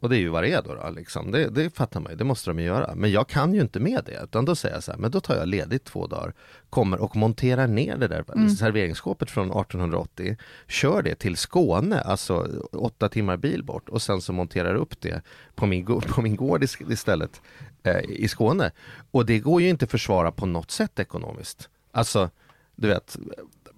Och 0.00 0.08
det 0.08 0.16
är 0.16 0.20
ju 0.20 0.28
vad 0.28 0.42
det 0.42 0.52
är 0.52 0.62
då. 0.62 0.74
då 0.74 0.90
liksom. 0.90 1.30
det, 1.30 1.48
det 1.48 1.70
fattar 1.76 2.00
man 2.00 2.12
ju, 2.12 2.16
det 2.16 2.24
måste 2.24 2.50
de 2.50 2.58
ju 2.58 2.64
göra. 2.64 2.94
Men 2.94 3.10
jag 3.12 3.28
kan 3.28 3.54
ju 3.54 3.60
inte 3.60 3.80
med 3.80 4.02
det. 4.06 4.20
Utan 4.24 4.44
då 4.44 4.54
säger 4.56 4.74
jag 4.74 4.82
så 4.84 4.92
här, 4.92 4.98
men 4.98 5.10
då 5.10 5.20
tar 5.20 5.34
jag 5.36 5.48
ledigt 5.48 5.84
två 5.84 6.06
dagar. 6.06 6.34
Kommer 6.70 7.00
och 7.00 7.16
monterar 7.16 7.66
ner 7.66 7.96
det 7.96 8.08
där 8.08 8.24
Mm. 8.34 8.50
serveringsskåpet 8.50 9.30
från 9.30 9.46
1880. 9.50 10.36
Kör 10.68 11.02
det 11.02 11.14
till 11.14 11.36
Skåne, 11.36 12.00
alltså 12.00 12.46
åtta 12.72 13.08
timmar 13.08 13.36
bil 13.36 13.64
bort. 13.64 13.88
Och 13.88 14.02
sen 14.02 14.20
så 14.20 14.32
monterar 14.32 14.74
upp 14.74 15.00
det 15.00 15.22
på 15.54 15.66
min, 15.66 15.86
på 15.86 16.22
min 16.22 16.36
gård 16.36 16.64
is- 16.64 16.90
istället 16.90 17.40
eh, 17.82 18.00
i 18.08 18.28
Skåne. 18.28 18.70
Och 19.10 19.26
det 19.26 19.38
går 19.38 19.62
ju 19.62 19.68
inte 19.68 19.84
att 19.84 19.90
försvara 19.90 20.32
på 20.32 20.46
något 20.46 20.70
sätt 20.70 20.98
ekonomiskt. 20.98 21.68
Alltså, 21.92 22.30
du 22.76 22.88
vet, 22.88 23.16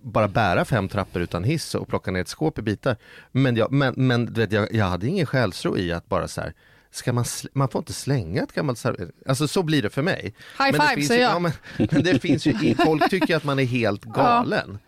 bara 0.02 0.28
bära 0.28 0.64
fem 0.64 0.88
trappor 0.88 1.22
utan 1.22 1.44
hiss 1.44 1.74
och 1.74 1.88
plocka 1.88 2.10
ner 2.10 2.20
ett 2.20 2.28
skåp 2.28 2.58
i 2.58 2.62
bitar. 2.62 2.96
Men 3.32 3.56
jag, 3.56 3.72
men, 3.72 3.94
men 3.96 4.32
vet, 4.32 4.52
jag, 4.52 4.74
jag 4.74 4.84
hade 4.84 5.06
ingen 5.06 5.26
själsro 5.26 5.78
i 5.78 5.92
att 5.92 6.08
bara 6.08 6.28
så 6.28 6.40
här, 6.40 6.52
ska 6.90 7.12
man, 7.12 7.24
man 7.52 7.68
får 7.68 7.78
inte 7.78 7.92
slänga 7.92 8.42
ett 8.42 8.52
gammalt 8.52 8.78
server... 8.78 9.10
Alltså 9.26 9.48
så 9.48 9.62
blir 9.62 9.82
det 9.82 9.90
för 9.90 10.02
mig. 10.02 10.34
High 10.58 10.78
Men 10.78 10.88
five 10.88 11.02
säger 11.02 11.22
jag. 11.22 11.32
ja, 11.32 11.38
men, 11.38 11.52
men 11.90 12.02
det 12.04 12.18
finns 12.18 12.46
ju, 12.46 12.74
folk 12.74 13.10
tycker 13.10 13.36
att 13.36 13.44
man 13.44 13.58
är 13.58 13.64
helt 13.64 14.04
galen. 14.14 14.78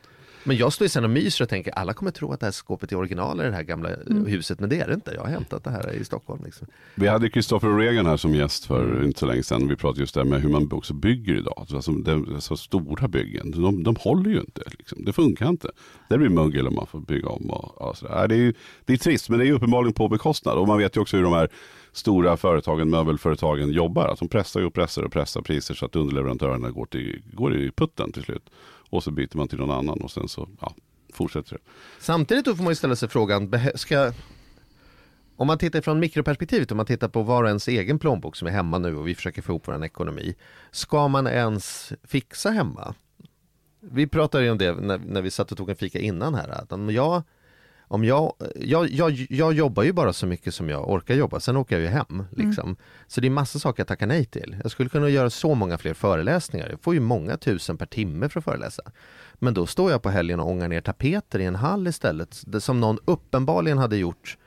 Men 0.45 0.57
jag 0.57 0.73
står 0.73 0.85
ju 0.85 0.89
sen 0.89 1.05
och 1.05 1.11
myser 1.11 1.45
och 1.45 1.49
tänker 1.49 1.73
alla 1.73 1.93
kommer 1.93 2.11
tro 2.11 2.33
att 2.33 2.41
det 2.41 2.47
här 2.47 2.53
skåpet 2.53 2.93
är 2.93 2.97
original 2.97 3.41
i 3.41 3.45
det 3.45 3.53
här 3.53 3.63
gamla 3.63 3.91
Mm. 3.95 4.27
huset 4.27 4.61
men 4.61 4.69
det 4.69 4.81
är 4.81 4.89
det 4.89 4.95
inte. 4.95 5.11
Jag 5.15 5.21
har 5.21 5.29
hämtat 5.29 5.65
det 5.65 5.71
här 5.71 5.93
i 5.93 6.05
Stockholm. 6.05 6.43
Liksom. 6.45 6.67
vi 6.95 7.09
hade 7.09 7.31
Christopher 7.31 7.79
Reagan 7.79 8.07
här 8.07 8.17
som 8.17 8.35
gäst 8.35 8.65
för 8.65 9.05
inte 9.05 9.21
så 9.21 9.27
länge 9.27 9.43
sedan. 9.43 9.69
Vi 9.69 9.77
pratade 9.77 10.01
just 10.01 10.15
det 10.15 10.21
här 10.21 10.29
med 10.29 10.43
hur 10.43 10.49
man 10.49 10.73
också 10.73 10.95
bygger 10.95 11.35
idag. 11.35 11.67
Alltså, 11.71 11.93
det, 11.93 12.41
så 12.41 12.57
stora 12.57 13.09
byggen, 13.09 13.51
de, 13.51 13.83
de 13.83 13.97
håller 14.01 14.31
ju 14.31 14.41
inte. 14.41 14.63
Liksom. 14.79 15.05
Det 15.05 15.13
funkar 15.13 15.49
inte. 15.49 15.71
Det 16.09 16.19
blir 16.19 16.29
mögel 16.29 16.69
om 16.69 16.75
man 16.75 16.87
får 16.87 17.01
bygga 17.01 17.29
om. 17.29 17.51
Och, 17.51 17.83
och 17.83 17.97
sådär. 17.97 18.29
Det, 18.29 18.35
är 18.35 18.39
ju, 18.39 18.55
det 18.85 18.93
är 18.93 18.97
trist, 18.97 19.29
men 19.29 19.39
det 19.39 19.45
är 19.45 19.47
ju 19.47 19.53
uppenbarligen 19.53 19.95
på 19.95 20.09
bekostnad. 20.09 20.59
Och 20.59 20.69
man 20.69 20.79
vet 20.79 20.97
ju 20.97 21.01
också 21.01 21.17
hur 21.17 21.25
de 21.25 21.33
här 21.33 21.49
stora 21.93 22.37
företagen, 22.37 22.91
möbelföretagen 22.91 23.71
jobbar. 23.71 24.09
Att 24.09 24.19
de 24.19 24.29
pressar 24.29 24.65
och 24.65 24.75
pressar 24.75 25.03
och 25.03 25.13
pressar 25.13 25.41
priser 25.41 25.75
så 25.75 25.87
att 25.87 25.97
underleverantörerna 25.97 26.71
går, 26.71 26.87
till, 26.87 27.23
går 27.33 27.57
i 27.57 27.71
putten 27.71 28.13
till 28.13 28.23
slut. 28.23 28.51
Och 28.95 29.03
så 29.03 29.11
byter 29.11 29.37
man 29.37 29.49
till 29.49 29.59
någon 29.59 29.71
annan 29.71 30.01
och 30.01 30.11
sen 30.11 30.29
så 30.29 30.49
ja, 30.61 30.75
fortsätter 31.13 31.53
det. 31.53 31.61
Samtidigt 32.01 32.45
då 32.45 32.57
får 32.57 32.65
man 32.65 32.71
ju 32.71 32.77
ställa 32.77 32.97
sig 32.97 33.09
frågan, 33.09 33.53
ska 33.75 34.13
om 35.37 35.47
man 35.47 35.59
tittar 35.59 35.81
från 35.81 36.01
mikroperspektivet, 36.01 36.71
om 36.71 36.77
man 36.77 36.87
tittar 36.87 37.09
på 37.09 37.23
var 37.23 37.43
och 37.43 37.49
ens 37.49 37.69
egen 37.69 37.99
plånbok 37.99 38.37
som 38.37 38.49
är 38.49 38.53
hemma 38.53 38.79
nu 38.79 38.97
och 38.97 39.09
vi 39.09 39.15
försöker 39.15 39.43
få 39.43 39.53
ihop 39.53 39.69
vår 39.69 39.85
ekonomi. 39.85 40.35
Ska 40.71 41.09
man 41.09 41.27
ens 41.27 41.93
fixa 42.03 42.51
hemma? 42.51 42.95
Vi 43.81 44.07
pratade 44.07 44.45
ju 44.45 44.51
om 44.51 44.59
det 44.59 44.73
när, 44.73 44.99
när 44.99 45.23
vi 45.23 45.31
satt 45.31 45.53
och 45.53 45.59
tog 45.59 45.71
en 45.71 45.77
fika 45.77 45.99
innan 45.99 46.35
här. 46.35 46.49
Att 46.49 46.73
om 46.73 46.91
jag, 46.91 47.23
om 47.89 48.05
jag, 48.05 48.33
jag, 48.57 48.91
jag, 48.91 49.27
jag 49.31 49.53
jobbar 49.53 49.83
ju 49.83 49.93
bara 49.93 50.13
så 50.13 50.27
mycket 50.27 50.55
som 50.55 50.69
jag 50.69 50.91
orkar 50.91 51.15
jobba, 51.15 51.41
sen 51.41 51.57
åker 51.57 51.77
jag 51.77 51.83
ju 51.83 51.89
hem. 51.89 52.25
Liksom. 52.31 52.77
Så 53.07 53.21
det 53.21 53.29
är 53.29 53.31
massa 53.31 53.59
saker 53.59 53.81
jag 53.81 53.89
tackar 53.89 54.07
nej 54.07 54.25
till. 54.25 54.57
Jag 54.63 54.71
skulle 54.71 54.89
kunna 54.89 55.09
göra 55.09 55.31
så 55.31 55.55
många 55.55 55.79
fler 55.79 55.95
föreläsningar. 55.95 56.69
Jag 56.71 56.81
får 56.81 56.95
ju 56.95 57.01
många 57.01 57.37
tusen 57.37 57.77
per 57.79 57.87
timme 57.87 58.29
för 58.29 58.41
att 58.41 58.45
föreläsa. 58.45 58.83
Men 59.35 59.55
då 59.55 59.67
står 59.67 59.91
jag 59.91 60.03
på 60.03 60.11
helgen 60.11 60.41
och 60.41 60.51
ångar 60.51 60.69
ner 60.69 60.81
tapeter 60.81 61.39
i 61.39 61.45
en 61.45 61.55
hall 61.55 61.87
istället. 61.87 62.45
Som 62.59 62.81
någon 62.81 62.99
uppenbarligen 63.05 63.79
hade 63.79 63.97
gjort 63.97 64.39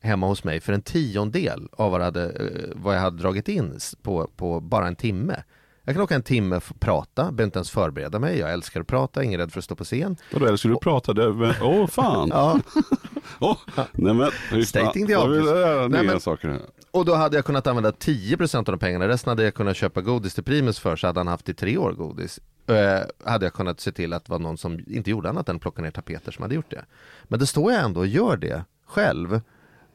hemma 0.00 0.26
hos 0.26 0.44
mig 0.44 0.60
för 0.60 0.72
en 0.72 0.82
tiondel 0.82 1.68
av 1.72 1.90
vad, 1.90 2.00
det 2.00 2.04
hade, 2.04 2.30
eh, 2.30 2.70
vad 2.74 2.96
jag 2.96 3.00
hade 3.00 3.18
dragit 3.18 3.48
in 3.48 3.78
på, 4.02 4.30
på 4.36 4.60
bara 4.60 4.86
en 4.86 4.96
timme. 4.96 5.42
Jag 5.84 5.94
kan 5.94 6.02
åka 6.04 6.14
en 6.14 6.22
timme 6.22 6.56
och 6.56 6.80
prata, 6.80 7.22
behöver 7.24 7.44
inte 7.44 7.58
ens 7.58 7.70
förbereda 7.70 8.18
mig. 8.18 8.38
Jag 8.38 8.52
älskar 8.52 8.80
att 8.80 8.86
prata, 8.86 9.24
ingen 9.24 9.40
rädd 9.40 9.52
för 9.52 9.58
att 9.58 9.64
stå 9.64 9.74
på 9.74 9.84
scen. 9.84 10.16
Och 10.34 10.40
då 10.40 10.46
älskar 10.46 10.68
du 10.70 10.76
prata. 10.76 11.12
det- 11.12 11.32
men- 11.32 11.54
Åh 11.62 11.86
fan. 11.90 12.28
Ja, 12.28 12.60
Åh, 13.40 13.56
nej 13.92 14.14
men. 14.14 14.64
Stating 14.64 15.06
the 15.06 15.16
obvious. 15.16 15.90
Nej, 15.90 16.06
men- 16.06 16.20
saker. 16.20 16.58
och 16.90 17.04
då 17.04 17.14
hade 17.14 17.36
jag 17.36 17.44
kunnat 17.44 17.66
använda 17.66 17.90
10% 17.92 18.56
av 18.58 18.64
de 18.64 18.78
pengarna, 18.78 19.08
resten 19.08 19.28
hade 19.30 19.44
jag 19.44 19.54
kunnat 19.54 19.76
köpa 19.76 20.00
godis 20.00 20.34
till 20.34 20.44
Primus 20.44 20.78
för 20.78 20.96
så 20.96 21.06
hade 21.06 21.20
han 21.20 21.26
haft 21.28 21.48
i 21.48 21.54
tre 21.54 21.76
år 21.78 21.92
godis. 21.92 22.40
Eh, 22.66 23.00
hade 23.30 23.46
jag 23.46 23.52
kunnat 23.52 23.80
se 23.80 23.92
till 23.92 24.12
att 24.12 24.24
det 24.24 24.30
var 24.32 24.38
någon 24.38 24.58
som 24.58 24.80
inte 24.86 25.10
gjorde 25.10 25.28
annat 25.28 25.48
än 25.48 25.58
plocka 25.58 25.82
ner 25.82 25.90
tapeter 25.90 26.32
som 26.32 26.42
hade 26.42 26.54
gjort 26.54 26.70
det. 26.70 26.84
Men 27.24 27.38
då 27.40 27.46
står 27.46 27.72
jag 27.72 27.82
ändå 27.84 28.00
och 28.00 28.06
gör 28.06 28.36
det 28.36 28.64
själv. 28.86 29.40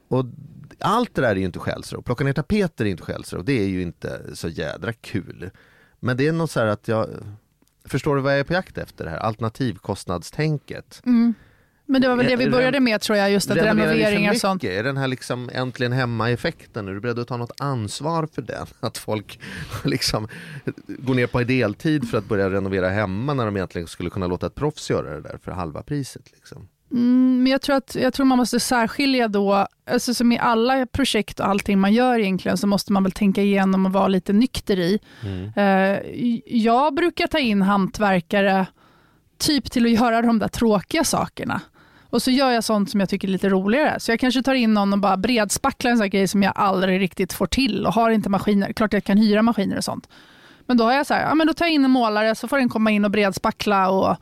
Och 0.08 0.24
allt 0.80 1.14
det 1.14 1.20
där 1.22 1.30
är 1.30 1.34
ju 1.36 1.44
inte 1.44 1.58
själsro. 1.58 2.02
Plocka 2.02 2.24
ner 2.24 2.32
tapeter 2.32 2.84
är 2.84 2.88
inte 2.90 3.02
själsro. 3.02 3.42
Det 3.42 3.52
är 3.52 3.68
ju 3.68 3.82
inte 3.82 4.20
så 4.36 4.48
jädra 4.48 4.92
kul. 4.92 5.50
Men 6.00 6.16
det 6.16 6.26
är 6.26 6.32
något 6.32 6.50
så 6.50 6.60
här 6.60 6.66
att 6.66 6.88
jag 6.88 7.08
Förstår 7.84 8.16
du 8.16 8.22
vad 8.22 8.32
jag 8.32 8.40
är 8.40 8.44
på 8.44 8.52
jakt 8.52 8.78
efter 8.78 9.04
det 9.04 9.10
här? 9.10 9.18
Alternativkostnadstänket. 9.18 11.02
Mm. 11.06 11.34
Men 11.86 12.02
det 12.02 12.08
var 12.08 12.16
väl 12.16 12.26
det 12.26 12.36
vi 12.36 12.50
började 12.50 12.80
med 12.80 13.00
tror 13.00 13.18
jag, 13.18 13.30
just 13.30 13.50
att 13.50 13.56
renoveringar 13.56 14.32
och 14.32 14.38
sånt. 14.38 14.64
Är 14.64 14.84
den 14.84 14.96
här 14.96 15.08
liksom 15.08 15.50
äntligen 15.52 15.92
hemma-effekten? 15.92 16.88
Är 16.88 16.92
du 16.92 17.00
beredd 17.00 17.18
att 17.18 17.28
ta 17.28 17.36
något 17.36 17.60
ansvar 17.60 18.28
för 18.34 18.42
den? 18.42 18.66
Att 18.80 18.98
folk 18.98 19.40
liksom 19.84 20.28
går 20.86 21.14
ner 21.14 21.26
på 21.26 21.42
deltid 21.42 22.10
för 22.10 22.18
att 22.18 22.28
börja 22.28 22.50
renovera 22.50 22.88
hemma 22.88 23.34
när 23.34 23.44
de 23.44 23.56
egentligen 23.56 23.86
skulle 23.86 24.10
kunna 24.10 24.26
låta 24.26 24.46
ett 24.46 24.54
proffs 24.54 24.90
göra 24.90 25.14
det 25.14 25.20
där 25.20 25.38
för 25.42 25.52
halva 25.52 25.82
priset? 25.82 26.32
Liksom. 26.32 26.68
Mm, 26.90 27.42
men 27.42 27.52
jag 27.52 27.62
tror, 27.62 27.76
att, 27.76 27.94
jag 27.94 28.14
tror 28.14 28.26
man 28.26 28.38
måste 28.38 28.60
särskilja 28.60 29.28
då, 29.28 29.66
alltså 29.90 30.14
som 30.14 30.32
i 30.32 30.38
alla 30.38 30.86
projekt 30.86 31.40
och 31.40 31.48
allting 31.48 31.80
man 31.80 31.92
gör 31.92 32.18
egentligen, 32.18 32.58
så 32.58 32.66
måste 32.66 32.92
man 32.92 33.02
väl 33.02 33.12
tänka 33.12 33.42
igenom 33.42 33.86
och 33.86 33.92
vara 33.92 34.08
lite 34.08 34.32
nykter 34.32 34.78
i. 34.78 34.98
Eh, 35.56 35.98
jag 36.46 36.94
brukar 36.94 37.26
ta 37.26 37.38
in 37.38 37.62
hantverkare 37.62 38.66
typ 39.38 39.70
till 39.70 39.84
att 39.84 39.90
göra 39.90 40.22
de 40.22 40.38
där 40.38 40.48
tråkiga 40.48 41.04
sakerna. 41.04 41.60
Och 42.10 42.22
så 42.22 42.30
gör 42.30 42.50
jag 42.50 42.64
sånt 42.64 42.90
som 42.90 43.00
jag 43.00 43.08
tycker 43.08 43.28
är 43.28 43.32
lite 43.32 43.48
roligare. 43.48 44.00
Så 44.00 44.12
jag 44.12 44.20
kanske 44.20 44.42
tar 44.42 44.54
in 44.54 44.74
någon 44.74 44.92
och 44.92 44.98
bara 44.98 45.16
bredspacklar 45.16 45.90
en 45.90 45.98
sån 45.98 46.10
grej 46.10 46.28
som 46.28 46.42
jag 46.42 46.52
aldrig 46.56 47.00
riktigt 47.00 47.32
får 47.32 47.46
till 47.46 47.86
och 47.86 47.94
har 47.94 48.10
inte 48.10 48.28
maskiner. 48.28 48.72
Klart 48.72 48.92
jag 48.92 49.04
kan 49.04 49.18
hyra 49.18 49.42
maskiner 49.42 49.76
och 49.76 49.84
sånt. 49.84 50.08
Men 50.66 50.76
då 50.76 50.84
har 50.84 50.92
jag 50.92 51.06
så 51.06 51.14
här, 51.14 51.22
ja 51.22 51.34
men 51.34 51.46
då 51.46 51.54
tar 51.54 51.64
jag 51.64 51.74
in 51.74 51.84
en 51.84 51.90
målare 51.90 52.34
så 52.34 52.48
får 52.48 52.58
den 52.58 52.68
komma 52.68 52.90
in 52.90 53.04
och 53.04 53.10
bredspackla 53.10 53.90
och 53.90 54.16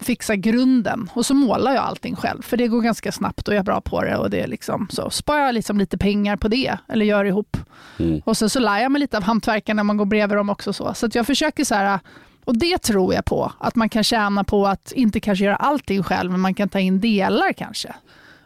fixa 0.00 0.36
grunden. 0.36 1.10
Och 1.12 1.26
så 1.26 1.34
målar 1.34 1.74
jag 1.74 1.84
allting 1.84 2.16
själv, 2.16 2.42
för 2.42 2.56
det 2.56 2.68
går 2.68 2.80
ganska 2.80 3.12
snabbt 3.12 3.48
och 3.48 3.54
jag 3.54 3.58
är 3.58 3.64
bra 3.64 3.80
på 3.80 4.02
det. 4.02 4.16
Och 4.16 4.30
det 4.30 4.40
är 4.40 4.46
liksom, 4.46 4.88
så 4.90 5.10
sparar 5.10 5.44
jag 5.44 5.54
liksom 5.54 5.78
lite 5.78 5.98
pengar 5.98 6.36
på 6.36 6.48
det, 6.48 6.76
eller 6.88 7.06
gör 7.06 7.24
ihop. 7.24 7.56
Mm. 7.98 8.20
Och 8.24 8.36
sen 8.36 8.50
så 8.50 8.60
lär 8.60 8.78
jag 8.78 8.92
mig 8.92 9.00
lite 9.00 9.16
av 9.16 9.22
hantverkarna 9.22 9.76
när 9.76 9.84
man 9.84 9.96
går 9.96 10.04
bredvid 10.04 10.36
dem 10.36 10.50
också. 10.50 10.72
Så, 10.72 10.94
så 10.94 11.08
jag 11.12 11.26
försöker 11.26 11.64
så 11.64 11.74
här, 11.74 11.98
och 12.44 12.58
det 12.58 12.78
tror 12.78 13.14
jag 13.14 13.24
på, 13.24 13.52
att 13.58 13.76
man 13.76 13.88
kan 13.88 14.04
tjäna 14.04 14.44
på 14.44 14.66
att 14.66 14.92
inte 14.92 15.20
kanske 15.20 15.44
göra 15.44 15.56
allting 15.56 16.02
själv, 16.02 16.30
men 16.30 16.40
man 16.40 16.54
kan 16.54 16.68
ta 16.68 16.78
in 16.78 17.00
delar 17.00 17.52
kanske. 17.52 17.94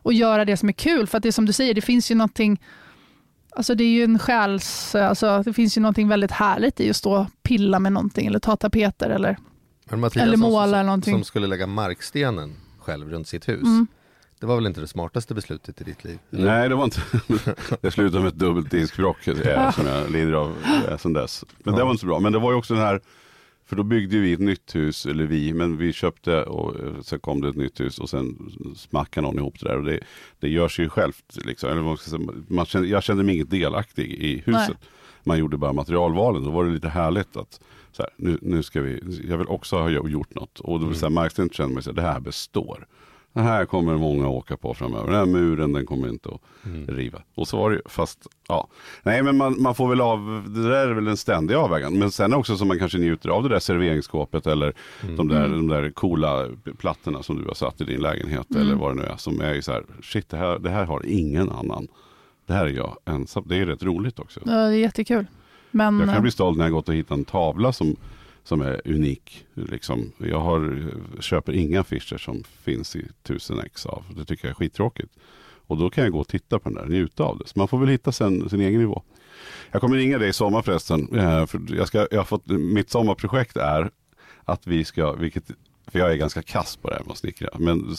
Och 0.02 0.12
göra 0.12 0.44
det 0.44 0.56
som 0.56 0.68
är 0.68 0.72
kul, 0.72 1.06
för 1.06 1.16
att 1.16 1.22
det 1.22 1.28
är 1.28 1.32
som 1.32 1.46
du 1.46 1.52
säger, 1.52 1.74
det 1.74 1.80
finns 1.80 2.10
ju 2.10 2.14
någonting 2.14 2.60
Alltså 3.56 3.74
det 3.74 3.84
är 3.84 3.88
ju 3.88 4.04
en 4.04 4.18
själs... 4.18 4.94
Alltså 4.94 5.42
det 5.42 5.52
finns 5.52 5.76
ju 5.76 5.80
någonting 5.80 6.08
väldigt 6.08 6.30
härligt 6.30 6.80
i 6.80 6.90
att 6.90 6.96
stå 6.96 7.12
och 7.12 7.26
pilla 7.42 7.78
med 7.78 7.92
någonting 7.92 8.26
eller 8.26 8.38
ta 8.38 8.56
tapeter 8.56 9.10
eller... 9.10 9.36
Men 9.85 10.01
Mattias 10.01 10.23
Eller 10.23 10.33
som- 10.33 10.40
måla 10.40 10.64
eller 10.64 10.79
som, 10.79 10.87
någonting. 10.87 11.14
som 11.14 11.25
skulle 11.25 11.47
lägga 11.47 11.66
markstenen 11.66 12.57
själv 12.79 13.11
runt 13.11 13.29
sitt 13.29 13.49
hus. 13.49 13.62
Mm. 13.62 13.87
Det 14.40 14.47
var 14.47 14.55
väl 14.57 14.66
inte 14.66 14.81
det 14.81 14.88
smartaste 14.88 15.35
beslutet 15.35 15.81
i 15.81 15.85
ditt 15.85 16.05
liv? 16.05 16.18
Nej, 16.31 16.68
det 16.68 16.75
var 16.75 16.85
inte. 16.85 17.01
det 17.81 17.90
slutade 17.90 18.23
med 18.23 18.29
ett 18.33 18.38
dubbelt 18.38 18.70
diskbråck 18.70 19.23
som 19.23 19.87
jag 19.87 20.11
lider 20.11 20.33
av 20.33 20.57
eh, 20.88 20.97
sedan 20.99 21.12
dess. 21.12 21.44
Men 21.59 21.75
det 21.75 21.83
var 21.85 21.90
inte 21.90 22.01
så 22.01 22.07
bra. 22.07 22.20
Men 22.20 22.33
det 22.33 22.38
var 22.38 22.51
ju 22.53 22.57
också 22.59 22.75
den 22.75 22.83
här, 22.83 23.01
för 23.66 23.77
då 23.77 23.83
byggde 23.83 24.18
vi 24.18 24.33
ett 24.33 24.40
nytt 24.40 24.75
hus, 24.75 25.07
eller 25.07 25.25
vi, 25.25 25.53
men 25.55 25.77
vi 25.77 25.92
köpte 25.92 26.42
och 26.42 26.81
eh, 26.81 27.01
sen 27.03 27.18
kom 27.18 27.40
det 27.40 27.49
ett 27.49 27.57
nytt 27.57 27.81
hus 27.81 27.99
och 27.99 28.11
sen 28.11 28.37
smackade 28.77 29.27
någon 29.27 29.38
ihop 29.38 29.55
det 29.61 29.68
där. 29.68 29.77
Och 29.79 29.85
det, 29.85 30.01
det 30.40 30.49
gör 30.49 30.68
sig 30.68 30.85
ju 30.85 30.88
självt. 30.88 31.37
Liksom. 31.44 31.70
Eller 31.70 31.83
man 31.83 31.97
ska 31.97 32.11
säga, 32.11 32.29
man 32.49 32.66
kände, 32.66 32.88
jag 32.88 33.03
kände 33.03 33.25
mig 33.25 33.35
inget 33.35 33.51
delaktig 33.51 34.12
i 34.12 34.37
huset. 34.47 34.68
Nej. 34.68 34.77
Man 35.23 35.38
gjorde 35.38 35.57
bara 35.57 35.73
materialvalen. 35.73 36.44
Då 36.44 36.51
var 36.51 36.64
det 36.64 36.70
lite 36.70 36.88
härligt 36.88 37.37
att 37.37 37.61
så 37.96 38.02
här, 38.02 38.11
nu, 38.16 38.38
nu 38.42 38.62
ska 38.62 38.80
vi, 38.80 39.00
jag 39.28 39.38
vill 39.38 39.46
också 39.46 39.76
ha 39.78 39.90
gjort 39.90 40.35
något. 40.35 40.61
Och 40.61 40.80
då 40.80 40.87
vill 40.87 40.98
säga, 40.98 41.11
markstenen 41.11 41.50
kände 41.50 41.74
mig 41.74 41.83
så 41.83 41.90
här, 41.90 41.96
det 41.96 42.02
här 42.02 42.20
består. 42.20 42.87
Det 43.33 43.40
här 43.40 43.64
kommer 43.64 43.96
många 43.96 44.28
åka 44.28 44.57
på 44.57 44.74
framöver. 44.74 45.07
Den 45.07 45.14
här 45.14 45.26
muren 45.26 45.72
den 45.72 45.87
kommer 45.87 46.09
inte 46.09 46.28
att 46.28 46.40
riva. 46.88 47.22
Och 47.35 47.48
så 47.48 47.57
var 47.57 47.70
det 47.70 47.76
ju, 47.76 47.83
fast 47.87 48.26
ja. 48.48 48.68
Nej 49.02 49.22
men 49.22 49.37
man, 49.37 49.62
man 49.62 49.74
får 49.74 49.88
väl 49.88 50.00
av, 50.00 50.44
det 50.46 50.62
där 50.62 50.88
är 50.88 50.92
väl 50.92 51.09
en 51.09 51.16
ständig 51.16 51.54
avvägan. 51.54 51.98
Men 51.98 52.11
sen 52.11 52.35
också 52.35 52.57
som 52.57 52.68
man 52.68 52.78
kanske 52.78 52.98
njuter 52.98 53.28
av 53.28 53.42
det 53.42 53.48
där 53.48 53.59
serveringsskåpet 53.59 54.46
eller 54.46 54.74
de, 55.16 55.28
där, 55.28 55.48
de 55.48 55.68
där 55.68 55.90
coola 55.90 56.48
plattorna 56.78 57.22
som 57.22 57.38
du 57.38 57.44
har 57.44 57.54
satt 57.54 57.80
i 57.80 57.85
din 57.85 58.00
lägenhet 58.00 58.50
eller 58.57 58.74
vad 58.74 58.96
det 58.96 59.02
nu 59.02 59.09
är. 59.09 59.16
Som 59.16 59.40
är 59.40 59.61
så 59.61 59.72
här, 59.72 59.85
shit 60.02 60.28
det 60.28 60.37
här, 60.37 60.59
det 60.59 60.70
här 60.70 60.85
har 60.85 61.07
ingen 61.07 61.50
annan. 61.50 61.88
Det 62.46 62.52
här 62.52 62.66
är 62.66 62.70
jag 62.70 62.96
ensam. 63.04 63.44
Det 63.46 63.57
är 63.57 63.66
rätt 63.66 63.83
roligt 63.83 64.18
också. 64.18 64.40
Ja, 64.44 64.52
det 64.52 64.59
är 64.59 64.70
jättekul. 64.72 65.26
Men, 65.74 65.98
Jag 65.98 66.08
eh, 66.08 66.14
kan 66.14 66.22
bli 66.22 66.30
stolt 66.30 66.58
när 66.58 66.64
jag 66.64 66.72
gått 66.72 66.88
och 66.88 66.94
hittat 66.94 67.18
en 67.18 67.24
tavla 67.24 67.72
som, 67.72 67.96
som 68.44 68.60
är 68.60 68.80
unik. 68.84 69.46
Liksom. 69.54 70.12
Jag 70.18 70.40
har, 70.40 70.90
köper 71.20 71.52
inga 71.52 71.80
affischer 71.80 72.16
som 72.18 72.44
finns 72.62 72.96
i 72.96 73.06
tusen 73.22 73.58
ex 73.58 73.87
av. 73.87 74.04
Det 74.16 74.24
tycker 74.24 74.44
jag 74.48 74.50
är 74.50 74.54
skittråkigt. 74.54 75.12
Och 75.66 75.76
då 75.76 75.90
kan 75.90 76.04
jag 76.04 76.12
gå 76.12 76.20
och 76.20 76.28
titta 76.28 76.58
på 76.58 76.68
den 76.68 76.78
där, 76.78 76.87
njuta 76.87 77.24
av 77.24 77.38
det. 77.38 77.48
Så 77.48 77.58
man 77.58 77.68
får 77.68 77.78
väl 77.78 77.88
hitta 77.88 78.12
sin, 78.12 78.50
sin 78.50 78.60
egen 78.60 78.80
nivå. 78.80 79.02
Jag 79.70 79.80
kommer 79.80 79.96
ringa 79.96 80.18
dig 80.18 80.28
i 80.28 80.32
sommar 80.32 80.62
förresten. 80.62 81.18
eh, 81.18 81.46
För 81.46 81.60
jag, 81.76 81.88
ska, 81.88 82.06
jag 82.10 82.18
har 82.18 82.24
fått, 82.24 82.46
mitt 82.46 82.90
sommarprojekt 82.90 83.56
är 83.56 83.90
att 84.44 84.66
vi 84.66 84.84
ska, 84.84 85.12
vilket, 85.12 85.50
för 85.87 85.98
jag 85.98 86.12
är 86.12 86.16
ganska 86.16 86.42
kass 86.42 86.76
på 86.76 86.88
det 86.90 86.94
här 86.96 87.02
med 87.04 87.12
att 87.12 87.18
snickra. 87.18 87.48
Men 87.58 87.96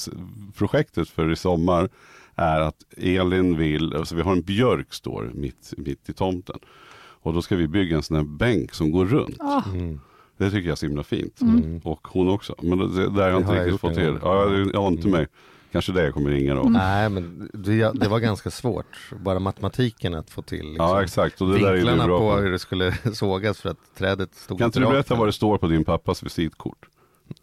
projektet 0.58 1.10
för 1.10 1.32
i 1.32 1.36
sommar 1.36 1.90
är 2.36 2.60
att 2.60 2.84
Elin 2.98 3.58
vill, 3.58 3.96
alltså 3.96 4.16
vi 4.16 4.22
har 4.22 4.32
en 4.32 4.42
björk 4.42 4.94
står 4.94 5.32
mitt, 5.34 5.74
mitt 5.78 6.10
i 6.10 6.14
tomten. 6.14 6.60
Och 7.26 7.34
då 7.34 7.42
ska 7.42 7.56
vi 7.56 7.68
bygga 7.68 7.96
en 7.96 8.04
sån 8.04 8.18
här 8.18 8.24
bänk 8.24 8.74
som 8.74 8.92
går 8.92 9.06
runt. 9.06 9.36
ah, 9.40 9.64
Det 10.38 10.52
tycker 10.52 10.68
jag 10.68 10.72
är 10.72 10.76
så 10.76 10.86
himla 10.86 11.04
fint. 11.04 11.42
Mm. 11.42 11.82
Och 11.84 12.08
hon 12.08 12.30
också. 12.30 12.56
Men 12.62 12.80
det, 12.80 12.88
det 12.88 13.10
där 13.10 13.22
har 13.24 13.30
jag 13.30 13.38
inte 13.40 13.48
har 13.48 13.56
jag 13.56 13.66
riktigt 13.66 13.82
fått 13.82 13.94
till. 13.94 14.18
Ja, 14.22 14.46
det, 14.46 14.70
jag 14.74 14.82
har 14.82 14.88
inte 14.88 15.08
mig. 15.08 15.28
Kanske 15.72 15.92
det 15.92 16.04
jag 16.04 16.14
kommer 16.14 16.30
ringa 16.30 16.56
då. 16.56 16.62
Mm. 16.62 16.74
Nej 16.74 17.10
men 17.10 17.50
det, 17.54 17.92
det 17.94 18.08
var 18.08 18.20
ganska 18.20 18.52
svårt, 18.52 19.10
bara 19.20 19.40
matematiken 19.40 20.14
att 20.14 20.30
få 20.30 20.42
till 20.42 20.66
liksom, 20.66 20.86
Ja 20.86 21.04
exakt. 21.04 21.42
Och 21.42 21.48
det 21.48 21.60
där 21.60 21.68
är 21.68 21.72
du 21.72 21.76
vinklarna 21.78 22.06
bra 22.08 22.20
på 22.20 22.32
på. 22.32 22.38
hur 22.42 22.52
det 22.52 22.60
skulle 22.60 22.94
sågas 23.14 23.62
för 23.62 23.70
att 23.70 23.96
trädet 23.98 24.36
stod 24.36 24.58
Kan 24.58 24.66
inte 24.66 24.80
du 24.80 24.86
berätta 24.86 25.16
vad 25.16 25.28
det 25.28 25.34
står 25.34 25.58
på 25.58 25.68
din 25.68 25.86
pappas 25.86 26.24
visitkort? 26.24 26.86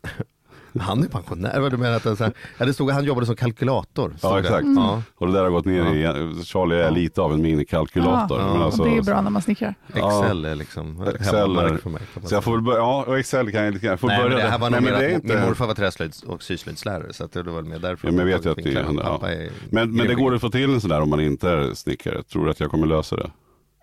Han 0.81 1.03
är 1.03 1.09
pensionär, 1.09 1.61
vad 1.61 1.71
du 1.71 1.77
menar 1.77 1.97
att 1.97 2.03
det, 2.03 2.11
är 2.11 2.15
så 2.15 2.25
här, 2.25 2.33
ja, 2.59 2.67
det 2.67 2.75
stod 2.75 2.91
att 2.91 2.97
han 2.97 3.05
jobbade 3.05 3.27
som 3.27 3.37
kalkylator. 3.37 4.15
Ja 4.23 4.41
exakt. 4.41 4.67
Ja. 4.77 5.03
Och 5.15 5.27
det 5.27 5.33
där 5.33 5.43
har 5.43 5.51
gått 5.51 5.65
ner 5.65 5.95
i, 5.95 6.45
Charlie 6.45 6.77
är 6.77 6.91
lite 6.91 7.21
av 7.21 7.33
en 7.33 7.43
minikalkylator. 7.43 8.41
Ja. 8.41 8.53
Men 8.53 8.63
alltså, 8.63 8.85
det 8.85 8.97
är 8.97 9.03
bra 9.03 9.21
när 9.21 9.31
man 9.31 9.43
snickrar. 9.43 9.75
Excel 9.95 10.45
är 10.45 10.55
liksom 10.55 11.07
Excel 11.07 11.57
är- 11.57 11.77
för 11.77 11.91
mig. 11.91 12.03
Så 12.25 12.35
jag 12.35 12.45
får 12.45 12.53
väl 12.53 12.63
börja, 12.63 12.79
ja 12.79 13.05
och 13.07 13.19
Excel 13.19 13.53
kan 13.53 13.65
jag 13.65 13.75
lite 13.75 13.87
grann. 13.87 13.93
Jag 13.93 14.01
får 14.01 14.09
Nej, 14.09 14.19
men 14.19 14.31
börja 14.31 14.45
det 14.45 14.51
här 14.51 14.59
var 14.59 14.71
Nej, 14.71 14.81
men 14.81 14.93
det 14.93 15.07
är 15.07 15.15
inte... 15.15 15.27
min 15.27 15.41
morfar 15.41 15.67
var 15.67 15.75
träslöjds 15.75 16.23
och 16.23 16.43
syslöjdslärare 16.43 17.13
så 17.13 17.25
att 17.25 17.33
det 17.33 17.43
var 17.43 17.53
väl 17.53 17.65
mer 17.65 17.79
därför. 17.79 18.09
Ja, 18.09 18.13
men 18.13 18.29
jag 18.29 18.37
vet 18.37 18.47
ju 18.47 18.51
att 18.51 18.57
det 18.57 18.71
ja. 18.71 19.29
är 19.29 19.51
men, 19.71 19.93
men 19.97 20.07
det 20.07 20.15
går 20.15 20.35
att 20.35 20.41
få 20.41 20.51
till 20.51 20.75
en 20.75 20.81
sån 20.81 20.91
där 20.91 21.01
om 21.01 21.11
man 21.11 21.21
inte 21.21 21.51
är 21.51 21.75
snickare. 21.75 22.23
Tror 22.23 22.45
du 22.45 22.51
att 22.51 22.61
jag 22.61 22.71
kommer 22.71 22.87
lösa 22.87 23.17
det? 23.17 23.31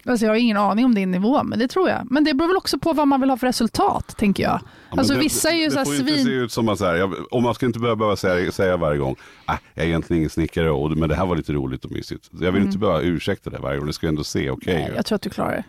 Alltså 0.06 0.26
jag 0.26 0.32
har 0.32 0.38
ingen 0.38 0.58
aning 0.58 0.86
om 0.86 0.96
din 0.96 1.12
nivå, 1.12 1.44
men 1.44 1.60
det 1.60 1.68
tror 1.68 1.90
jag. 1.90 2.12
Men 2.12 2.24
det 2.24 2.34
beror 2.34 2.48
väl 2.48 2.58
också 2.58 2.80
på 2.80 2.94
vad 2.94 3.08
man 3.08 3.22
vill 3.22 3.30
ha 3.30 3.38
för 3.38 3.48
resultat, 3.48 4.16
tänker 4.18 4.44
jag. 4.44 4.60
Ja, 4.92 4.98
alltså 4.98 5.14
det, 5.14 5.20
vissa 5.20 5.50
är 5.50 5.56
ju 5.56 5.66
det, 5.66 5.72
så 5.72 5.78
här 5.78 5.86
det 5.86 5.92
får 5.92 5.96
ju 5.96 6.00
inte 6.02 6.14
svin... 6.14 6.26
se 6.26 6.32
ut 6.32 6.52
som 6.52 6.70
att 6.70 6.78
så 6.80 6.86
här, 6.86 6.96
jag, 6.96 7.14
om 7.32 7.44
man 7.44 7.54
ska 7.54 7.66
inte 7.66 7.80
behöva, 7.80 8.16
säga, 8.16 8.52
säga 8.52 8.78
varje 8.78 8.98
gång, 9.00 9.16
äh, 9.50 9.56
jag 9.74 9.84
är 9.84 9.88
egentligen 9.88 10.18
ingen 10.20 10.30
snickare, 10.30 10.72
och, 10.72 10.98
men 10.98 11.10
det 11.10 11.16
här 11.16 11.26
var 11.26 11.36
lite 11.36 11.54
roligt 11.54 11.86
och 11.86 11.92
mysigt. 11.92 12.30
Jag 12.42 12.52
vill 12.52 12.64
inte 12.64 12.78
behöva 12.78 13.02
ursäkta 13.02 13.50
det 13.50 13.60
varje 13.60 13.78
gång, 13.78 13.88
det 13.88 13.94
ska 13.94 14.08
ändå 14.08 14.24
se 14.24 14.50
okej 14.50 14.74
Mm. 14.74 14.82
Nej, 14.82 14.90
ut. 14.92 14.96
jag 14.96 15.06
tror 15.06 15.16
att 15.16 15.22
du 15.22 15.30
klarar 15.30 15.52
det. 15.56 15.64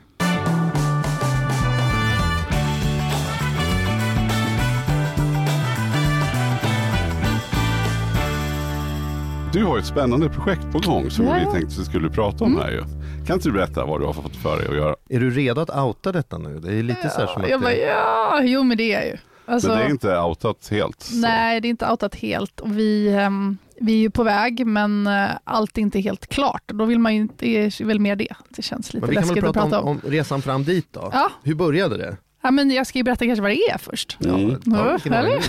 Du 9.52 9.64
har 9.64 9.78
ett 9.78 9.86
spännande 9.86 10.28
projekt 10.28 10.72
på 10.72 10.78
gång 10.78 11.10
som 11.10 11.24
Ja, 11.26 11.34
vi 11.34 11.52
tänkte 11.52 11.78
vi 11.78 11.84
skulle 11.84 12.10
prata 12.10 12.44
om 12.44 12.56
här 12.56 12.70
ju. 12.70 12.82
Kan 13.26 13.34
inte 13.34 13.48
du 13.48 13.52
berätta 13.52 13.84
vad 13.84 14.00
du 14.00 14.06
har 14.06 14.12
fått 14.12 14.36
för 14.36 14.56
dig 14.56 14.68
att 14.68 14.76
göra? 14.76 14.96
Är 15.08 15.20
du 15.20 15.30
redo 15.30 15.60
att 15.60 15.70
outa 15.76 16.12
detta 16.12 16.38
nu? 16.38 16.58
Det 16.58 16.74
är 16.74 16.82
lite 16.82 17.10
så 17.10 17.20
här 17.20 17.26
som 17.26 17.42
att 17.42 17.50
Jag 17.50 17.60
bara, 17.60 17.70
det... 17.70 17.76
ja, 17.80 18.40
jo 18.42 18.62
men 18.62 18.76
det 18.76 18.92
är 18.92 19.00
jag 19.00 19.06
ju. 19.06 19.16
Alltså, 19.46 19.68
Men 19.68 19.78
det 19.78 19.84
är 19.84 19.90
inte 19.90 20.18
outat 20.20 20.68
helt. 20.70 21.02
Så. 21.02 21.16
Nej, 21.16 21.60
det 21.60 21.68
är 21.68 21.70
inte 21.70 21.90
outat 21.90 22.14
helt. 22.14 22.60
Och 22.60 22.78
vi, 22.78 23.08
ehm, 23.08 23.58
vi 23.80 23.92
är 23.92 23.98
ju 23.98 24.10
på 24.10 24.22
väg, 24.22 24.66
men 24.66 25.06
eh, 25.06 25.28
allt 25.44 25.78
är 25.78 25.82
inte 25.82 26.00
helt 26.00 26.26
klart. 26.26 26.62
Då 26.66 26.84
vill 26.84 26.98
man 26.98 27.14
ju 27.14 27.20
inte, 27.20 27.44
det 27.46 27.80
är 27.80 27.84
väl 27.84 28.00
mer 28.00 28.16
det. 28.16 28.34
Det 28.48 28.62
känns 28.62 28.94
lite 28.94 29.06
Men 29.06 29.10
vi 29.10 29.16
kan 29.16 29.22
väl 29.22 29.34
läskigt 29.34 29.48
att 29.48 29.54
prata 29.54 29.68
prata 29.70 29.80
om, 29.82 29.88
om. 29.88 30.00
om 30.04 30.10
resan 30.10 30.42
fram 30.42 30.64
dit 30.64 30.86
då? 30.90 31.10
Ja. 31.12 31.30
Hur 31.42 31.54
började 31.54 31.96
det? 31.96 32.16
Ja, 32.42 32.50
men 32.50 32.70
jag 32.70 32.86
ska 32.86 32.98
ju 32.98 33.02
berätta 33.02 33.24
kanske 33.24 33.42
vad 33.42 33.50
det 33.50 33.70
är 33.70 33.78
först. 33.78 34.18
Mm. 34.24 34.60
Ja, 34.64 34.92
vilken 34.92 35.12
eller? 35.12 35.42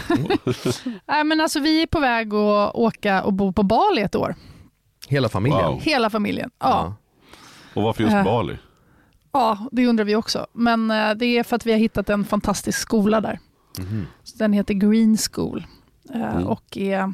Nej, 1.07 1.23
men 1.23 1.41
alltså, 1.41 1.59
vi 1.59 1.81
är 1.81 1.87
på 1.87 1.99
väg 1.99 2.33
att 2.33 2.75
åka 2.75 3.23
och 3.23 3.33
bo 3.33 3.53
på 3.53 3.63
Bali 3.63 4.01
ett 4.01 4.15
år. 4.15 4.35
Hela 5.07 5.29
familjen? 5.29 5.65
Wow. 5.65 5.81
Hela 5.81 6.09
familjen. 6.09 6.51
Ja. 6.59 6.95
Och 7.73 7.83
varför 7.83 8.03
just 8.03 8.15
Äh. 8.15 8.23
Bali? 8.23 8.57
Ja, 9.31 9.57
det 9.71 9.87
undrar 9.87 10.05
vi 10.05 10.15
också. 10.15 10.47
Men 10.53 10.91
eh, 10.91 11.11
det 11.15 11.25
är 11.25 11.43
för 11.43 11.55
att 11.55 11.65
vi 11.65 11.71
har 11.71 11.79
hittat 11.79 12.09
en 12.09 12.25
fantastisk 12.25 12.79
skola 12.79 13.21
där. 13.21 13.39
Så 14.23 14.37
Den 14.37 14.53
heter 14.53 14.73
Green 14.73 15.17
School. 15.17 15.65
Eh, 16.13 16.21
Mm. 16.35 16.47
Och 16.47 16.77
är, 16.77 17.13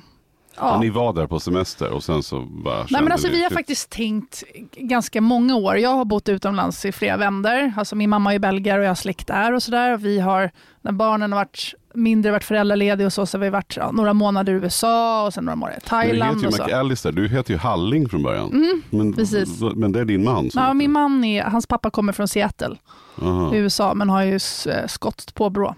Ja. 0.60 0.72
ja. 0.74 0.80
Ni 0.80 0.90
var 0.90 1.14
där 1.14 1.28
på 1.28 1.40
semester 1.40 1.92
och 1.92 2.04
sen 2.04 2.24
så 2.24 2.40
bara 2.42 2.86
Nej, 2.90 3.02
men 3.02 3.12
alltså, 3.12 3.28
vi 3.28 3.44
har 3.44 3.50
faktiskt 3.50 3.90
tänkt 3.90 4.44
ganska 4.76 5.22
många 5.22 5.56
år. 5.56 5.78
Jag 5.78 5.90
har 5.90 6.06
bott 6.06 6.30
utomlands 6.30 6.86
i 6.86 6.92
flera 6.92 7.18
vändor. 7.18 7.74
Alltså, 7.78 7.96
min 7.96 8.10
mamma 8.10 8.34
är 8.34 8.40
belgare 8.40 8.80
och 8.80 8.86
jag 8.86 8.90
har 8.90 8.96
släkt 8.96 9.28
där. 9.28 9.54
och 9.54 9.64
så 9.64 9.72
där. 9.72 9.94
Och 9.94 10.06
Vi 10.06 10.20
har, 10.20 10.52
när 10.82 10.92
barnen 10.92 11.32
har 11.32 11.40
varit 11.40 11.74
mindre, 11.94 12.32
varit 12.32 12.44
föräldralediga 12.44 13.06
och 13.08 13.14
så, 13.14 13.26
så 13.26 13.38
har 13.38 13.44
vi 13.44 13.50
varit 13.50 13.78
ja, 13.78 13.92
några 13.92 14.14
månader 14.14 14.54
i 14.54 14.56
USA 14.56 15.26
och 15.26 15.34
sen 15.34 15.46
några 15.46 15.56
månader 15.56 15.78
i 15.78 15.82
Men 15.92 16.02
du 16.02 16.08
Thailand. 16.10 16.44
heter 16.46 16.58
ju. 16.58 16.64
McAllister, 16.64 17.12
du 17.12 17.28
heter 17.28 17.52
ju 17.54 17.58
Halling 17.58 18.10
från 18.10 18.24
början. 18.24 18.50
Mm, 18.52 18.82
men, 18.90 19.14
precis. 19.14 19.62
men 19.76 19.92
det 19.92 20.00
är 20.00 20.06
din 20.06 20.24
man? 20.24 20.50
Ja, 20.54 20.62
heter- 20.62 20.74
min 20.74 20.92
man 20.92 21.24
är, 21.24 21.44
hans 21.44 21.68
pappa 21.68 21.90
kommer 21.90 22.14
från 22.14 22.28
Seattle 22.28 22.76
Aha. 23.22 23.56
i 23.56 23.58
USA 23.58 23.94
men 23.94 24.10
har 24.10 24.24
ju 24.24 24.40
eh, 24.68 24.88
skotskt 24.88 25.34
påbrå. 25.36 25.76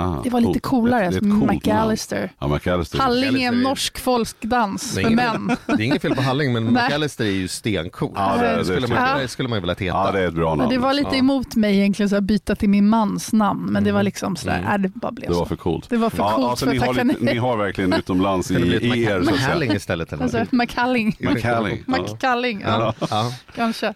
Ah, 0.00 0.20
Det 0.24 0.30
var 0.30 0.40
lite 0.40 0.60
coolare, 0.60 1.10
Det 1.10 1.20
coolt 1.20 1.50
McAllister. 1.52 2.32
Ja, 2.38 2.48
McAllister. 2.48 2.98
Halling 2.98 3.42
är 3.42 3.48
en 3.48 3.60
norsk 3.62 3.98
folkdans 3.98 4.94
Det 4.94 5.00
är 5.00 5.04
för 5.04 5.10
ingen- 5.10 5.46
män. 5.46 5.56
Det 5.66 5.72
är 5.72 5.80
inget 5.80 6.02
fel 6.02 6.14
på 6.14 6.22
Halling 6.22 6.52
men. 6.52 6.64
McAllister 6.72 7.24
är 7.24 7.30
ju 7.30 7.48
stencool. 7.48 8.12
Ja, 8.14 8.36
det 8.36 8.56
det 8.56 8.64
skulle, 8.64 8.86
man, 8.88 9.18
det 9.20 9.28
skulle 9.28 9.48
man 9.48 9.56
ju 9.56 9.60
velat 9.60 9.80
heta. 9.80 9.96
Ja, 9.96 10.10
det 10.12 10.20
är 10.20 10.28
ett 10.28 10.34
bra 10.34 10.54
namn. 10.54 10.70
Det 10.70 10.78
var 10.78 10.94
lite 10.94 11.08
ja. 11.12 11.16
emot 11.16 11.56
mig 11.56 11.76
egentligen 11.78 12.10
så 12.10 12.16
att 12.16 12.22
byta 12.24 12.54
till 12.56 12.68
min 12.68 12.88
mans 12.88 13.32
namn. 13.32 13.72
Men 13.72 13.84
det 13.84 13.92
var 13.92 14.02
liksom 14.02 14.36
sådär, 14.36 14.58
Mm. 14.58 14.70
äh, 14.72 14.78
det 14.78 14.88
bara 14.88 15.12
blev 15.12 15.28
Det 15.30 15.34
var 15.36 15.42
så. 15.44 15.48
för 15.48 15.56
coolt. 15.56 15.90
Det 15.90 15.96
var 15.96 16.10
för 16.10 16.18
ja, 16.18 16.32
coolt 16.36 16.50
alltså, 16.50 16.66
för 16.66 16.72
ni, 16.72 16.78
har 16.78 16.94
lite, 17.04 17.24
ni 17.24 17.36
har 17.38 17.56
verkligen 17.56 17.92
utomlands 17.92 18.50
i, 18.50 18.54
i 18.54 19.02
er. 19.04 19.22
Så. 19.22 19.30
McHalling 19.30 19.72
istället 19.72 20.12
eller 20.12 20.22
Alltså, 20.22 20.36
någonting. 20.38 20.58
McCalling. 20.58 21.16
McCalling. 21.86 22.60
Ja. 22.66 22.94
Ja, 23.00 23.06
Ja. 23.10 23.32
kanske. 23.54 23.86
Um, 23.86 23.94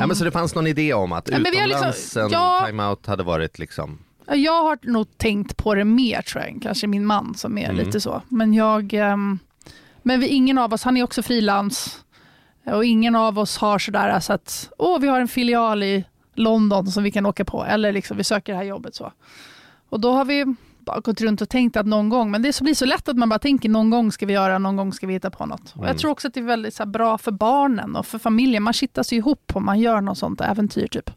Ja, 0.00 0.06
men 0.06 0.16
så 0.16 0.24
det 0.24 0.30
fanns 0.30 0.54
någon 0.54 0.66
idé 0.66 0.94
om 0.94 1.12
att 1.12 1.28
Ja, 1.28 1.36
har 1.36 1.40
utomlands 1.40 1.98
liksom- 1.98 2.22
en 2.22 2.30
ja. 2.30 2.64
timeout 2.66 3.06
hade 3.06 3.22
varit 3.22 3.58
liksom 3.58 3.98
Jag 4.28 4.62
har 4.62 4.78
nog 4.82 5.18
tänkt 5.18 5.56
på 5.56 5.74
det 5.74 5.84
mer 5.84 6.22
tror 6.22 6.44
jag, 6.44 6.58
kanske 6.62 6.86
min 6.86 7.06
man 7.06 7.34
som 7.34 7.58
är 7.58 7.64
Mm. 7.70 7.76
lite 7.76 8.00
så. 8.00 8.22
Men 8.28 8.54
jag, 8.54 8.92
ehm, 8.94 9.38
men 10.02 10.20
vi, 10.20 10.28
ingen 10.28 10.58
av 10.58 10.72
oss, 10.72 10.82
han 10.82 10.96
är 10.96 11.02
också 11.02 11.22
frilans 11.22 12.04
och 12.64 12.84
ingen 12.84 13.14
av 13.16 13.38
oss 13.38 13.56
har 13.58 13.78
sådär 13.78 14.20
så 14.20 14.32
att, 14.32 14.70
åh 14.78 14.98
vi 15.00 15.08
har 15.08 15.20
en 15.20 15.28
filial 15.28 15.82
i 15.82 16.04
London 16.34 16.86
som 16.86 17.02
vi 17.02 17.10
kan 17.10 17.26
åka 17.26 17.44
på 17.44 17.64
eller 17.64 17.92
liksom 17.92 18.16
vi 18.16 18.24
söker 18.24 18.52
det 18.52 18.58
här 18.58 18.64
jobbet 18.64 18.94
så. 18.94 19.12
Och 19.88 20.00
då 20.00 20.12
har 20.12 20.24
vi 20.24 20.54
bara 20.78 21.00
gått 21.00 21.20
runt 21.20 21.40
och 21.40 21.48
tänkt 21.48 21.76
att 21.76 21.86
någon 21.86 22.08
gång, 22.08 22.30
men 22.30 22.42
det 22.42 22.52
så 22.52 22.64
blir 22.64 22.74
så 22.74 22.84
lätt 22.84 23.08
att 23.08 23.16
man 23.16 23.28
bara 23.28 23.38
tänker 23.38 23.68
någon 23.68 23.90
gång 23.90 24.12
ska 24.12 24.26
vi 24.26 24.32
göra, 24.32 24.58
någon 24.58 24.76
gång 24.76 24.92
ska 24.92 25.06
vi 25.06 25.12
hitta 25.12 25.30
på 25.30 25.46
något. 25.46 25.70
Och 25.70 25.76
Mm. 25.76 25.86
jag 25.88 25.98
tror 25.98 26.10
också 26.10 26.28
att 26.28 26.34
det 26.34 26.40
är 26.40 26.44
väldigt 26.44 26.74
så 26.74 26.86
bra 26.86 27.18
för 27.18 27.32
barnen 27.32 27.96
och 27.96 28.06
för 28.06 28.18
familjen, 28.18 28.62
man 28.62 28.72
kittas 28.72 29.12
ju 29.12 29.16
ihop 29.16 29.52
om 29.54 29.64
man 29.64 29.80
gör 29.80 30.00
något 30.00 30.18
sånt 30.18 30.40
äventyr 30.40 30.86
typ. 30.86 31.10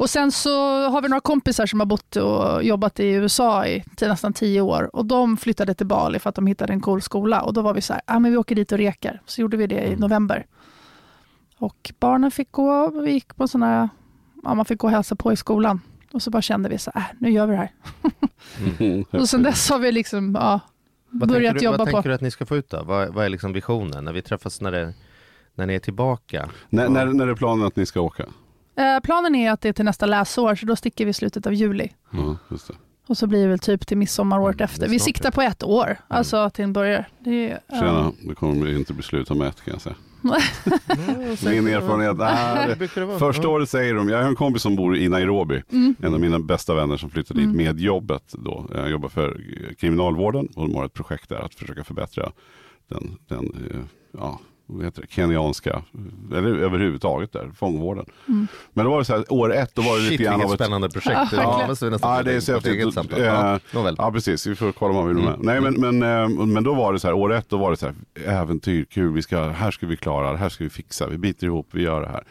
Och 0.00 0.10
sen 0.10 0.32
så 0.32 0.50
har 0.88 1.02
vi 1.02 1.08
några 1.08 1.20
kompisar 1.20 1.66
som 1.66 1.80
har 1.80 1.86
bott 1.86 2.16
och 2.16 2.64
jobbat 2.64 3.00
i 3.00 3.06
USA 3.06 3.66
i 3.66 3.84
till 3.96 4.08
nästan 4.08 4.32
tio 4.32 4.60
år 4.60 4.96
och 4.96 5.06
de 5.06 5.36
flyttade 5.36 5.74
till 5.74 5.86
Bali 5.86 6.18
för 6.18 6.28
att 6.28 6.34
de 6.34 6.46
hittade 6.46 6.72
en 6.72 6.80
cool 6.80 7.02
skola 7.02 7.42
och 7.42 7.52
då 7.52 7.62
var 7.62 7.74
vi 7.74 7.80
så 7.80 7.92
här, 7.92 8.02
ah, 8.06 8.18
men 8.18 8.30
vi 8.32 8.36
åker 8.36 8.54
dit 8.54 8.72
och 8.72 8.78
rekar. 8.78 9.22
Så 9.26 9.40
gjorde 9.40 9.56
vi 9.56 9.66
det 9.66 9.80
i 9.80 9.86
Mm. 9.86 10.00
november. 10.00 10.46
Och 11.58 11.92
barnen 12.00 12.30
fick 12.30 12.52
gå, 12.52 12.90
vi 12.90 13.12
gick 13.12 13.36
på 13.36 13.48
sådana 13.48 13.88
ja 14.44 14.54
man 14.54 14.64
fick 14.64 14.78
gå 14.78 14.86
och 14.86 14.90
hälsa 14.90 15.16
på 15.16 15.32
i 15.32 15.36
skolan. 15.36 15.80
Och 16.12 16.22
så 16.22 16.30
bara 16.30 16.42
kände 16.42 16.68
vi 16.68 16.78
så 16.78 16.90
här, 16.94 17.00
äh, 17.00 17.06
nu 17.18 17.30
gör 17.30 17.46
vi 17.46 17.52
det 17.52 17.58
här. 17.58 17.72
Mm. 18.80 19.04
Och 19.10 19.28
sen 19.28 19.42
dess 19.42 19.70
har 19.70 19.78
vi 19.78 19.92
liksom, 19.92 20.34
ja, 20.34 20.60
Vad 21.10 21.28
börjat 21.28 21.58
du, 21.58 21.64
jobba 21.64 21.78
vad 21.78 21.86
på. 21.86 21.92
tänker 21.92 22.08
du 22.08 22.14
att 22.14 22.20
ni 22.20 22.30
ska 22.30 22.46
få 22.46 22.56
ut 22.56 22.70
då? 22.70 22.82
Vad, 22.82 23.14
vad 23.14 23.24
är 23.24 23.28
liksom 23.28 23.52
visionen 23.52 24.04
när 24.04 24.12
vi 24.12 24.22
träffas 24.22 24.60
när, 24.60 24.72
det, 24.72 24.94
när 25.54 25.66
ni 25.66 25.74
är 25.74 25.78
tillbaka? 25.78 26.48
När, 26.68 26.88
när, 26.88 27.06
när 27.06 27.26
är 27.28 27.34
planen 27.34 27.66
att 27.66 27.76
ni 27.76 27.86
ska 27.86 28.00
åka? 28.00 28.24
Eh, 28.80 29.00
planen 29.02 29.34
är 29.34 29.50
att 29.52 29.60
det 29.60 29.68
är 29.68 29.72
till 29.72 29.84
nästa 29.84 30.06
läsår, 30.06 30.54
så 30.54 30.66
då 30.66 30.76
sticker 30.76 31.04
vi 31.04 31.10
i 31.10 31.14
slutet 31.14 31.46
av 31.46 31.54
juli. 31.54 31.88
Det. 32.10 32.74
Och 33.06 33.16
så 33.18 33.26
blir 33.26 33.42
det 33.42 33.48
väl 33.48 33.58
typ 33.58 33.86
till 33.86 33.96
midsommar 33.96 34.38
året 34.40 34.56
Mm, 34.56 34.64
efter. 34.64 34.88
Vi 34.88 34.98
siktar 34.98 35.30
på 35.30 35.42
ett 35.42 35.62
år, 35.62 35.96
alltså 36.08 36.50
till 36.50 36.64
en 36.64 36.72
början. 36.72 37.04
Det 37.18 37.50
är. 37.50 37.60
Tjena, 37.70 38.12
det 38.28 38.34
kommer 38.34 38.76
inte 38.76 38.92
bli 38.92 39.02
slut 39.02 39.30
om 39.30 39.42
ett 39.42 39.60
kan 39.64 39.72
jag 39.74 39.80
säga. 39.80 39.94
Min 41.62 41.68
erfarenhet, 41.68 42.18
det- 42.78 43.18
Första 43.18 43.48
året 43.48 43.68
säger 43.70 43.94
de, 43.94 44.08
jag 44.08 44.18
har 44.22 44.28
en 44.28 44.34
kompis 44.36 44.62
som 44.62 44.76
bor 44.76 44.96
i 44.96 45.08
Nairobi, 45.08 45.62
Mm. 45.72 45.94
en 46.02 46.14
av 46.14 46.20
mina 46.20 46.38
bästa 46.38 46.74
vänner 46.74 46.96
som 46.96 47.10
flyttade 47.10 47.40
dit 47.40 47.44
Mm. 47.44 47.56
med 47.56 47.80
jobbet 47.80 48.34
då. 48.38 48.66
Jag 48.74 48.90
jobbar 48.90 49.08
för 49.08 49.40
kriminalvården 49.78 50.48
och 50.56 50.68
de 50.68 50.74
har 50.74 50.84
ett 50.84 50.94
projekt 50.94 51.28
där 51.28 51.36
att 51.38 51.54
försöka 51.54 51.84
förbättra 51.84 52.32
den, 52.88 53.16
den 53.28 53.44
eh, 53.70 53.80
ja, 54.18 54.40
heter 54.84 55.02
det, 55.02 55.10
kenyanska, 55.10 55.82
eller 56.32 56.56
överhuvudtaget 56.58 57.32
där, 57.32 57.50
fångvården. 57.56 58.04
Mm. 58.28 58.46
Men 58.72 58.84
då 58.84 58.90
var 58.90 58.98
det 58.98 59.04
så 59.04 59.16
här, 59.16 59.32
år 59.32 59.54
ett, 59.54 59.74
då 59.74 59.82
var 59.82 59.96
det 59.96 60.02
Shit 60.02 60.10
lite 60.10 60.22
grann 60.22 60.42
av 60.42 60.46
ett 60.46 60.54
spännande 60.54 60.88
projekt. 60.90 61.32
Ja, 61.32 61.64
det 61.68 61.86
vi 61.86 61.90
nästan 61.90 62.16
Ja, 62.16 62.22
det 62.22 62.32
är 62.32 62.40
så 62.40 62.52
häftigt. 62.52 62.72
eget 62.72 62.94
samtal. 62.94 63.20
Eh, 63.20 63.26
Ja, 63.26 63.58
nåväl. 63.74 63.94
Ja 63.98 64.12
precis, 64.12 64.46
vi 64.46 64.54
får 64.54 64.72
kolla 64.72 64.98
om 64.98 65.08
vi 65.08 65.14
vill 65.14 65.24
med. 65.24 65.34
Mm. 65.34 65.46
Nej 65.46 65.60
men, 65.60 65.98
men, 65.98 66.22
eh, 66.22 66.46
men 66.46 66.64
då 66.64 66.74
var 66.74 66.92
det 66.92 66.98
så 66.98 67.06
här, 67.06 67.14
år 67.14 67.32
ett 67.32 67.48
då 67.48 67.56
var 67.56 67.70
det 67.70 67.76
så 67.76 67.86
här, 67.86 67.94
äventyr, 68.26 68.84
kul, 68.84 69.12
vi 69.12 69.22
ska, 69.22 69.42
här 69.48 69.70
ska 69.70 69.86
vi 69.86 69.96
klara, 69.96 70.32
det 70.32 70.38
här 70.38 70.48
ska 70.48 70.64
vi 70.64 70.70
fixa, 70.70 71.06
vi 71.08 71.18
biter 71.18 71.46
ihop, 71.46 71.68
vi 71.70 71.82
gör 71.82 72.00
det 72.00 72.08
här. 72.08 72.24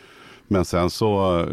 Men 0.48 0.66
sen 0.66 0.90
så, 0.90 1.46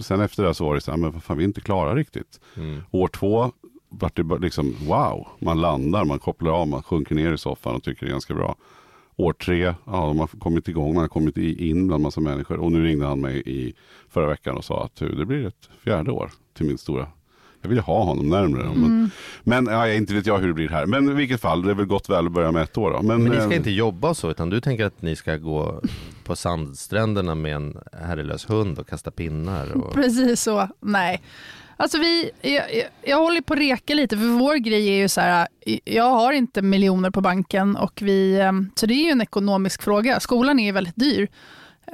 sen 0.00 0.20
efter 0.20 0.42
det 0.42 0.54
så 0.54 0.64
var 0.64 0.74
det 0.74 0.80
så 0.80 0.90
här, 0.90 0.98
men 0.98 1.10
vad 1.10 1.22
fan 1.24 1.36
vi 1.36 1.44
är 1.44 1.48
inte 1.48 1.60
klara 1.60 1.94
riktigt. 1.94 2.40
Mm. 2.56 2.82
År 2.90 3.08
två 3.08 3.52
vart 3.88 4.16
det 4.16 4.38
liksom, 4.40 4.74
wow, 4.86 5.28
man 5.38 5.60
landar, 5.60 6.04
man 6.04 6.18
kopplar 6.18 6.52
av, 6.52 6.68
man 6.68 6.82
sjunker 6.82 7.14
ner 7.14 7.32
i 7.32 7.38
soffan 7.38 7.74
och 7.74 7.82
tycker 7.82 8.06
det 8.06 8.10
är 8.10 8.12
ganska 8.12 8.34
bra. 8.34 8.56
År 9.16 9.32
tre, 9.32 9.62
ja, 9.64 10.06
de 10.06 10.18
har 10.18 10.26
kommit 10.26 10.68
igång, 10.68 10.94
man 10.94 11.02
har 11.02 11.08
kommit 11.08 11.36
in 11.36 11.86
bland 11.86 12.02
massa 12.02 12.20
människor. 12.20 12.56
Och 12.56 12.72
nu 12.72 12.84
ringde 12.84 13.06
han 13.06 13.20
mig 13.20 13.42
i 13.46 13.74
förra 14.08 14.26
veckan 14.26 14.56
och 14.56 14.64
sa 14.64 14.84
att 14.84 14.96
"Du, 14.96 15.14
det 15.14 15.26
blir 15.26 15.46
ett 15.46 15.68
fjärde 15.84 16.10
år 16.10 16.30
till 16.54 16.66
min 16.66 16.78
stora 16.78 17.06
jag 17.64 17.68
vill 17.68 17.78
ju 17.78 17.82
ha 17.82 18.04
honom 18.04 18.28
närmare. 18.28 18.62
Mm. 18.66 19.10
Men, 19.44 19.64
men 19.64 19.74
ja, 19.74 19.88
inte 19.92 20.14
vet 20.14 20.26
jag 20.26 20.38
hur 20.38 20.48
det 20.48 20.54
blir 20.54 20.68
här. 20.68 20.86
Men 20.86 21.08
i 21.08 21.12
vilket 21.12 21.40
fall, 21.40 21.62
det 21.62 21.70
är 21.70 21.74
väl 21.74 21.86
gott 21.86 22.08
väl 22.08 22.26
att 22.26 22.32
börja 22.32 22.52
med 22.52 22.62
ett 22.62 22.78
år 22.78 22.90
då. 22.90 23.02
Men, 23.02 23.22
Men 23.22 23.32
ni 23.32 23.40
ska 23.40 23.50
eh, 23.50 23.56
inte 23.56 23.70
jobba 23.70 24.14
så, 24.14 24.30
utan 24.30 24.50
du 24.50 24.60
tänker 24.60 24.84
att 24.84 25.02
ni 25.02 25.16
ska 25.16 25.36
gå 25.36 25.80
på 26.24 26.36
sandstränderna 26.36 27.34
med 27.34 27.56
en 27.56 27.78
herrelös 27.92 28.50
hund 28.50 28.78
och 28.78 28.88
kasta 28.88 29.10
pinnar? 29.10 29.76
Och... 29.76 29.92
Precis 29.94 30.40
så. 30.42 30.68
Nej. 30.80 31.22
Alltså 31.76 31.98
vi, 31.98 32.30
jag, 32.42 32.74
jag, 32.74 32.86
jag 33.02 33.18
håller 33.18 33.40
på 33.40 33.52
att 33.52 33.58
reka 33.58 33.94
lite, 33.94 34.16
för 34.16 34.38
vår 34.38 34.54
grej 34.54 34.88
är 34.88 34.96
ju 34.96 35.08
så 35.08 35.20
här, 35.20 35.48
jag 35.84 36.10
har 36.10 36.32
inte 36.32 36.62
miljoner 36.62 37.10
på 37.10 37.20
banken 37.20 37.76
och 37.76 38.02
vi, 38.02 38.40
ehm, 38.40 38.70
så 38.74 38.86
det 38.86 38.94
är 38.94 39.04
ju 39.04 39.10
en 39.10 39.20
ekonomisk 39.20 39.82
fråga. 39.82 40.20
Skolan 40.20 40.58
är 40.58 40.64
ju 40.64 40.72
väldigt 40.72 40.96
dyr 40.96 41.28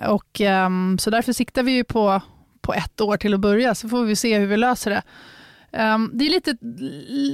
och 0.09 0.41
ehm, 0.41 0.99
så 0.99 1.11
därför 1.11 1.33
siktar 1.33 1.63
vi 1.63 1.73
ju 1.73 1.85
på, 1.85 2.21
på 2.61 2.75
ett 2.75 3.01
år 3.01 3.17
till 3.17 3.35
att 3.35 3.41
börja, 3.41 3.75
så 3.75 3.89
får 3.89 4.05
vi 4.05 4.17
se 4.17 4.39
hur 4.39 4.47
vi 4.47 4.57
löser 4.57 4.91
det. 4.91 5.03
Ehm, 5.73 6.11
det 6.15 6.27
är 6.27 6.31
lite, 6.31 6.57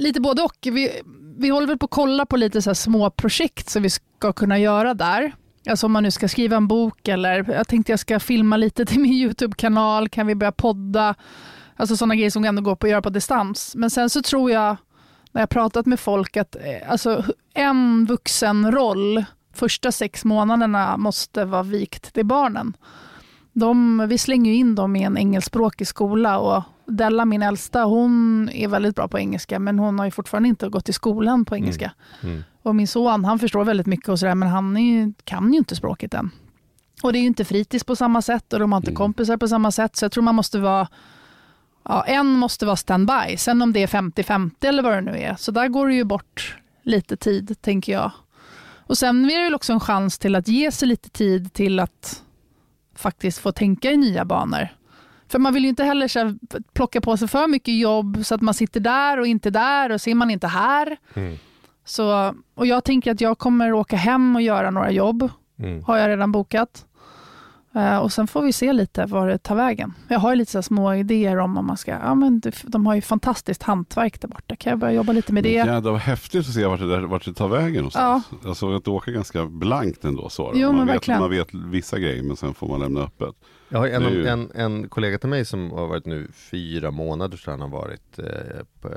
lite 0.03 0.21
både 0.21 0.41
och. 0.41 0.57
Vi, 0.61 0.91
vi 1.37 1.49
håller 1.49 1.67
väl 1.67 1.77
på 1.77 1.85
att 1.85 1.91
kolla 1.91 2.25
på 2.25 2.37
lite 2.37 2.61
så 2.61 2.69
här 2.69 2.75
små 2.75 3.09
projekt 3.09 3.69
som 3.69 3.83
vi 3.83 3.89
ska 3.89 4.33
kunna 4.33 4.59
göra 4.59 4.93
där. 4.93 5.31
Alltså 5.69 5.85
om 5.85 5.91
man 5.91 6.03
nu 6.03 6.11
ska 6.11 6.27
skriva 6.27 6.57
en 6.57 6.67
bok 6.67 7.07
eller 7.07 7.51
jag 7.51 7.67
tänkte 7.67 7.91
jag 7.91 7.99
ska 7.99 8.19
filma 8.19 8.57
lite 8.57 8.85
till 8.85 8.99
min 8.99 9.13
YouTube-kanal, 9.13 10.09
kan 10.09 10.27
vi 10.27 10.35
börja 10.35 10.51
podda? 10.51 11.15
Alltså 11.77 11.97
sådana 11.97 12.15
grejer 12.15 12.29
som 12.29 12.45
ändå 12.45 12.61
går 12.61 12.75
på 12.75 12.87
att 12.87 12.91
göra 12.91 13.01
på 13.01 13.09
distans. 13.09 13.75
Men 13.75 13.89
sen 13.89 14.09
så 14.09 14.21
tror 14.21 14.51
jag, 14.51 14.77
när 15.31 15.41
jag 15.41 15.49
pratat 15.49 15.85
med 15.85 15.99
folk, 15.99 16.37
att 16.37 16.55
eh, 16.55 16.91
alltså, 16.91 17.23
en 17.53 18.05
vuxen 18.05 18.71
roll 18.71 19.25
första 19.53 19.91
sex 19.91 20.25
månaderna 20.25 20.97
måste 20.97 21.45
vara 21.45 21.63
vikt 21.63 22.13
till 22.13 22.25
barnen. 22.25 22.77
De, 23.53 24.05
vi 24.09 24.17
slänger 24.17 24.51
ju 24.51 24.57
in 24.57 24.75
dem 24.75 24.95
i 24.95 25.03
en 25.03 25.17
engelskspråkig 25.17 25.87
skola 25.87 26.39
och 26.39 26.63
Della, 26.85 27.25
min 27.25 27.41
äldsta, 27.41 27.83
hon 27.83 28.49
är 28.53 28.67
väldigt 28.67 28.95
bra 28.95 29.07
på 29.07 29.19
engelska 29.19 29.59
men 29.59 29.79
hon 29.79 29.99
har 29.99 30.05
ju 30.05 30.11
fortfarande 30.11 30.49
inte 30.49 30.69
gått 30.69 30.89
i 30.89 30.93
skolan 30.93 31.45
på 31.45 31.55
engelska. 31.55 31.91
Mm. 32.23 32.43
Och 32.61 32.75
min 32.75 32.87
son, 32.87 33.25
han 33.25 33.39
förstår 33.39 33.63
väldigt 33.63 33.87
mycket 33.87 34.09
och 34.09 34.19
sådär 34.19 34.35
men 34.35 34.49
han 34.49 34.77
ju, 34.77 35.13
kan 35.23 35.53
ju 35.53 35.57
inte 35.57 35.75
språket 35.75 36.13
än. 36.13 36.29
Och 37.03 37.13
det 37.13 37.19
är 37.19 37.21
ju 37.21 37.27
inte 37.27 37.45
fritids 37.45 37.83
på 37.83 37.95
samma 37.95 38.21
sätt 38.21 38.53
och 38.53 38.59
de 38.59 38.71
har 38.71 38.77
inte 38.77 38.91
Mm. 38.91 38.97
kompisar 38.97 39.37
på 39.37 39.47
samma 39.47 39.71
sätt 39.71 39.95
så 39.95 40.05
jag 40.05 40.11
tror 40.11 40.23
man 40.23 40.35
måste 40.35 40.59
vara 40.59 40.87
Ja, 41.89 42.03
en 42.03 42.27
måste 42.27 42.65
vara 42.65 42.75
standby, 42.75 43.37
sen 43.37 43.61
om 43.61 43.73
det 43.73 43.83
är 43.83 43.87
50-50 43.87 44.51
eller 44.61 44.83
vad 44.83 44.93
det 44.93 45.01
nu 45.01 45.17
är, 45.17 45.35
så 45.35 45.51
där 45.51 45.67
går 45.67 45.87
det 45.87 45.93
ju 45.93 46.03
bort 46.03 46.57
lite 46.83 47.17
tid, 47.17 47.61
tänker 47.61 47.93
jag. 47.93 48.11
Och 48.87 48.97
sen 48.97 49.29
är 49.29 49.49
det 49.49 49.55
också 49.55 49.73
en 49.73 49.79
chans 49.79 50.19
till 50.19 50.35
att 50.35 50.47
ge 50.47 50.71
sig 50.71 50.87
lite 50.87 51.09
tid 51.09 51.53
till 51.53 51.79
att 51.79 52.23
faktiskt 52.95 53.39
få 53.39 53.51
tänka 53.51 53.91
i 53.91 53.97
nya 53.97 54.25
banor. 54.25 54.67
För 55.29 55.39
man 55.39 55.53
vill 55.53 55.63
ju 55.63 55.69
inte 55.69 55.83
heller 55.83 56.07
så 56.07 56.37
plocka 56.73 57.01
på 57.01 57.17
sig 57.17 57.27
för 57.27 57.47
mycket 57.47 57.79
jobb 57.79 58.19
så 58.25 58.35
att 58.35 58.41
man 58.41 58.53
sitter 58.53 58.79
där 58.79 59.19
och 59.19 59.27
inte 59.27 59.49
där 59.49 59.91
och 59.91 60.01
ser 60.01 60.15
man 60.15 60.31
inte 60.31 60.47
här. 60.47 60.97
Mm. 61.13 61.37
Så, 61.85 62.35
och 62.55 62.65
jag 62.67 62.83
tänker 62.83 63.11
att 63.11 63.21
jag 63.21 63.37
kommer 63.37 63.73
åka 63.73 63.95
hem 63.95 64.35
och 64.35 64.41
göra 64.41 64.71
några 64.71 64.91
jobb, 64.91 65.29
Mm. 65.59 65.83
har 65.83 65.97
jag 65.97 66.07
redan 66.09 66.31
bokat. 66.31 66.85
Eh, 67.77 67.97
och 67.97 68.11
sen 68.11 68.27
får 68.27 68.41
vi 68.41 68.53
se 68.53 68.73
lite 68.73 69.05
var 69.05 69.27
det 69.27 69.37
tar 69.37 69.55
vägen. 69.55 69.93
Jag 70.07 70.19
har 70.19 70.29
ju 70.29 70.35
lite 70.35 70.51
så 70.51 70.61
små 70.61 70.93
idéer 70.93 71.37
om 71.37 71.57
om 71.57 71.65
man 71.67 71.77
ska, 71.77 71.91
ja 71.91 72.15
men 72.15 72.39
det, 72.39 72.63
de 72.63 72.85
har 72.85 72.95
ju 72.95 73.01
fantastiskt 73.01 73.63
hantverk 73.63 74.21
där 74.21 74.27
borta, 74.27 74.55
kan 74.55 74.69
jag 74.69 74.79
börja 74.79 74.93
jobba 74.93 75.13
lite 75.13 75.33
med 75.33 75.43
det? 75.43 75.51
Jädrar 75.51 75.91
vad 75.91 75.99
häftigt 76.01 76.47
att 76.47 76.53
se 76.53 76.65
vart 76.65 76.79
det, 76.79 76.87
där, 76.89 77.01
vart 77.01 77.25
det 77.25 77.33
tar 77.33 77.47
vägen 77.47 77.75
någonstans. 77.75 78.23
Jag 78.43 78.57
såg 78.57 78.73
att 78.73 78.85
du 78.85 78.91
åker 78.91 79.11
ganska 79.11 79.45
blankt 79.45 80.05
ändå. 80.05 80.29
Så. 80.29 80.51
Jo, 80.55 80.67
man, 80.67 80.75
men 80.77 80.85
vet, 80.87 80.95
verkligen. 80.95 81.19
man 81.19 81.29
vet 81.29 81.53
vissa 81.53 81.99
grejer 81.99 82.23
men 82.23 82.35
sen 82.37 82.53
får 82.53 82.67
man 82.67 82.79
lämna 82.79 83.01
öppet. 83.01 83.35
Jag 83.69 83.79
har 83.79 83.87
en, 83.87 84.03
Det 84.03 84.09
ju- 84.09 84.27
en, 84.27 84.51
en 84.55 84.89
kollega 84.89 85.17
till 85.17 85.29
mig 85.29 85.45
som 85.45 85.71
har 85.71 85.87
varit 85.87 86.05
nu 86.05 86.27
fyra 86.51 86.91
månader 86.91 87.37
sedan 87.37 87.51
han 87.61 87.71
har 87.71 87.79
varit 87.79 88.19
eh, 88.19 88.25
på, 88.81 88.89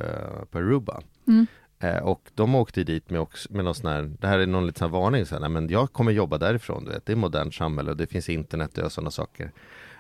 på 0.51 0.59
Aruba. 0.59 1.01
Mm. 1.29 1.47
Eh, 1.81 1.99
och 1.99 2.31
de 2.35 2.55
åkte 2.55 2.85
dit 2.85 3.11
med, 3.11 3.21
också, 3.21 3.53
med 3.53 3.65
någon 3.65 3.75
sån 3.75 3.91
här, 3.91 4.11
det 4.21 4.27
här 4.27 4.39
är 4.39 4.47
någon 4.47 4.67
liten 4.67 4.91
varning, 4.91 5.27
så 5.27 5.35
här, 5.35 5.41
nej, 5.41 5.51
men 5.51 5.69
jag 5.69 5.93
kommer 5.93 6.13
jobba 6.13 6.39
därifrån, 6.39 6.85
du 6.85 6.91
vet, 6.91 7.07
det 7.07 7.13
är 7.13 7.17
modernt 7.17 7.55
samhälle 7.55 7.91
och 7.91 7.97
det 7.97 8.07
finns 8.07 8.29
internet 8.29 8.79
och 8.79 8.93
sådana 8.93 9.11
saker. 9.11 9.53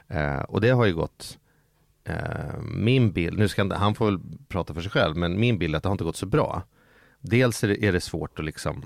Eh, 0.08 0.40
och 0.40 0.60
det 0.60 0.70
har 0.70 0.86
ju 0.86 0.94
gått, 0.94 1.38
eh, 2.04 2.60
min 2.62 3.12
bild, 3.12 3.38
nu 3.38 3.48
ska 3.48 3.74
han 3.74 3.94
får 3.94 4.04
väl 4.06 4.20
prata 4.48 4.74
för 4.74 4.80
sig 4.80 4.90
själv, 4.90 5.16
men 5.16 5.40
min 5.40 5.58
bild 5.58 5.74
är 5.74 5.76
att 5.76 5.82
det 5.82 5.88
har 5.88 5.94
inte 5.94 6.04
gått 6.04 6.16
så 6.16 6.26
bra. 6.26 6.62
Dels 7.20 7.64
är 7.64 7.68
det, 7.68 7.84
är 7.84 7.92
det 7.92 8.00
svårt 8.00 8.38
att 8.38 8.44
liksom 8.44 8.84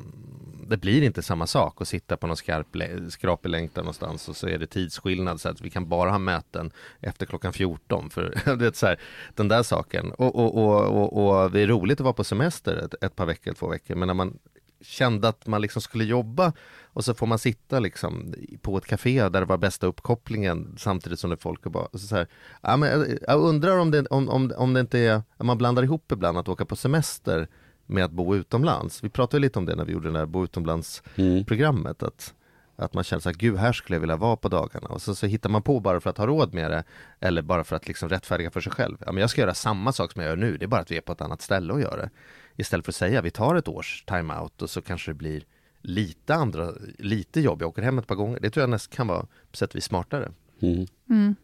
det 0.68 0.76
blir 0.76 1.02
inte 1.02 1.22
samma 1.22 1.46
sak 1.46 1.82
att 1.82 1.88
sitta 1.88 2.16
på 2.16 2.26
någon 2.26 2.36
skarp, 2.36 2.66
skrapig 3.08 3.48
längtan 3.48 3.84
någonstans 3.84 4.28
och 4.28 4.36
så 4.36 4.48
är 4.48 4.58
det 4.58 4.66
tidsskillnad 4.66 5.40
så 5.40 5.48
att 5.48 5.60
vi 5.60 5.70
kan 5.70 5.88
bara 5.88 6.10
ha 6.10 6.18
möten 6.18 6.70
efter 7.00 7.26
klockan 7.26 7.52
14 7.52 8.10
för 8.10 8.56
det 8.56 8.66
är 8.66 8.72
så 8.72 8.86
här, 8.86 9.00
den 9.34 9.48
där 9.48 9.62
saken. 9.62 10.12
Och, 10.12 10.34
och, 10.34 10.54
och, 10.54 11.16
och, 11.16 11.42
och 11.42 11.50
det 11.50 11.60
är 11.60 11.66
roligt 11.66 12.00
att 12.00 12.04
vara 12.04 12.14
på 12.14 12.24
semester 12.24 12.76
ett, 12.76 13.04
ett 13.04 13.16
par 13.16 13.26
veckor, 13.26 13.52
två 13.52 13.68
veckor, 13.68 13.94
men 13.94 14.06
när 14.06 14.14
man 14.14 14.38
kände 14.84 15.28
att 15.28 15.46
man 15.46 15.62
liksom 15.62 15.82
skulle 15.82 16.04
jobba 16.04 16.52
och 16.82 17.04
så 17.04 17.14
får 17.14 17.26
man 17.26 17.38
sitta 17.38 17.80
liksom 17.80 18.34
på 18.62 18.78
ett 18.78 18.86
café 18.86 19.28
där 19.28 19.40
det 19.40 19.46
var 19.46 19.58
bästa 19.58 19.86
uppkopplingen 19.86 20.74
samtidigt 20.78 21.18
som 21.20 21.30
det 21.30 21.34
är 21.34 21.40
folk 21.40 21.66
och 21.66 21.72
bara 21.72 21.88
så, 21.92 21.98
så 21.98 22.16
här, 22.16 22.26
ja, 22.62 22.76
men 22.76 23.18
jag 23.28 23.40
undrar 23.40 23.78
om 23.78 23.90
det, 23.90 24.06
om, 24.06 24.28
om, 24.28 24.52
om 24.56 24.74
det 24.74 24.80
inte 24.80 24.98
är, 24.98 25.22
man 25.38 25.58
blandar 25.58 25.82
ihop 25.82 26.12
ibland 26.12 26.38
att 26.38 26.48
åka 26.48 26.64
på 26.64 26.76
semester 26.76 27.48
med 27.86 28.04
att 28.04 28.10
bo 28.10 28.34
utomlands. 28.36 29.04
Vi 29.04 29.08
pratade 29.08 29.40
lite 29.40 29.58
om 29.58 29.66
det 29.66 29.76
när 29.76 29.84
vi 29.84 29.92
gjorde 29.92 30.08
det 30.12 30.18
där 30.18 30.26
bo 30.26 30.44
utomlands-programmet. 30.44 32.02
Mm. 32.02 32.08
Att, 32.08 32.34
att 32.76 32.94
man 32.94 33.04
känner 33.04 33.20
så 33.20 33.28
här, 33.28 33.36
gud 33.36 33.56
här 33.56 33.72
skulle 33.72 33.96
jag 33.96 34.00
vilja 34.00 34.16
vara 34.16 34.36
på 34.36 34.48
dagarna. 34.48 34.88
Och 34.88 35.02
så, 35.02 35.14
så 35.14 35.26
hittar 35.26 35.50
man 35.50 35.62
på 35.62 35.80
bara 35.80 36.00
för 36.00 36.10
att 36.10 36.18
ha 36.18 36.26
råd 36.26 36.54
med 36.54 36.70
det. 36.70 36.84
Eller 37.20 37.42
bara 37.42 37.64
för 37.64 37.76
att 37.76 37.88
liksom 37.88 38.08
rättfärdiga 38.08 38.50
för 38.50 38.60
sig 38.60 38.72
själv. 38.72 38.96
Ja, 39.06 39.12
men 39.12 39.20
jag 39.20 39.30
ska 39.30 39.40
göra 39.40 39.54
samma 39.54 39.92
sak 39.92 40.12
som 40.12 40.22
jag 40.22 40.28
gör 40.28 40.36
nu, 40.36 40.56
det 40.56 40.64
är 40.64 40.68
bara 40.68 40.80
att 40.80 40.90
vi 40.90 40.96
är 40.96 41.00
på 41.00 41.12
ett 41.12 41.20
annat 41.20 41.42
ställe 41.42 41.72
och 41.72 41.80
gör 41.80 41.96
det. 41.96 42.10
Istället 42.56 42.84
för 42.84 42.92
att 42.92 42.96
säga, 42.96 43.22
vi 43.22 43.30
tar 43.30 43.54
ett 43.54 43.68
års 43.68 44.04
timeout 44.06 44.62
och 44.62 44.70
så 44.70 44.82
kanske 44.82 45.10
det 45.10 45.14
blir 45.14 45.42
lite 45.82 46.34
andra, 46.34 46.72
lite 46.98 47.40
jobb. 47.40 47.62
Jag 47.62 47.68
åker 47.68 47.82
hem 47.82 47.98
ett 47.98 48.06
par 48.06 48.14
gånger. 48.14 48.40
Det 48.40 48.50
tror 48.50 48.62
jag 48.62 48.70
nästan 48.70 48.96
kan 48.96 49.06
vara 49.06 49.26
på 49.50 49.56
sätt 49.56 49.70
och 49.70 49.76
vis 49.76 49.84
smartare. 49.84 50.32
Mm. 50.62 50.86
Mm. 51.10 51.36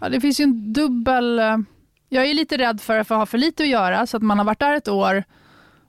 Ja, 0.00 0.08
det 0.08 0.20
finns 0.20 0.40
ju 0.40 0.42
en 0.42 0.72
dubbel... 0.72 1.38
Eh, 1.38 1.56
jag 2.08 2.26
är 2.26 2.34
lite 2.34 2.58
rädd 2.58 2.80
för 2.80 2.98
att 2.98 3.08
ha 3.08 3.26
för 3.26 3.38
lite 3.38 3.62
att 3.62 3.68
göra, 3.68 4.06
så 4.06 4.16
att 4.16 4.22
man 4.22 4.38
har 4.38 4.44
varit 4.44 4.58
där 4.58 4.76
ett 4.76 4.88
år 4.88 5.24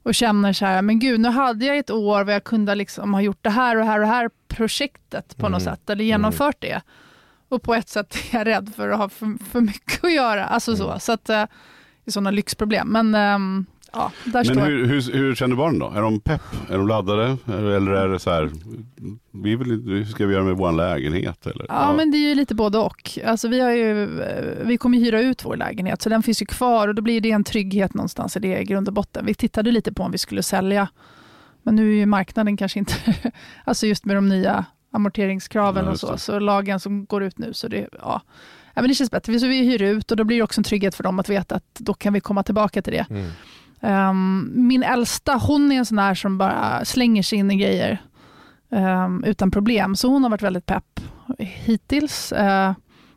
och 0.06 0.16
känner 0.16 0.54
så 0.54 0.66
här, 0.66 0.82
men 0.82 1.00
gud, 1.00 1.20
nu 1.20 1.30
hade 1.30 1.66
jag 1.66 1.78
ett 1.78 1.90
år 1.90 2.24
där 2.24 2.34
jag 2.34 2.44
kunde 2.44 2.76
liksom 2.76 3.14
ha 3.14 3.22
gjort 3.22 3.44
det 3.44 3.50
här 3.50 3.76
och 3.76 3.82
det 3.82 3.88
här 3.88 4.00
och 4.00 4.08
här 4.08 4.30
projektet 4.48 5.38
på 5.38 5.46
mm. 5.46 5.52
något 5.52 5.64
sätt, 5.64 5.90
eller 5.90 6.04
genomfört 6.04 6.64
mm. 6.64 6.74
det. 6.74 6.82
Och 7.50 7.62
på 7.62 7.76
ett 7.76 7.90
sätt 7.90 8.16
är 8.32 8.38
jag 8.38 8.48
rädd 8.48 8.72
för 8.76 8.90
att 8.90 8.98
ha 8.98 9.10
för, 9.10 9.46
för 9.46 9.62
mycket 9.62 10.04
att 10.04 10.14
göra, 10.14 10.46
alltså 10.46 10.72
mm. 10.72 10.78
så. 10.78 11.00
Så 11.00 11.12
att, 11.12 11.30
uh, 11.30 11.36
det 11.36 12.10
är 12.10 12.12
sådana 12.12 12.32
lyxproblem. 12.32 12.88
Men 12.88 13.16
um, 13.16 13.66
Ja, 13.96 14.12
Men 14.24 14.58
hur, 14.58 14.86
hur, 14.86 15.14
hur, 15.14 15.36
känner 15.36 15.56
barnen 15.56 15.80
då? 15.80 15.90
Är 15.96 16.02
de 16.02 16.20
pepp? 16.20 16.42
Är 16.70 16.78
de 16.78 16.88
laddade? 16.88 17.38
Eller 17.48 17.92
är 17.92 18.08
det 18.08 18.20
så 18.20 18.30
här, 18.30 18.52
vi 19.32 19.56
vill, 19.56 19.68
hur 19.68 20.06
ska 20.06 20.26
vi 20.26 20.34
göra 20.34 20.44
med 20.44 20.58
vår 20.58 20.72
lägenhet? 20.72 21.48
Eller? 21.48 21.66
Ja, 21.70 21.76
ja, 21.82 21.94
men 21.94 22.12
det 22.12 22.18
är 22.18 22.30
ju 22.30 22.36
lite 22.36 22.56
både 22.56 22.78
och. 22.78 23.20
Alltså, 23.26 23.48
vi, 23.48 23.60
har 23.60 23.72
ju, 23.72 24.22
eh, 24.22 24.66
vi 24.66 24.78
kommer 24.78 24.98
hyra 24.98 25.22
ut 25.22 25.46
vår 25.46 25.56
lägenhet, 25.56 26.02
så 26.02 26.10
den 26.10 26.24
finns 26.24 26.42
ju 26.42 26.46
kvar 26.46 26.88
och 26.88 26.96
då 26.96 27.02
blir 27.02 27.22
det 27.22 27.32
en 27.32 27.44
trygghet 27.44 27.94
någonstans 27.94 28.38
i 28.38 28.40
det 28.40 28.64
grund 28.64 28.88
och 28.88 28.94
botten. 28.94 29.26
Vi 29.26 29.34
tittade 29.34 29.72
lite 29.72 29.94
på 29.94 30.04
om 30.04 30.12
vi 30.12 30.18
skulle 30.18 30.44
sälja, 30.44 30.88
men 31.64 31.76
nu 31.76 31.92
är 31.92 31.96
ju 31.96 32.06
marknaden 32.06 32.58
kanske 32.58 32.80
inte, 32.80 32.94
alltså 33.64 33.88
just 33.88 34.06
med 34.06 34.16
de 34.16 34.30
nya 34.30 34.66
amorteringskraven 34.92 35.86
ja, 35.86 35.92
och 35.92 36.00
så, 36.00 36.18
så 36.18 36.40
lagen 36.40 36.80
som 36.80 37.06
går 37.06 37.24
ut 37.24 37.38
nu, 37.38 37.54
så 37.54 37.68
det, 37.68 37.88
ja. 38.02 38.22
Ja, 38.76 38.82
men 38.82 38.90
det 38.90 38.96
känns 38.96 39.12
bättre. 39.12 39.40
Så 39.40 39.48
vi 39.48 39.62
hyr 39.62 39.82
ut 39.82 40.12
och 40.12 40.18
då 40.18 40.24
blir 40.24 40.38
det 40.38 40.44
också 40.44 40.60
en 40.60 40.64
trygghet 40.64 40.96
för 40.96 41.04
dem 41.04 41.20
att 41.20 41.30
veta 41.30 41.56
att 41.56 41.74
då 41.74 41.94
kan 41.94 42.14
vi 42.14 42.20
komma 42.20 42.44
tillbaka 42.44 42.82
till 42.82 42.94
det. 42.94 43.06
Mm. 43.10 43.32
Um, 43.86 44.52
min 44.56 44.84
äldsta, 44.84 45.34
hon 45.34 45.72
är 45.72 45.76
en 45.76 45.86
sån 45.86 45.98
där 45.98 46.14
som 46.14 46.38
bara 46.38 46.86
slänger 46.86 47.24
sig 47.24 47.40
in 47.40 47.52
i 47.52 47.56
grejer 47.56 48.02
um, 48.70 49.24
utan 49.24 49.52
problem. 49.52 49.96
Så 49.96 50.08
hon 50.08 50.24
har 50.24 50.30
varit 50.30 50.42
väldigt 50.42 50.66
pepp 50.66 51.00
hittills. 51.38 52.34
Uh, 52.38 52.72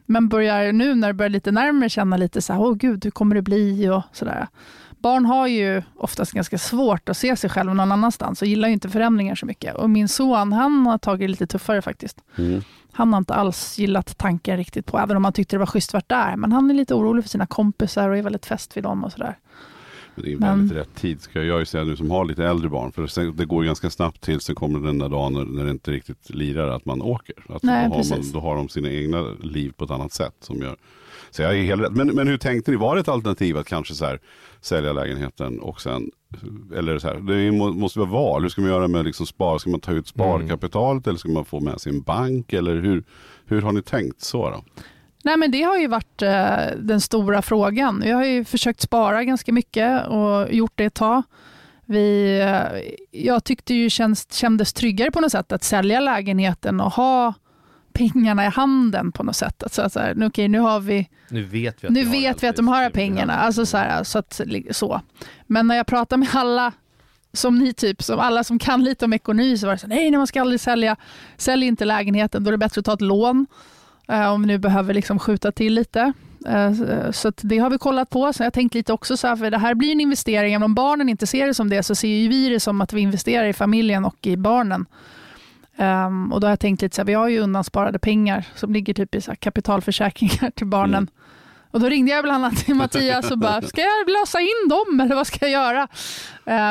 men 0.06 0.28
börjar 0.28 0.72
nu 0.72 0.94
när 0.94 1.08
det 1.08 1.14
börjar 1.14 1.30
lite 1.30 1.52
närmare 1.52 1.88
känna 1.88 2.16
lite 2.16 2.42
så 2.42 2.52
här, 2.52 2.60
åh 2.60 2.74
gud, 2.74 3.04
hur 3.04 3.10
kommer 3.10 3.34
det 3.34 3.42
bli 3.42 3.88
och 3.88 4.02
sådär. 4.12 4.48
Barn 4.98 5.26
har 5.26 5.46
ju 5.46 5.82
oftast 5.96 6.32
ganska 6.32 6.58
svårt 6.58 7.08
att 7.08 7.16
se 7.16 7.36
sig 7.36 7.50
själv 7.50 7.74
någon 7.74 7.92
annanstans 7.92 8.42
och 8.42 8.48
gillar 8.48 8.68
ju 8.68 8.74
inte 8.74 8.88
förändringar 8.88 9.34
så 9.34 9.46
mycket. 9.46 9.74
Och 9.74 9.90
min 9.90 10.08
son, 10.08 10.52
han 10.52 10.86
har 10.86 10.98
tagit 10.98 11.20
det 11.20 11.28
lite 11.28 11.46
tuffare 11.46 11.82
faktiskt. 11.82 12.18
Mm. 12.38 12.62
Han 12.92 13.12
har 13.12 13.18
inte 13.18 13.34
alls 13.34 13.78
gillat 13.78 14.18
tanken 14.18 14.56
riktigt 14.56 14.86
på, 14.86 14.98
även 14.98 15.16
om 15.16 15.24
han 15.24 15.32
tyckte 15.32 15.56
det 15.56 15.60
var 15.60 15.66
schysst 15.66 15.92
vart 15.92 16.08
där. 16.08 16.36
Men 16.36 16.52
han 16.52 16.70
är 16.70 16.74
lite 16.74 16.94
orolig 16.94 17.24
för 17.24 17.28
sina 17.28 17.46
kompisar 17.46 18.08
och 18.08 18.16
är 18.16 18.22
väldigt 18.22 18.46
fäst 18.46 18.76
vid 18.76 18.82
dem 18.82 19.04
och 19.04 19.12
sådär. 19.12 19.38
Det 20.22 20.32
är 20.32 20.36
väldigt 20.36 20.76
rätt 20.76 20.94
tid 20.94 21.20
ska 21.20 21.42
jag 21.42 21.58
ju 21.58 21.64
säga 21.64 21.84
nu 21.84 21.96
som 21.96 22.10
har 22.10 22.24
lite 22.24 22.44
äldre 22.44 22.68
barn. 22.68 22.92
För 22.92 23.32
det 23.32 23.44
går 23.44 23.62
ganska 23.62 23.90
snabbt 23.90 24.20
till 24.20 24.40
så 24.40 24.54
kommer 24.54 24.80
den 24.80 24.98
där 24.98 25.08
dagen 25.08 25.32
när, 25.32 25.44
när 25.44 25.64
det 25.64 25.70
inte 25.70 25.90
riktigt 25.90 26.30
lirar 26.30 26.68
att 26.68 26.84
man 26.84 27.02
åker. 27.02 27.34
Att 27.48 27.62
Nej, 27.62 27.88
då, 27.88 27.94
har 27.94 28.10
man, 28.10 28.32
då 28.32 28.40
har 28.40 28.56
de 28.56 28.68
sina 28.68 28.90
egna 28.90 29.22
liv 29.42 29.72
på 29.76 29.84
ett 29.84 29.90
annat 29.90 30.12
sätt. 30.12 30.34
Som 30.40 30.58
gör, 30.58 30.76
så 31.30 31.42
jag 31.42 31.58
är 31.58 31.62
helt 31.62 31.82
rätt. 31.82 31.92
Men, 31.92 32.06
men 32.06 32.28
hur 32.28 32.38
tänkte 32.38 32.70
ni? 32.70 32.76
Var 32.76 32.94
det 32.94 33.00
ett 33.00 33.08
alternativ 33.08 33.56
att 33.56 33.66
kanske 33.66 33.94
så 33.94 34.04
här, 34.04 34.20
sälja 34.60 34.92
lägenheten 34.92 35.60
och 35.60 35.80
sen 35.80 36.10
eller 36.76 36.98
så 36.98 37.08
här, 37.08 37.14
det 37.14 37.52
måste 37.52 37.98
vara 37.98 38.10
val. 38.10 38.42
Hur 38.42 38.48
ska 38.48 38.60
man 38.60 38.70
göra 38.70 38.88
med 38.88 39.04
liksom 39.04 39.26
spar? 39.26 39.58
Ska 39.58 39.70
man 39.70 39.80
ta 39.80 39.92
ut 39.92 40.08
sparkapitalet 40.08 41.06
mm. 41.06 41.10
eller 41.10 41.18
ska 41.18 41.28
man 41.28 41.44
få 41.44 41.60
med 41.60 41.80
sig 41.80 41.92
en 41.92 42.02
bank? 42.02 42.52
Eller 42.52 42.76
hur, 42.76 43.04
hur 43.46 43.62
har 43.62 43.72
ni 43.72 43.82
tänkt 43.82 44.20
så? 44.20 44.50
Då? 44.50 44.64
Nej, 45.29 45.37
men 45.37 45.51
det 45.51 45.62
har 45.62 45.79
ju 45.79 45.87
varit 45.87 46.22
eh, 46.22 46.76
den 46.76 47.01
stora 47.01 47.43
frågan. 47.43 48.03
Jag 48.07 48.16
har 48.16 48.24
ju 48.24 48.45
försökt 48.45 48.81
spara 48.81 49.24
ganska 49.24 49.53
mycket 49.53 50.07
och 50.07 50.53
gjort 50.53 50.72
det 50.74 50.85
ett 50.85 50.95
tag. 50.95 51.22
Vi, 51.85 52.39
eh, 52.41 53.22
jag 53.22 53.45
tyckte 53.45 53.74
ju 53.74 53.91
känns, 53.91 54.33
kändes 54.33 54.72
tryggare 54.72 55.11
på 55.11 55.20
något 55.20 55.33
sätt 55.33 55.53
att 55.53 55.64
sälja 55.64 56.01
lägenheten 56.01 56.81
och 56.81 56.93
ha 56.93 57.35
pengarna 57.93 58.45
i 58.45 58.49
handen 58.49 59.12
på 59.12 59.22
något 59.22 59.37
sätt. 59.37 59.62
Alltså, 59.62 59.91
så 59.91 60.01
här, 60.01 60.26
okay, 60.26 60.49
nu 60.49 60.59
har 60.59 60.81
vi... 60.81 61.09
Nu 61.29 61.43
vet 61.43 61.85
vi 61.85 61.87
att, 61.87 61.93
nu 61.93 62.05
vet 62.05 62.43
vi 62.43 62.49
att 62.49 62.57
de 62.57 62.68
har 62.68 62.91
pengarna. 62.91 63.35
Alltså, 63.35 63.66
så, 63.66 63.76
här, 63.76 64.05
så, 64.05 64.18
att, 64.18 64.41
så. 64.70 65.01
Men 65.47 65.66
när 65.66 65.76
jag 65.76 65.87
pratar 65.87 66.16
med 66.16 66.29
alla 66.33 66.72
som 67.33 67.59
ni, 67.59 67.72
typ, 67.72 68.03
som 68.03 68.18
alla 68.18 68.45
som 68.45 68.59
kan 68.59 68.85
lite 68.85 69.05
om 69.05 69.12
ekonomi, 69.12 69.59
så 69.59 69.66
var 69.66 69.72
det 69.72 69.79
så 69.79 69.87
nej, 69.87 70.11
man 70.11 70.26
ska 70.26 70.41
aldrig 70.41 70.61
sälja, 70.61 70.97
sälj 71.37 71.66
inte 71.66 71.85
lägenheten, 71.85 72.45
då 72.45 72.49
är 72.49 72.53
det 72.53 72.59
bättre 72.59 72.79
att 72.79 72.85
ta 72.85 72.93
ett 72.93 73.01
lån. 73.01 73.47
Eh, 74.09 74.32
om 74.32 74.40
vi 74.40 74.46
nu 74.46 74.59
behöver 74.59 74.94
liksom 74.94 75.18
skjuta 75.18 75.52
till 75.52 75.74
lite. 75.74 76.12
Eh, 76.46 76.72
så 77.11 77.32
det 77.36 77.59
har 77.59 77.70
vi 77.70 77.78
kollat 77.78 78.11
på. 78.11 78.32
Så 78.32 78.42
jag 78.42 78.52
tänkt 78.52 78.74
lite 78.74 78.92
också 78.92 79.16
så 79.16 79.26
här, 79.26 79.36
för 79.36 79.50
det 79.50 79.59
här 79.59 79.74
blir 79.74 79.92
en 79.92 80.00
investering. 80.00 80.54
Även 80.54 80.62
om 80.62 80.74
barnen 80.74 81.09
inte 81.09 81.26
ser 81.26 81.46
det 81.46 81.54
som 81.54 81.70
det 81.70 81.82
så 81.82 81.94
ser 81.94 82.28
vi 82.28 82.48
det 82.48 82.61
som 82.61 82.80
att 82.80 82.92
vi 82.92 83.00
investerar 83.00 83.46
i 83.46 83.52
familjen 83.52 84.04
och 84.04 84.26
i 84.26 84.36
barnen. 84.36 84.86
Um, 85.76 86.32
och 86.32 86.40
då 86.40 86.46
har 86.46 86.52
jag 86.52 86.61
tänkt 86.61 86.82
lite 86.82 86.96
så 86.96 87.02
här, 87.02 87.06
vi 87.06 87.14
har 87.14 87.28
ju 87.28 87.38
undansparade 87.38 87.98
pengar 87.98 88.44
som 88.54 88.72
ligger 88.72 88.94
typ 88.94 89.14
i 89.14 89.20
så 89.20 89.36
kapitalförsäkringar 89.36 90.50
till 90.50 90.66
barnen. 90.66 90.94
Mm. 90.94 91.09
Och 91.70 91.80
då 91.80 91.88
ringde 91.88 92.12
jag 92.12 92.24
bland 92.24 92.44
annat 92.44 92.56
till 92.56 92.74
Mattias 92.74 93.30
och 93.30 93.38
bara, 93.38 93.62
ska 93.62 93.80
jag 93.80 94.11
lösa 94.11 94.40
in 94.40 94.68
dem 94.68 95.00
eller 95.00 95.14
vad 95.14 95.26
ska 95.26 95.48
jag 95.48 95.50
göra? 95.50 95.88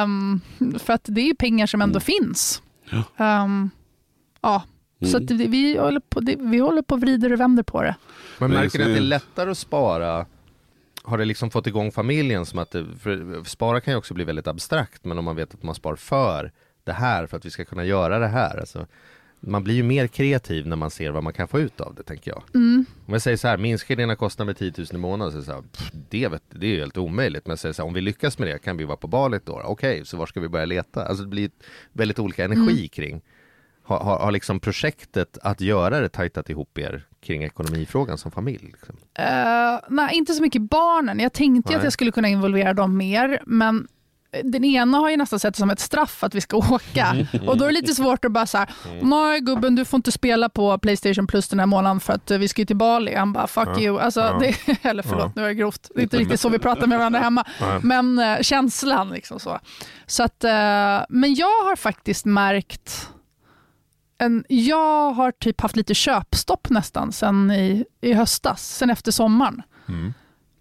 Um, 0.03 0.41
för 0.79 0.93
att 0.93 1.05
det 1.05 1.29
är 1.29 1.33
pengar 1.33 1.67
som 1.67 1.81
ändå 1.81 1.99
mm. 1.99 2.01
finns. 2.01 2.61
Ja. 2.89 3.43
Um, 3.43 3.69
ja, 4.41 4.63
Mm. 4.99 5.11
Så 5.11 5.35
vi, 5.35 5.77
håller 5.77 5.99
på, 5.99 6.19
det, 6.19 6.35
vi 6.39 6.57
håller 6.57 6.81
på 6.81 6.95
och 6.95 7.01
vrider 7.01 7.33
och 7.33 7.39
vänder 7.39 7.63
på 7.63 7.81
det. 7.81 7.95
Men 8.39 8.51
märker 8.51 8.79
ni 8.79 8.85
att 8.85 8.91
det 8.91 8.97
är 8.97 9.01
lättare 9.01 9.51
att 9.51 9.57
spara? 9.57 10.25
Har 11.03 11.17
det 11.17 11.25
liksom 11.25 11.51
fått 11.51 11.67
igång 11.67 11.91
familjen 11.91 12.45
som 12.45 12.59
att 12.59 12.71
det, 12.71 12.85
för 12.99 13.43
spara 13.43 13.81
kan 13.81 13.93
ju 13.93 13.97
också 13.97 14.13
bli 14.13 14.23
väldigt 14.23 14.47
abstrakt, 14.47 15.05
men 15.05 15.17
om 15.17 15.25
man 15.25 15.35
vet 15.35 15.53
att 15.53 15.63
man 15.63 15.75
spar 15.75 15.95
för 15.95 16.51
det 16.83 16.93
här, 16.93 17.27
för 17.27 17.37
att 17.37 17.45
vi 17.45 17.49
ska 17.49 17.65
kunna 17.65 17.85
göra 17.85 18.19
det 18.19 18.27
här. 18.27 18.59
Alltså, 18.59 18.87
man 19.39 19.63
blir 19.63 19.75
ju 19.75 19.83
mer 19.83 20.07
kreativ 20.07 20.67
när 20.67 20.75
man 20.75 20.91
ser 20.91 21.11
vad 21.11 21.23
man 21.23 21.33
kan 21.33 21.47
få 21.47 21.59
ut 21.59 21.81
av 21.81 21.95
det, 21.95 22.03
tänker 22.03 22.31
jag. 22.31 22.43
Mm. 22.55 22.85
Om 23.05 23.13
jag 23.13 23.21
säger 23.21 23.37
så 23.37 23.47
här, 23.47 23.57
minska 23.57 23.95
dina 23.95 24.15
kostnader 24.15 24.45
med 24.45 24.57
10 24.57 24.73
000 24.77 24.87
i 24.91 24.97
månaden, 24.97 25.33
så, 25.33 25.41
så 25.41 25.51
här, 25.51 25.61
pff, 25.61 25.91
det, 26.09 26.27
vet, 26.27 26.43
det 26.49 26.65
är 26.65 26.69
ju 26.69 26.79
helt 26.79 26.97
omöjligt. 26.97 27.45
Men 27.45 27.51
jag 27.51 27.59
säger 27.59 27.73
så 27.73 27.81
här, 27.81 27.87
om 27.87 27.93
vi 27.93 28.01
lyckas 28.01 28.39
med 28.39 28.47
det, 28.47 28.59
kan 28.59 28.77
vi 28.77 28.83
vara 28.83 28.97
på 28.97 29.07
Bali 29.07 29.39
då? 29.43 29.53
Okej, 29.53 29.91
okay, 29.91 30.05
så 30.05 30.17
var 30.17 30.25
ska 30.25 30.39
vi 30.39 30.49
börja 30.49 30.65
leta? 30.65 31.05
Alltså 31.05 31.23
det 31.23 31.29
blir 31.29 31.51
väldigt 31.93 32.19
olika 32.19 32.45
energi 32.45 32.77
mm. 32.77 32.87
kring 32.87 33.21
har, 33.87 33.99
har, 33.99 34.19
har 34.19 34.31
liksom 34.31 34.59
projektet 34.59 35.37
att 35.41 35.61
göra 35.61 35.99
det 35.99 36.09
tajtat 36.09 36.49
ihop 36.49 36.77
er 36.77 37.05
kring 37.21 37.43
ekonomifrågan 37.43 38.17
som 38.17 38.31
familj? 38.31 38.65
Liksom? 38.65 38.95
Uh, 38.95 39.79
nej, 39.89 40.15
inte 40.15 40.33
så 40.33 40.41
mycket 40.41 40.61
barnen. 40.61 41.19
Jag 41.19 41.33
tänkte 41.33 41.71
nej. 41.71 41.77
att 41.77 41.83
jag 41.83 41.93
skulle 41.93 42.11
kunna 42.11 42.27
involvera 42.27 42.73
dem 42.73 42.97
mer, 42.97 43.41
men 43.45 43.87
den 44.43 44.63
ena 44.63 44.97
har 44.97 45.09
ju 45.09 45.17
nästan 45.17 45.39
sett 45.39 45.53
det 45.53 45.57
som 45.57 45.69
ett 45.69 45.79
straff 45.79 46.23
att 46.23 46.35
vi 46.35 46.41
ska 46.41 46.57
åka. 46.71 47.15
Och 47.47 47.57
då 47.57 47.63
är 47.63 47.67
det 47.67 47.73
lite 47.73 47.95
svårt 47.95 48.25
att 48.25 48.31
bara 48.31 48.45
säga, 48.45 48.67
nej 49.01 49.41
gubben 49.41 49.75
du 49.75 49.85
får 49.85 49.97
inte 49.97 50.11
spela 50.11 50.49
på 50.49 50.77
Playstation 50.77 51.27
Plus 51.27 51.47
den 51.47 51.59
här 51.59 51.65
månaden 51.65 51.99
för 51.99 52.13
att 52.13 52.31
vi 52.31 52.47
ska 52.47 52.61
ju 52.61 52.65
till 52.65 52.75
Bali. 52.75 53.15
Han 53.15 53.33
bara, 53.33 53.47
fuck 53.47 53.69
ja. 53.75 53.79
you. 53.79 53.99
Alltså, 53.99 54.19
ja. 54.19 54.39
det, 54.39 54.77
eller 54.89 55.03
förlåt, 55.03 55.25
ja. 55.25 55.31
nu 55.35 55.43
är 55.43 55.47
det 55.47 55.53
grovt. 55.53 55.91
Det 55.95 56.01
är 56.01 56.03
inte 56.03 56.17
riktigt 56.17 56.39
så 56.39 56.49
vi 56.49 56.59
pratar 56.59 56.87
med 56.87 56.97
varandra 56.97 57.19
hemma. 57.19 57.45
Men 57.81 58.19
uh, 58.19 58.41
känslan 58.41 59.09
liksom 59.09 59.39
så. 59.39 59.59
så 60.05 60.23
att, 60.23 60.43
men 61.09 61.35
jag 61.35 61.63
har 61.63 61.75
faktiskt 61.75 62.25
märkt 62.25 63.09
en, 64.17 64.45
jag 64.47 65.11
har 65.11 65.31
typ 65.31 65.61
haft 65.61 65.75
lite 65.75 65.93
köpstopp 65.93 66.69
nästan 66.69 67.11
sen 67.11 67.51
i, 67.51 67.85
i 68.01 68.13
höstas, 68.13 68.75
sen 68.77 68.89
efter 68.89 69.11
sommaren. 69.11 69.61
Mm. 69.87 70.13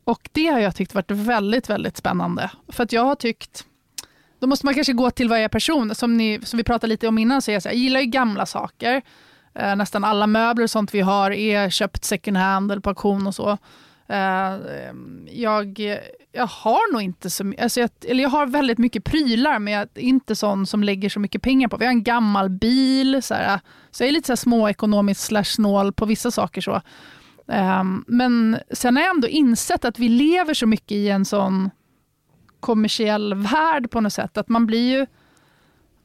Och 0.05 0.29
det 0.33 0.47
har 0.47 0.59
jag 0.59 0.77
tyckt 0.77 0.95
varit 0.95 1.11
väldigt, 1.11 1.71
väldigt 1.71 1.97
spännande. 1.97 2.51
För 2.69 2.85
att 2.85 2.93
jag 2.93 3.05
har 3.05 3.15
tyckt, 3.15 3.65
då 4.39 4.47
måste 4.47 4.67
man 4.67 4.75
kanske 4.75 4.93
gå 4.93 5.11
till 5.11 5.29
varje 5.29 5.49
person. 5.49 5.95
Som, 5.95 6.17
ni, 6.17 6.41
som 6.43 6.57
vi 6.57 6.65
pratade 6.65 6.87
lite 6.87 7.09
om 7.09 7.19
innan, 7.19 7.43
så 7.43 7.51
jag, 7.51 7.63
så 7.63 7.69
här, 7.69 7.75
jag 7.77 7.83
gillar 7.83 8.01
ju 8.01 8.07
gamla 8.07 8.47
saker. 8.47 9.03
Eh, 9.55 9.77
nästan 9.77 10.05
alla 10.05 10.27
möbler 10.27 10.65
och 10.65 10.71
sånt 10.71 10.95
vi 10.95 11.01
har 11.01 11.31
är 11.31 11.71
köpt 11.71 12.05
second 12.05 12.37
hand 12.37 12.73
eller 12.73 12.83
på 12.83 12.91
auktion 12.91 13.27
och 13.27 13.35
så. 13.35 13.59
Eh, 14.09 14.59
jag, 15.27 15.81
jag 16.33 16.47
har 16.47 16.93
nog 16.93 17.03
inte 17.03 17.31
så 17.31 17.45
mycket, 17.45 17.63
alltså 17.63 17.81
jag, 17.81 17.91
eller 18.07 18.23
jag 18.23 18.31
har 18.31 18.47
väldigt 18.47 18.79
mycket 18.79 19.05
prylar 19.05 19.59
men 19.59 19.73
jag 19.73 19.83
är 19.95 20.01
inte 20.01 20.37
sån 20.37 20.67
som 20.67 20.83
lägger 20.83 21.09
så 21.09 21.21
mycket 21.21 21.43
pengar 21.43 21.69
på. 21.69 21.77
Vi 21.77 21.85
har 21.85 21.93
en 21.93 22.03
gammal 22.03 22.51
bil, 22.51 23.23
så, 23.23 23.35
här, 23.35 23.61
så 23.91 24.03
jag 24.03 24.09
är 24.09 24.13
lite 24.13 24.27
så 24.27 24.33
här 24.33 24.37
småekonomiskt 24.37 25.25
slash 25.25 25.45
snål 25.45 25.93
på 25.93 26.07
vissa 26.07 26.31
saker. 26.31 26.61
så. 26.61 26.81
Ehm, 27.49 28.05
men 28.07 28.59
sen 28.71 28.97
har 28.97 29.03
jag 29.03 29.15
ändå 29.15 29.29
insett 29.29 29.85
att 29.85 29.99
vi 29.99 30.09
lever 30.09 30.55
så 30.55 30.67
mycket 30.67 30.93
i 30.93 31.09
en 31.09 31.25
sån 31.25 31.71
kommersiell 32.61 33.35
värld 33.35 33.91
på 33.91 34.01
något 34.01 34.13
sätt, 34.13 34.37
att 34.37 34.49
man 34.49 34.67
blir 34.67 34.99
ju 34.99 35.01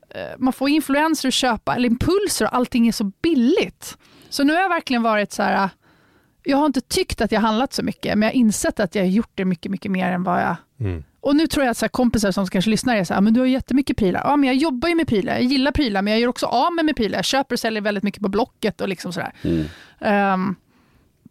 eh, 0.09 0.37
man 0.37 0.53
får 0.53 0.69
influenser 0.69 1.27
att 1.27 1.33
köpa, 1.33 1.75
eller 1.75 1.89
impulser 1.89 2.45
och 2.45 2.55
allting 2.55 2.87
är 2.87 2.91
så 2.91 3.11
billigt. 3.21 3.97
Så 4.29 4.43
nu 4.43 4.53
har 4.53 4.61
jag 4.61 4.69
verkligen 4.69 5.03
varit 5.03 5.31
så 5.31 5.43
här, 5.43 5.69
jag 6.43 6.57
har 6.57 6.65
inte 6.65 6.81
tyckt 6.81 7.21
att 7.21 7.31
jag 7.31 7.41
handlat 7.41 7.73
så 7.73 7.83
mycket, 7.83 8.17
men 8.17 8.21
jag 8.21 8.33
har 8.33 8.39
insett 8.39 8.79
att 8.79 8.95
jag 8.95 9.03
har 9.03 9.09
gjort 9.09 9.31
det 9.35 9.45
mycket, 9.45 9.71
mycket 9.71 9.91
mer 9.91 10.11
än 10.11 10.23
vad 10.23 10.41
jag... 10.41 10.55
Mm. 10.79 11.03
Och 11.19 11.35
nu 11.35 11.47
tror 11.47 11.65
jag 11.65 11.71
att 11.71 11.77
så 11.77 11.89
kompisar 11.89 12.31
som 12.31 12.47
kanske 12.47 12.71
lyssnar 12.71 12.95
är 12.95 13.03
så 13.03 13.13
här, 13.13 13.21
men 13.21 13.33
du 13.33 13.39
har 13.39 13.47
jättemycket 13.47 13.97
prylar. 13.97 14.21
Ja, 14.23 14.35
men 14.35 14.47
jag 14.47 14.55
jobbar 14.55 14.89
ju 14.89 14.95
med 14.95 15.07
prylar, 15.07 15.33
jag 15.33 15.43
gillar 15.43 15.71
prylar, 15.71 16.01
men 16.01 16.13
jag 16.13 16.21
gör 16.21 16.27
också 16.27 16.45
av 16.45 16.73
med, 16.75 16.85
med 16.85 16.95
prylar. 16.95 17.17
Jag 17.17 17.25
köper 17.25 17.55
och 17.55 17.59
säljer 17.59 17.81
väldigt 17.81 18.03
mycket 18.03 18.21
på 18.21 18.29
Blocket 18.29 18.81
och 18.81 18.89
liksom 18.89 19.13
sådär. 19.13 19.33
Mm. 19.41 20.33
Um, 20.33 20.55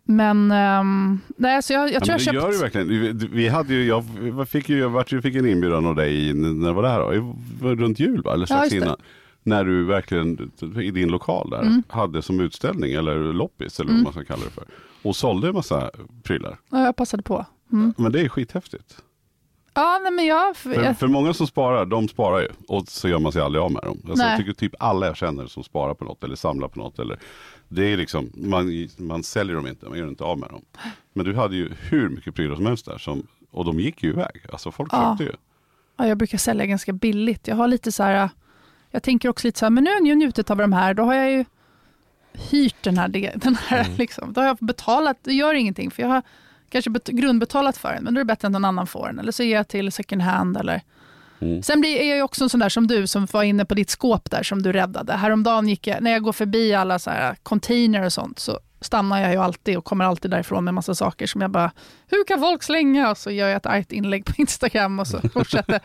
men 0.04 0.52
um, 0.52 1.20
nej, 1.36 1.62
så 1.62 1.72
jag, 1.72 1.92
jag 1.92 2.04
tror 2.04 2.08
ja, 2.08 2.12
jag 2.12 2.20
köpt... 2.20 2.34
Gör 2.34 2.60
verkligen. 2.60 3.18
Vi, 3.32 3.48
hade 3.48 3.74
ju, 3.74 3.86
jag 3.86 4.04
fick 4.48 4.68
ju, 4.68 4.78
jag 4.78 5.08
fick 5.08 5.34
en 5.34 5.48
inbjudan 5.48 5.86
av 5.86 5.94
dig, 5.94 6.32
när 6.32 6.72
var 6.72 6.82
det 6.82 6.88
här 6.88 7.00
då? 7.00 7.36
Runt 7.74 8.00
jul 8.00 8.22
va? 8.22 8.34
Eller 8.34 8.46
strax 8.46 8.72
ja, 8.72 8.76
innan 8.76 8.96
när 9.42 9.64
du 9.64 9.84
verkligen 9.84 10.50
i 10.82 10.90
din 10.90 11.08
lokal 11.08 11.50
där 11.50 11.62
mm. 11.62 11.82
hade 11.88 12.22
som 12.22 12.40
utställning 12.40 12.92
eller 12.92 13.32
loppis 13.32 13.80
eller 13.80 13.90
mm. 13.90 14.04
vad 14.04 14.14
man 14.14 14.24
ska 14.24 14.34
kalla 14.34 14.44
det 14.44 14.50
för. 14.50 14.64
Och 15.02 15.16
sålde 15.16 15.48
en 15.48 15.54
massa 15.54 15.90
prylar. 16.22 16.58
Ja, 16.70 16.84
jag 16.84 16.96
passade 16.96 17.22
på. 17.22 17.46
Mm. 17.72 17.94
Men 17.96 18.12
det 18.12 18.20
är 18.20 18.28
skithäftigt. 18.28 18.96
Ja, 19.74 20.00
nej, 20.02 20.12
men 20.12 20.26
jag, 20.26 20.56
för, 20.56 20.94
för 20.94 21.08
många 21.08 21.34
som 21.34 21.46
sparar, 21.46 21.86
de 21.86 22.08
sparar 22.08 22.40
ju 22.40 22.48
och 22.68 22.88
så 22.88 23.08
gör 23.08 23.18
man 23.18 23.32
sig 23.32 23.42
aldrig 23.42 23.62
av 23.62 23.72
med 23.72 23.82
dem. 23.82 24.02
Alltså, 24.08 24.24
jag 24.24 24.38
tycker 24.38 24.52
typ 24.52 24.74
alla 24.78 25.06
jag 25.06 25.16
känner 25.16 25.46
som 25.46 25.64
sparar 25.64 25.94
på 25.94 26.04
något 26.04 26.24
eller 26.24 26.36
samlar 26.36 26.68
på 26.68 26.78
något. 26.78 26.98
Eller, 26.98 27.18
det 27.68 27.92
är 27.92 27.96
liksom, 27.96 28.32
man, 28.34 28.88
man 28.96 29.22
säljer 29.22 29.56
dem 29.56 29.66
inte, 29.66 29.88
man 29.88 29.98
gör 29.98 30.08
inte 30.08 30.24
av 30.24 30.38
med 30.38 30.50
dem. 30.50 30.64
Men 31.12 31.24
du 31.24 31.34
hade 31.34 31.56
ju 31.56 31.72
hur 31.80 32.08
mycket 32.08 32.34
prylar 32.34 32.56
som 32.56 32.66
helst 32.66 32.86
där 32.86 32.98
som, 32.98 33.26
och 33.50 33.64
de 33.64 33.80
gick 33.80 34.02
ju 34.02 34.10
iväg. 34.10 34.46
Alltså 34.52 34.70
folk 34.70 34.92
ja. 34.92 35.10
köpte 35.10 35.24
ju. 35.24 35.32
Ja, 35.96 36.06
jag 36.06 36.18
brukar 36.18 36.38
sälja 36.38 36.66
ganska 36.66 36.92
billigt. 36.92 37.48
Jag 37.48 37.56
har 37.56 37.68
lite 37.68 37.92
så 37.92 38.02
här 38.02 38.30
jag 38.90 39.02
tänker 39.02 39.28
också 39.28 39.46
lite 39.46 39.58
så 39.58 39.64
här, 39.64 39.70
men 39.70 39.84
nu 39.84 39.90
har 39.90 40.06
jag 40.06 40.18
njutit 40.18 40.50
av 40.50 40.56
de 40.56 40.72
här, 40.72 40.94
då 40.94 41.02
har 41.02 41.14
jag 41.14 41.30
ju 41.30 41.44
hyrt 42.50 42.82
den 42.82 42.98
här, 42.98 43.08
den 43.34 43.56
här 43.66 43.84
mm. 43.84 43.96
liksom. 43.96 44.32
då 44.32 44.40
har 44.40 44.48
jag 44.48 44.56
betalat, 44.60 45.18
det 45.22 45.32
gör 45.32 45.54
ingenting, 45.54 45.90
för 45.90 46.02
jag 46.02 46.08
har 46.08 46.22
kanske 46.70 46.90
grundbetalat 47.04 47.76
för 47.76 47.94
den, 47.94 48.04
men 48.04 48.14
då 48.14 48.18
är 48.18 48.24
det 48.24 48.28
bättre 48.28 48.46
att 48.46 48.52
någon 48.52 48.64
annan 48.64 48.86
får 48.86 49.06
den. 49.06 49.18
Eller 49.18 49.32
så 49.32 49.42
ger 49.42 49.56
jag 49.56 49.68
till 49.68 49.92
second 49.92 50.22
hand. 50.22 50.56
Eller... 50.56 50.82
Mm. 51.40 51.62
Sen 51.62 51.80
blir, 51.80 51.96
är 51.96 52.16
jag 52.16 52.24
också 52.24 52.44
en 52.44 52.50
sån 52.50 52.60
där 52.60 52.68
som 52.68 52.86
du, 52.86 53.06
som 53.06 53.26
var 53.26 53.42
inne 53.42 53.64
på 53.64 53.74
ditt 53.74 53.90
skåp 53.90 54.30
där, 54.30 54.42
som 54.42 54.62
du 54.62 54.72
räddade. 54.72 55.12
Häromdagen 55.12 55.68
gick 55.68 55.86
jag, 55.86 56.02
när 56.02 56.10
jag 56.10 56.22
går 56.22 56.32
förbi 56.32 56.74
alla 56.74 56.98
så 56.98 57.10
här 57.10 57.36
container 57.42 58.02
och 58.02 58.12
sånt, 58.12 58.38
så 58.38 58.58
stannar 58.80 59.20
jag 59.20 59.32
ju 59.32 59.38
alltid 59.38 59.78
och 59.78 59.84
kommer 59.84 60.04
alltid 60.04 60.30
därifrån 60.30 60.64
med 60.64 60.74
massa 60.74 60.94
saker 60.94 61.26
som 61.26 61.40
jag 61.40 61.50
bara, 61.50 61.72
hur 62.06 62.24
kan 62.24 62.40
folk 62.40 62.62
slänga? 62.62 63.10
Och 63.10 63.18
så 63.18 63.30
gör 63.30 63.48
jag 63.48 63.56
ett 63.56 63.66
argt 63.66 63.92
inlägg 63.92 64.24
på 64.24 64.32
Instagram 64.36 65.00
och 65.00 65.06
så 65.06 65.20
fortsätter. 65.32 65.80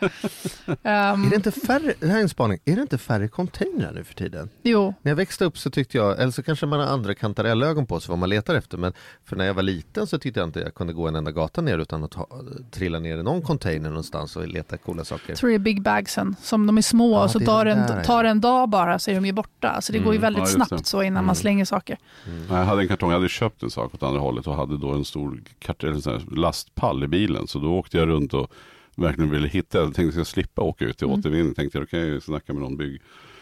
um, 0.66 0.82
är 0.86 1.30
det 1.30 1.36
inte 1.36 1.52
färre, 1.52 1.94
det 2.00 2.06
här 2.06 2.18
är 2.18 2.22
en 2.22 2.28
spaning, 2.28 2.58
är 2.64 2.76
det 2.76 2.82
inte 2.82 2.98
färre 2.98 3.28
containrar 3.28 3.92
nu 3.92 4.04
för 4.04 4.14
tiden? 4.14 4.48
Jo. 4.62 4.94
När 5.02 5.10
jag 5.10 5.16
växte 5.16 5.44
upp 5.44 5.58
så 5.58 5.70
tyckte 5.70 5.96
jag, 5.96 6.20
eller 6.20 6.32
så 6.32 6.42
kanske 6.42 6.66
man 6.66 6.80
har 6.80 6.86
andra 6.86 7.14
kantarellögon 7.14 7.86
på 7.86 8.00
sig 8.00 8.10
vad 8.10 8.18
man 8.18 8.28
letar 8.28 8.54
efter, 8.54 8.78
men 8.78 8.92
för 9.24 9.36
när 9.36 9.44
jag 9.44 9.54
var 9.54 9.62
liten 9.62 10.06
så 10.06 10.18
tyckte 10.18 10.40
jag 10.40 10.48
inte 10.48 10.60
jag 10.60 10.74
kunde 10.74 10.92
gå 10.92 11.08
en 11.08 11.16
enda 11.16 11.30
gata 11.30 11.60
ner 11.60 11.78
utan 11.78 12.04
att 12.04 12.10
ta, 12.10 12.28
trilla 12.70 12.98
ner 12.98 13.18
i 13.18 13.22
någon 13.22 13.42
container 13.42 13.88
någonstans 13.88 14.36
och 14.36 14.48
leta 14.48 14.76
coola 14.76 15.04
saker. 15.04 15.24
Jag 15.28 15.38
tror 15.38 15.50
det 15.50 15.56
är 15.56 15.58
big 15.58 15.82
bagsen, 15.82 16.36
som 16.42 16.66
de 16.66 16.78
är 16.78 16.82
små 16.82 17.12
ja, 17.12 17.24
och 17.24 17.30
så 17.30 17.40
tar, 17.40 17.66
en, 17.66 18.04
tar 18.04 18.24
en 18.24 18.40
dag 18.40 18.68
bara 18.68 18.98
så 18.98 19.10
är 19.10 19.14
de 19.14 19.26
ju 19.26 19.32
borta. 19.32 19.80
Så 19.80 19.92
det 19.92 19.98
mm. 19.98 20.04
går 20.04 20.14
ju 20.14 20.18
mm. 20.18 20.26
väldigt 20.26 20.54
ja, 20.56 20.66
snabbt 20.66 20.86
så 20.86 21.02
innan 21.02 21.16
mm. 21.16 21.26
man 21.26 21.36
slänger 21.36 21.64
saker. 21.64 21.98
Mm. 22.26 22.66
Jag 22.86 22.90
hade 22.90 22.94
en 22.94 22.98
kartong, 22.98 23.10
jag 23.10 23.18
hade 23.18 23.28
köpt 23.28 23.62
en 23.62 23.70
sak 23.70 23.94
åt 23.94 24.02
andra 24.02 24.20
hållet 24.20 24.46
och 24.46 24.54
hade 24.54 24.78
då 24.78 24.92
en 24.92 25.04
stor 25.04 25.40
kart, 25.58 25.84
eller 25.84 26.36
lastpall 26.36 27.04
i 27.04 27.08
bilen. 27.08 27.46
Så 27.46 27.58
då 27.58 27.74
åkte 27.74 27.98
jag 27.98 28.08
runt 28.08 28.34
och 28.34 28.52
verkligen 28.96 29.30
ville 29.30 29.48
hitta, 29.48 29.78
jag 29.78 29.94
tänkte 29.94 30.08
att 30.08 30.16
jag 30.16 30.26
slippa 30.26 30.62
åka 30.62 30.84
ut 30.84 30.98
till 30.98 31.06
mm. 31.06 31.18
återvinning. 31.18 31.54
Tänkte 31.54 31.78
jag, 31.78 31.86
då 31.86 31.90
kan 31.90 31.98
jag 31.98 32.08
ju 32.08 32.20
snacka 32.20 32.52
med 32.52 32.62
någon 32.62 32.76
bygg. 32.76 33.00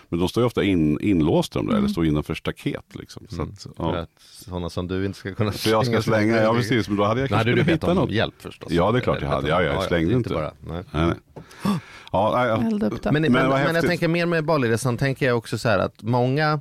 Men 0.08 0.18
de 0.18 0.28
står 0.28 0.42
ju 0.42 0.46
ofta 0.46 0.62
in, 0.62 1.00
inlåsta 1.00 1.58
de 1.58 1.66
där, 1.66 1.72
mm. 1.72 1.84
eller 1.84 1.92
står 1.92 2.06
innanför 2.06 2.34
staket. 2.34 2.94
Liksom. 2.94 3.26
Så 3.28 3.42
mm. 3.42 3.48
att, 3.52 3.66
ja. 3.78 3.92
För 3.92 3.98
att 3.98 4.10
sådana 4.18 4.70
som 4.70 4.88
du 4.88 5.06
inte 5.06 5.18
ska 5.18 5.34
kunna 5.34 5.52
För 5.52 5.70
jag 5.70 5.86
ska 5.86 6.02
slänga, 6.02 6.36
ja 6.36 6.54
precis, 6.54 6.88
men 6.88 6.96
då 6.96 7.04
hade 7.04 7.20
jag 7.20 7.28
kanske 7.28 7.50
kunnat 7.50 7.68
hitta 7.68 7.94
något. 7.94 8.10
hjälp 8.10 8.34
förstås. 8.38 8.72
Ja, 8.72 8.92
det 8.92 8.98
är 8.98 9.00
klart 9.00 9.22
jag 9.22 9.28
hade. 9.28 9.48
Ja, 9.48 9.62
jag 9.62 9.82
slängde 9.82 10.12
ja, 10.12 10.16
inte. 10.16 10.34
Bara, 10.34 10.52
nej. 10.60 10.82
Nej, 10.90 11.06
nej. 11.06 11.74
Ja, 12.12 12.32
nej, 12.36 12.48
ja. 12.48 12.56
Men, 13.10 13.22
men, 13.22 13.32
men, 13.32 13.48
men 13.48 13.74
jag 13.74 13.86
tänker 13.86 14.08
mer 14.08 14.26
med 14.26 14.44
Baliresan, 14.44 14.96
tänker 14.96 15.26
jag 15.26 15.38
också 15.38 15.58
så 15.58 15.68
här 15.68 15.78
att 15.78 16.02
många 16.02 16.60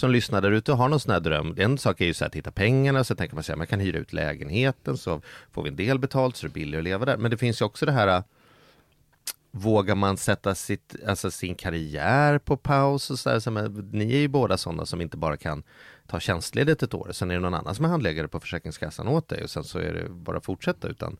som 0.00 0.10
lyssnar 0.10 0.40
där 0.40 0.52
ute 0.52 0.72
och 0.72 0.78
har 0.78 0.88
någon 0.88 1.00
sån 1.00 1.12
här 1.12 1.20
dröm. 1.20 1.54
En 1.58 1.78
sak 1.78 2.00
är 2.00 2.04
ju 2.04 2.14
så 2.14 2.24
att 2.24 2.34
hitta 2.34 2.50
pengarna, 2.50 3.04
så 3.04 3.14
tänker 3.14 3.34
man 3.34 3.44
sig 3.44 3.52
att 3.52 3.58
man 3.58 3.66
kan 3.66 3.80
hyra 3.80 3.98
ut 3.98 4.12
lägenheten 4.12 4.96
så 4.96 5.20
får 5.52 5.62
vi 5.62 5.68
en 5.68 5.76
del 5.76 5.98
betalt 5.98 6.36
så 6.36 6.46
det 6.46 6.50
är 6.50 6.54
billigare 6.54 6.80
att 6.80 6.84
leva 6.84 7.04
där. 7.04 7.16
Men 7.16 7.30
det 7.30 7.36
finns 7.36 7.60
ju 7.60 7.64
också 7.64 7.86
det 7.86 7.92
här 7.92 8.22
Vågar 9.52 9.94
man 9.94 10.16
sätta 10.16 10.54
sitt, 10.54 10.96
alltså 11.06 11.30
sin 11.30 11.54
karriär 11.54 12.38
på 12.38 12.56
paus? 12.56 13.10
Och 13.10 13.18
så 13.18 13.28
där, 13.28 13.40
så 13.40 13.50
men, 13.50 13.90
ni 13.92 14.14
är 14.14 14.18
ju 14.18 14.28
båda 14.28 14.56
sådana 14.56 14.86
som 14.86 15.00
inte 15.00 15.16
bara 15.16 15.36
kan 15.36 15.62
ta 16.06 16.20
tjänstledigt 16.20 16.82
ett 16.82 16.94
år, 16.94 17.08
sen 17.12 17.30
är 17.30 17.34
det 17.34 17.40
någon 17.40 17.54
annan 17.54 17.74
som 17.74 17.84
är 17.84 17.88
handläggare 17.88 18.28
på 18.28 18.40
Försäkringskassan 18.40 19.08
åt 19.08 19.28
dig 19.28 19.42
och 19.42 19.50
sen 19.50 19.64
så 19.64 19.78
är 19.78 19.92
det 19.92 20.08
bara 20.08 20.36
att 20.36 20.44
fortsätta. 20.44 20.88
Utan 20.88 21.16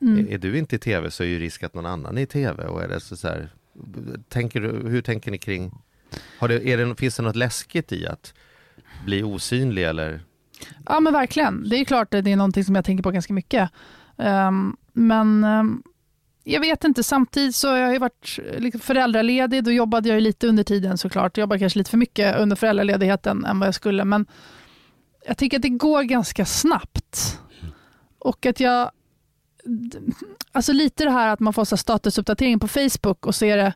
mm. 0.00 0.18
är, 0.18 0.32
är, 0.32 0.38
du 0.38 0.58
inte 0.58 0.76
i 0.76 0.78
tv 0.78 1.10
så 1.10 1.22
är 1.22 1.26
ju 1.26 1.38
risk 1.38 1.62
att 1.62 1.74
någon 1.74 1.86
annan 1.86 2.18
är 2.18 2.22
i 2.22 2.26
tv. 2.26 2.66
Och 2.66 2.82
är 2.82 2.88
det 2.88 3.00
så, 3.00 3.16
så 3.16 3.28
här, 3.28 3.48
tänker 4.28 4.60
du, 4.60 4.88
hur 4.88 5.02
tänker 5.02 5.30
ni 5.30 5.38
kring 5.38 5.72
har 6.38 6.48
det, 6.48 6.68
är 6.68 6.76
det, 6.76 6.94
finns 6.94 7.16
det 7.16 7.22
något 7.22 7.36
läskigt 7.36 7.92
i 7.92 8.06
att 8.06 8.34
bli 9.04 9.22
osynlig 9.22 9.84
eller? 9.84 10.20
Ja 10.86 11.00
men 11.00 11.12
verkligen. 11.12 11.68
Det 11.68 11.76
är 11.76 11.84
klart 11.84 12.14
att 12.14 12.24
det 12.24 12.32
är 12.32 12.36
någonting 12.36 12.64
som 12.64 12.74
jag 12.74 12.84
tänker 12.84 13.02
på 13.02 13.10
ganska 13.10 13.32
mycket. 13.32 13.70
Um, 14.16 14.76
men 14.92 15.44
um, 15.44 15.82
jag 16.44 16.60
vet 16.60 16.84
inte, 16.84 17.02
samtidigt 17.02 17.56
så 17.56 17.68
har 17.68 17.76
jag 17.76 18.00
varit 18.00 18.38
liksom 18.58 18.80
föräldraledig. 18.80 19.64
Då 19.64 19.72
jobbade 19.72 20.08
jag 20.08 20.22
lite 20.22 20.48
under 20.48 20.64
tiden 20.64 20.98
såklart. 20.98 21.36
Jag 21.36 21.42
jobbade 21.42 21.58
kanske 21.58 21.78
lite 21.78 21.90
för 21.90 21.98
mycket 21.98 22.36
under 22.38 22.56
föräldraledigheten 22.56 23.44
än 23.44 23.58
vad 23.58 23.66
jag 23.66 23.74
skulle. 23.74 24.04
Men 24.04 24.26
jag 25.26 25.38
tycker 25.38 25.56
att 25.58 25.62
det 25.62 25.68
går 25.68 26.02
ganska 26.02 26.44
snabbt. 26.46 27.40
Och 28.18 28.46
att 28.46 28.60
jag... 28.60 28.90
Alltså 30.52 30.72
lite 30.72 31.04
det 31.04 31.10
här 31.10 31.28
att 31.28 31.40
man 31.40 31.52
får 31.52 31.64
så 31.64 31.76
statusuppdatering 31.76 32.60
på 32.60 32.68
Facebook 32.68 33.26
och 33.26 33.34
ser 33.34 33.56
det 33.56 33.74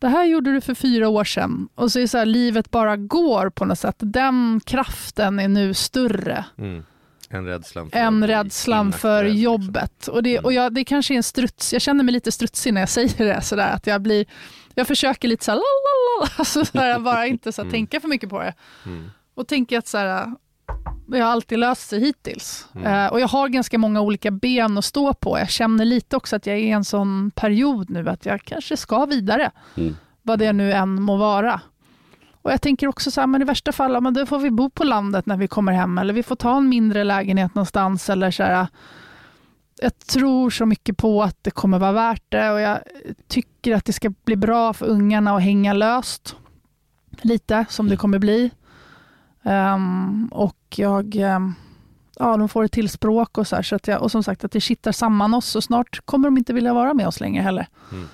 det 0.00 0.08
här 0.08 0.24
gjorde 0.24 0.52
du 0.52 0.60
för 0.60 0.74
fyra 0.74 1.08
år 1.08 1.24
sedan 1.24 1.68
och 1.74 1.92
så 1.92 1.98
är 1.98 2.00
det 2.00 2.08
så 2.08 2.18
här, 2.18 2.26
livet 2.26 2.70
bara 2.70 2.96
går 2.96 3.50
på 3.50 3.64
något 3.64 3.78
sätt. 3.78 3.96
Den 3.98 4.60
kraften 4.64 5.38
är 5.38 5.48
nu 5.48 5.74
större. 5.74 6.44
Mm. 6.58 6.84
Än 7.30 7.46
rädslan 7.46 7.90
för, 7.90 7.98
än 7.98 8.26
rädslan 8.26 8.92
för 8.92 9.24
liksom. 9.24 9.40
jobbet. 9.40 10.08
Och, 10.08 10.22
det, 10.22 10.32
mm. 10.32 10.44
och 10.44 10.52
jag, 10.52 10.74
det 10.74 10.84
kanske 10.84 11.14
är 11.14 11.16
en 11.16 11.22
struts, 11.22 11.72
jag 11.72 11.82
känner 11.82 12.04
mig 12.04 12.12
lite 12.12 12.32
strutsig 12.32 12.74
när 12.74 12.80
jag 12.80 12.88
säger 12.98 13.24
det. 13.34 13.40
Så 13.40 13.56
där, 13.56 13.72
att 13.72 13.86
jag, 13.86 14.02
blir, 14.02 14.26
jag 14.74 14.86
försöker 14.86 15.28
lite 15.28 15.44
så 15.44 15.52
här, 15.52 15.60
alltså, 16.36 16.64
så 16.72 16.78
här 16.78 16.98
bara 16.98 17.26
inte 17.26 17.52
så 17.52 17.62
här, 17.62 17.66
mm. 17.66 17.72
tänka 17.72 18.00
för 18.00 18.08
mycket 18.08 18.30
på 18.30 18.40
det. 18.40 18.54
Mm. 18.86 19.10
Och 19.34 19.48
tänker 19.48 19.78
att 19.78 19.86
så 19.86 19.98
här, 19.98 20.34
jag 21.18 21.24
har 21.24 21.32
alltid 21.32 21.58
löst 21.58 21.88
sig 21.88 22.00
hittills. 22.00 22.68
Mm. 22.74 23.04
Uh, 23.04 23.12
och 23.12 23.20
jag 23.20 23.28
har 23.28 23.48
ganska 23.48 23.78
många 23.78 24.00
olika 24.00 24.30
ben 24.30 24.78
att 24.78 24.84
stå 24.84 25.14
på. 25.14 25.38
Jag 25.38 25.50
känner 25.50 25.84
lite 25.84 26.16
också 26.16 26.36
att 26.36 26.46
jag 26.46 26.56
är 26.56 26.60
i 26.60 26.70
en 26.70 26.84
sån 26.84 27.30
period 27.30 27.90
nu 27.90 28.08
att 28.08 28.26
jag 28.26 28.42
kanske 28.42 28.76
ska 28.76 29.06
vidare. 29.06 29.50
Mm. 29.76 29.96
Vad 30.22 30.38
det 30.38 30.52
nu 30.52 30.72
än 30.72 31.02
må 31.02 31.16
vara. 31.16 31.60
Och 32.42 32.52
jag 32.52 32.62
tänker 32.62 32.88
också 32.88 33.10
så 33.10 33.20
här, 33.20 33.26
men 33.26 33.42
i 33.42 33.44
värsta 33.44 33.72
fall, 33.72 34.00
men 34.00 34.14
då 34.14 34.26
får 34.26 34.38
vi 34.38 34.50
bo 34.50 34.70
på 34.70 34.84
landet 34.84 35.26
när 35.26 35.36
vi 35.36 35.48
kommer 35.48 35.72
hem 35.72 35.98
eller 35.98 36.14
vi 36.14 36.22
får 36.22 36.36
ta 36.36 36.56
en 36.56 36.68
mindre 36.68 37.04
lägenhet 37.04 37.54
någonstans 37.54 38.10
eller 38.10 38.30
så 38.30 38.42
här, 38.42 38.66
jag 39.80 39.98
tror 39.98 40.50
så 40.50 40.66
mycket 40.66 40.96
på 40.96 41.22
att 41.22 41.36
det 41.42 41.50
kommer 41.50 41.78
vara 41.78 41.92
värt 41.92 42.22
det 42.28 42.50
och 42.50 42.60
jag 42.60 42.78
tycker 43.28 43.74
att 43.74 43.84
det 43.84 43.92
ska 43.92 44.12
bli 44.24 44.36
bra 44.36 44.72
för 44.72 44.86
ungarna 44.86 45.36
att 45.36 45.42
hänga 45.42 45.72
löst. 45.72 46.36
Lite 47.22 47.64
som 47.68 47.86
det 47.86 47.92
mm. 47.92 47.98
kommer 47.98 48.18
bli. 48.18 48.50
Um, 49.42 50.28
och 50.32 50.56
jag, 50.76 51.16
um, 51.16 51.54
ja, 52.18 52.36
de 52.36 52.48
får 52.48 52.64
ett 52.64 52.72
till 52.72 52.88
språk 52.88 53.38
och 53.38 53.46
så, 53.46 53.56
här, 53.56 53.62
så 53.62 53.76
att 53.76 53.88
jag, 53.88 54.02
och 54.02 54.10
som 54.10 54.22
sagt 54.22 54.44
att 54.44 54.52
det 54.52 54.60
kittar 54.60 54.92
samman 54.92 55.34
oss 55.34 55.56
och 55.56 55.64
snart 55.64 56.06
kommer 56.06 56.28
de 56.28 56.38
inte 56.38 56.52
vilja 56.52 56.74
vara 56.74 56.94
med 56.94 57.06
oss 57.06 57.20
längre 57.20 57.42
heller. 57.42 57.66
Mm. 57.92 58.08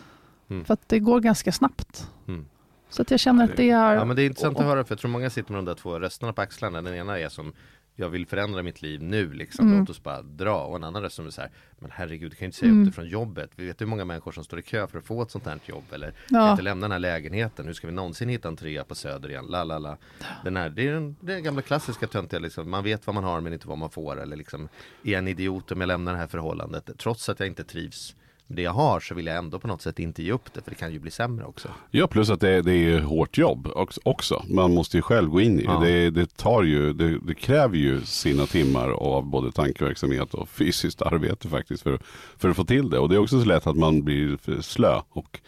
Mm. 0.51 0.65
För 0.65 0.75
att 0.75 0.89
det 0.89 0.99
går 0.99 1.21
ganska 1.21 1.53
snabbt. 1.53 2.11
Mm. 2.29 2.47
Så 2.91 3.03
att 3.03 3.11
jag 3.11 3.21
känner 3.21 3.45
att 3.45 3.57
det 3.57 3.71
är... 3.71 3.95
Ja 3.95 4.05
men 4.05 4.17
det 4.17 4.23
är 4.23 4.27
intressant 4.27 4.59
att 4.59 4.65
höra 4.65 4.85
för 4.85 4.95
jag 4.95 4.99
tror 4.99 5.11
många 5.11 5.31
sitter 5.31 5.53
med 5.53 5.59
de 5.59 5.65
där 5.65 5.75
två 5.75 5.99
rösterna 5.99 6.33
på 6.33 6.43
axlarna. 6.43 6.83
Den 6.83 6.95
ena 6.95 7.19
är 7.19 7.29
som 7.29 7.53
jag 7.99 8.09
vill 8.09 8.27
förändra 8.27 8.63
mitt 8.63 8.83
liv 8.83 9.03
nu 9.03 9.33
liksom, 9.33 9.67
Mm. 9.67 9.81
låt 9.81 9.91
oss 9.91 10.03
bara 10.03 10.23
dra. 10.23 10.57
Och 10.63 10.77
en 10.77 10.85
annan 10.85 11.03
röst 11.03 11.17
som 11.17 11.27
är 11.27 11.31
så 11.31 11.41
här, 11.41 11.51
men 11.79 11.91
herregud 11.95 12.31
du 12.33 12.37
kan 12.37 12.45
ju 12.45 12.47
inte 12.47 12.59
säga 12.59 12.69
Mm. 12.71 12.81
upp 12.83 12.87
dig 12.87 12.95
från 12.95 13.09
jobbet. 13.09 13.51
Vi 13.57 13.67
vet 13.67 13.81
hur 13.81 13.87
många 13.87 14.05
människor 14.05 14.33
som 14.33 14.45
står 14.45 14.59
i 14.59 14.63
kö 14.63 14.87
för 14.87 14.99
att 14.99 15.07
få 15.07 15.23
ett 15.23 15.31
sånt 15.31 15.47
här 15.47 15.59
jobb. 15.67 15.85
Eller 15.93 16.07
Ja. 16.29 16.39
kan 16.39 16.51
inte 16.51 16.63
lämna 16.63 16.85
den 16.85 16.93
här 16.93 16.99
lägenheten, 16.99 17.67
hur 17.67 17.73
ska 17.73 17.87
vi 17.87 17.93
någonsin 17.93 18.29
hitta 18.29 18.49
en 18.49 18.57
trea 18.57 18.85
på 18.85 18.95
Söder 18.95 19.29
igen? 19.31 19.47
La, 19.49 19.65
la, 19.65 19.79
la. 19.79 19.97
Den 20.45 20.57
här, 20.57 20.71
det 20.71 20.89
är 20.89 20.93
den, 20.93 21.17
den 21.21 21.43
gamla 21.43 21.63
klassiska 21.63 22.07
töntiga, 22.07 22.41
liksom. 22.41 22.71
man 22.71 22.85
vet 22.85 23.07
vad 23.07 23.15
man 23.15 23.25
har 23.25 23.41
men 23.41 23.53
inte 23.53 23.69
vad 23.69 23.79
man 23.79 23.91
får. 23.91 24.21
Eller 24.23 24.37
liksom, 24.37 24.69
är 25.05 25.19
en 25.19 25.29
idiot 25.29 25.73
om 25.73 25.81
jag 25.81 25.89
lämnar 25.89 26.13
det 26.13 26.19
här 26.19 26.27
förhållandet? 26.27 26.91
Trots 26.99 27.29
att 27.29 27.41
jag 27.41 27.47
inte 27.47 27.65
trivs 27.65 28.17
med 28.47 28.57
det 28.57 28.63
jag 28.63 28.73
har 28.73 29.01
så 29.01 29.15
vill 29.15 29.27
jag 29.27 29.37
ändå 29.37 29.59
på 29.59 29.69
något 29.69 29.83
sätt 29.83 29.99
inte 29.99 30.23
ge 30.23 30.33
upp 30.33 30.53
det, 30.55 30.61
för 30.61 30.71
det 30.71 30.77
kan 30.77 30.93
ju 30.93 30.99
bli 30.99 31.11
sämre 31.11 31.45
också. 31.45 31.69
Ja, 31.91 32.07
plus 32.07 32.31
att 32.31 32.41
det, 32.41 32.63
det 32.63 32.73
är 32.75 33.01
hårt 33.01 33.39
jobb 33.39 33.69
också. 34.05 34.43
Man 34.49 34.75
måste 34.75 34.97
ju 34.97 35.03
själv 35.03 35.29
gå 35.31 35.41
in 35.41 35.61
i 35.61 35.65
Ja. 35.65 35.81
det. 35.85 36.11
Det, 36.11 36.37
tar 36.37 36.63
ju, 36.63 36.93
det, 36.93 37.19
det 37.19 37.35
kräver 37.35 37.77
ju 37.77 38.01
sina 38.01 38.47
timmar 38.47 38.89
av 38.91 39.27
både 39.27 39.53
tankeverksamhet 39.53 40.35
och 40.35 40.49
fysiskt 40.49 41.03
arbete 41.03 41.49
faktiskt 41.49 41.83
för, 41.83 41.99
för 42.39 42.49
att 42.49 42.57
få 42.57 42.65
till 42.65 42.91
det. 42.91 42.99
Och 42.99 43.09
det 43.09 43.15
är 43.15 43.19
också 43.19 43.41
så 43.41 43.47
lätt 43.47 43.67
att 43.67 43.77
man 43.77 44.03
blir 44.03 44.61
slö 44.63 45.01
och 45.09 45.41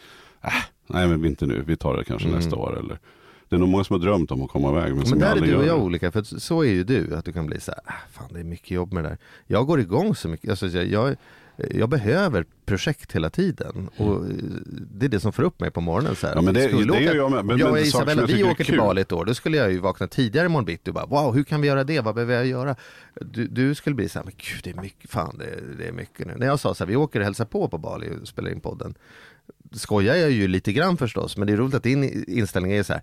äh, 0.45 0.51
nej 0.87 1.09
men 1.09 1.25
inte 1.25 1.47
nu, 1.47 1.63
vi 1.67 1.77
tar 1.77 1.97
det 1.97 2.05
kanske 2.05 2.29
Mm. 2.29 2.41
nästa 2.41 2.57
år. 2.57 2.79
Eller, 2.79 2.99
det 3.49 3.57
är 3.57 3.61
nog 3.61 3.69
många 3.69 3.85
som 3.85 3.95
har 3.95 4.01
drömt 4.01 4.31
om 4.31 4.43
att 4.43 4.51
komma 4.51 4.71
iväg. 4.71 4.95
Men, 4.95 5.11
Men 5.11 5.19
där 5.19 5.37
är 5.37 5.41
du 5.41 5.57
och 5.57 5.67
jag 5.67 5.83
olika, 5.83 6.13
för 6.13 6.23
så 6.23 6.63
är 6.63 6.71
ju 6.73 6.85
du, 6.85 7.17
att 7.17 7.25
du 7.25 7.33
kan 7.33 7.47
bli 7.47 7.61
så 7.61 7.71
här, 7.71 7.81
ah, 7.85 7.93
fan 8.13 8.29
det 8.33 8.41
är 8.41 8.45
mycket 8.45 8.71
jobb 8.71 8.93
med 8.93 9.05
det 9.05 9.09
där. 9.09 9.19
Jag 9.47 9.67
går 9.67 9.81
igång 9.81 10.15
så 10.15 10.29
mycket, 10.29 10.51
alltså, 10.51 10.67
jag, 10.67 10.87
jag, 10.87 11.17
jag 11.71 11.89
behöver 11.89 12.45
projekt 12.67 13.13
hela 13.13 13.31
tiden 13.31 13.89
och 13.97 14.17
eh, 14.17 14.31
det 14.93 15.07
är 15.07 15.11
det 15.11 15.21
som 15.21 15.33
får 15.33 15.43
upp 15.43 15.61
mig 15.61 15.71
på 15.71 15.81
morgonen. 15.81 16.17
Så 16.17 16.27
här. 16.27 16.35
Ja, 16.35 16.41
men 16.43 16.55
det- 16.55 16.69
Skulle 16.69 16.93
det 16.93 17.01
gör 17.01 17.11
åka- 17.11 17.17
jag 17.17 17.31
med. 17.31 17.45
Men- 17.45 17.59
jag 17.59 17.71
och 17.71 17.79
Isabella, 17.81 18.27
vi 18.27 18.45
åker 18.45 18.65
till. 18.65 18.79
Bali 18.79 19.01
ett 19.01 19.13
år, 19.13 19.25
då 19.25 19.35
skulle 19.35 19.57
jag 19.57 19.73
ju 19.73 19.79
vakna 19.79 20.07
tidigare 20.07 20.47
imorgon 20.47 20.65
bitti 20.65 20.91
och 20.91 20.95
bara 20.95 21.07
wow, 21.07 21.35
hur 21.35 21.45
kan 21.45 21.61
vi 21.61 21.69
göra 21.69 21.85
det? 21.85 22.01
Vad 22.01 22.15
behöver 22.15 22.35
jag 22.35 22.47
göra? 22.47 22.77
Du, 23.21 23.47
du 23.49 23.75
skulle 23.75 23.95
bli 23.97 24.09
så 24.09 24.19
här, 24.19 24.25
men 24.27 24.35
gud 24.37 24.61
det 24.65 24.71
är 24.71 24.83
mycket, 24.83 25.11
fan 25.11 25.39
det, 25.39 25.77
det 25.79 25.89
är 25.89 25.93
mycket 25.93 26.27
nu. 26.27 26.35
När 26.37 26.47
jag 26.47 26.61
sa 26.61 26.75
så 26.75 26.85
här, 26.85 26.89
vi 26.89 26.97
åker 26.97 27.19
och 27.21 27.25
hälsar 27.25 27.45
på 27.45 27.69
på 27.69 27.79
Bali 27.79 28.11
och 28.23 28.29
spelar 28.29 28.51
in 28.51 28.61
podden, 28.61 28.95
skojar 29.73 30.15
jag 30.15 30.31
ju 30.31 30.49
lite 30.49 30.73
grann 30.73 30.97
förstås, 30.97 31.37
men 31.37 31.47
det 31.47 31.53
är 31.53 31.57
roligt 31.57 31.75
att 31.75 31.83
din 31.83 32.25
inställning 32.29 32.73
är 32.73 32.83
så 32.83 32.93
här, 32.93 33.03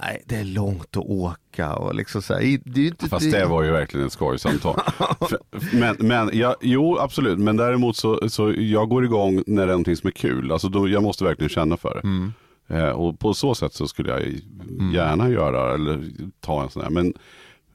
nej 0.00 0.22
det 0.26 0.36
är 0.36 0.44
långt 0.44 0.96
att 0.96 1.06
åka 1.06 1.74
och 1.74 1.94
liksom 1.94 2.22
så 2.22 2.34
här, 2.34 2.58
det 2.64 2.86
inte, 2.86 3.08
Fast 3.08 3.30
det 3.30 3.44
var 3.44 3.62
ju 3.62 3.70
verkligen 3.70 4.06
ett 4.06 4.12
skojsamtal. 4.12 4.80
Men, 5.72 5.96
men 5.98 6.30
ja, 6.32 6.56
jo 6.60 6.98
absolut, 6.98 7.38
men 7.38 7.56
däremot 7.56 7.96
så, 7.96 8.28
så 8.28 8.54
jag 8.56 8.88
går 8.88 9.04
igång 9.04 9.42
när 9.46 9.66
det 9.66 9.72
är 9.72 9.74
någonting 9.74 9.96
som 9.96 10.06
är 10.06 10.12
kul. 10.12 10.52
Alltså 10.52 10.68
då, 10.68 10.88
jag 10.88 11.02
måste 11.02 11.24
verkligen 11.24 11.50
känna 11.50 11.76
för 11.76 11.94
det. 11.94 12.00
Mm. 12.08 12.32
Eh, 12.68 12.88
och 12.88 13.18
på 13.18 13.34
så 13.34 13.54
sätt 13.54 13.74
så 13.74 13.88
skulle 13.88 14.10
jag 14.10 14.20
gärna 14.94 15.30
göra 15.30 15.74
eller 15.74 16.00
ta 16.40 16.62
en 16.62 16.70
sån 16.70 16.82
här. 16.82 16.90
Men, 16.90 17.14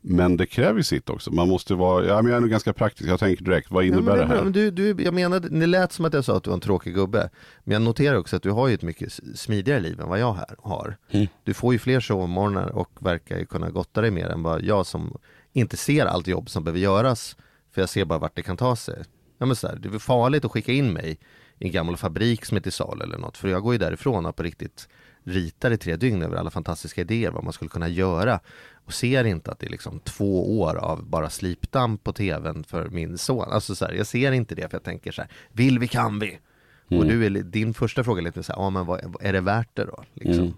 men 0.10 0.38
det 0.38 0.45
kräver 0.45 0.82
sitt 0.82 1.10
också. 1.10 1.32
Man 1.32 1.47
måste 1.49 1.76
vara, 1.76 2.05
ja 2.05 2.22
men 2.22 2.32
jag 2.32 2.38
är 2.38 2.41
nog 2.41 2.49
ganska 2.49 2.74
praktisk. 2.74 3.10
Jag 3.10 3.20
tänker 3.20 3.43
direkt, 3.43 3.72
vad 3.72 3.84
Ja, 3.84 3.88
innebär 3.88 4.18
men, 4.18 4.28
det 4.30 4.36
här? 4.36 4.43
men 4.43 4.51
du, 4.51 4.72
du, 4.72 4.95
jag 5.03 5.14
menade, 5.14 5.49
det 5.49 5.66
lät 5.66 5.91
som 5.91 6.05
att 6.05 6.14
jag 6.14 6.26
sa 6.26 6.38
att 6.38 6.43
du 6.43 6.49
var 6.49 6.55
en 6.55 6.62
tråkig 6.62 6.95
gubbe. 6.95 7.30
Men 7.64 7.74
jag 7.74 7.82
noterar 7.82 8.16
också 8.18 8.36
att 8.36 8.43
du 8.43 8.51
har 8.51 8.68
ju 8.68 8.74
ett 8.74 8.82
mycket 8.82 9.20
smidigare 9.36 9.80
liv 9.80 10.01
än 10.01 10.10
vad 10.10 10.20
jag 10.20 10.34
här 10.34 10.55
har. 10.60 10.97
Mm. 11.12 11.28
Du 11.43 11.53
får 11.53 11.74
ju 11.74 11.80
fler 11.80 11.99
sovmorgnar 11.99 12.68
och 12.68 12.89
verkar 12.99 13.38
ju 13.38 13.45
kunna 13.45 13.70
gotta 13.70 14.01
dig 14.01 14.12
mer 14.12 14.28
än 14.30 14.43
vad 14.43 14.62
jag 14.64 14.86
som 14.86 15.18
inte 15.53 15.78
ser 15.78 16.05
allt 16.05 16.28
jobb 16.28 16.49
som 16.49 16.64
behöver 16.64 16.80
göras. 16.80 17.36
För 17.72 17.82
jag 17.82 17.89
ser 17.89 18.05
bara 18.05 18.20
vart 18.20 18.36
det 18.36 18.41
kan 18.43 18.58
ta 18.58 18.76
sig. 18.76 19.03
Ja, 19.38 19.45
men 19.45 19.55
så 19.55 19.68
här, 19.68 19.76
det 19.76 19.89
är 19.89 19.99
farligt 19.99 20.45
att 20.45 20.51
skicka 20.51 20.72
in 20.72 20.93
mig 20.93 21.20
i 21.60 21.66
en 21.66 21.72
gammal 21.72 21.97
fabrik 21.97 22.45
som 22.45 22.58
är 22.58 22.62
till 22.62 22.72
sal 22.72 23.01
eller 23.01 23.18
något. 23.18 23.38
För 23.38 23.47
jag 23.47 23.64
går 23.64 23.74
ju 23.74 23.78
därifrån 23.78 24.26
och 24.26 24.36
på 24.36 24.43
riktigt 24.43 24.88
ritar 25.28 25.71
i 25.71 25.78
tre 25.78 25.95
dygn 25.95 26.21
över 26.21 26.38
alla 26.38 26.49
fantastiska 26.49 27.01
idéer 27.01 27.32
vad 27.32 27.43
man 27.43 27.53
skulle 27.53 27.69
kunna 27.69 27.88
göra. 27.88 28.39
Och 28.86 28.93
ser 28.93 29.23
inte 29.23 29.51
att 29.51 29.59
det 29.59 29.65
är 29.65 29.69
liksom 29.69 29.99
två 29.99 30.59
år 30.61 30.75
av 30.75 31.03
bara 31.09 31.30
slipdamm 31.30 31.97
på 31.97 32.13
tvn 32.13 32.63
för 32.63 32.89
min 32.89 33.17
son. 33.17 33.51
Alltså 33.51 33.75
så 33.75 33.86
här, 33.86 33.93
jag 33.93 34.07
ser 34.07 34.32
inte 34.32 34.55
det 34.55 34.61
för 34.69 34.75
jag 34.75 34.84
tänker 34.84 35.11
så 35.11 35.21
här, 35.21 35.32
vill 35.51 35.80
vi 35.80 35.88
kan 35.88 36.19
vi. 36.19 36.39
Och 36.86 36.91
Mm. 36.93 37.07
du 37.07 37.25
är, 37.25 37.30
li- 37.30 37.41
din 37.41 37.73
första 37.73 38.03
fråga 38.03 38.21
är 38.21 38.23
lite 38.25 38.43
så 38.43 38.53
här, 38.53 38.59
ja 38.61 38.69
men 38.69 38.86
vad, 38.86 39.15
är 39.21 39.34
det 39.34 39.41
värt 39.41 39.69
det 39.73 39.86
då? 39.86 40.03
Liksom. 40.13 40.43
Mm. 40.43 40.53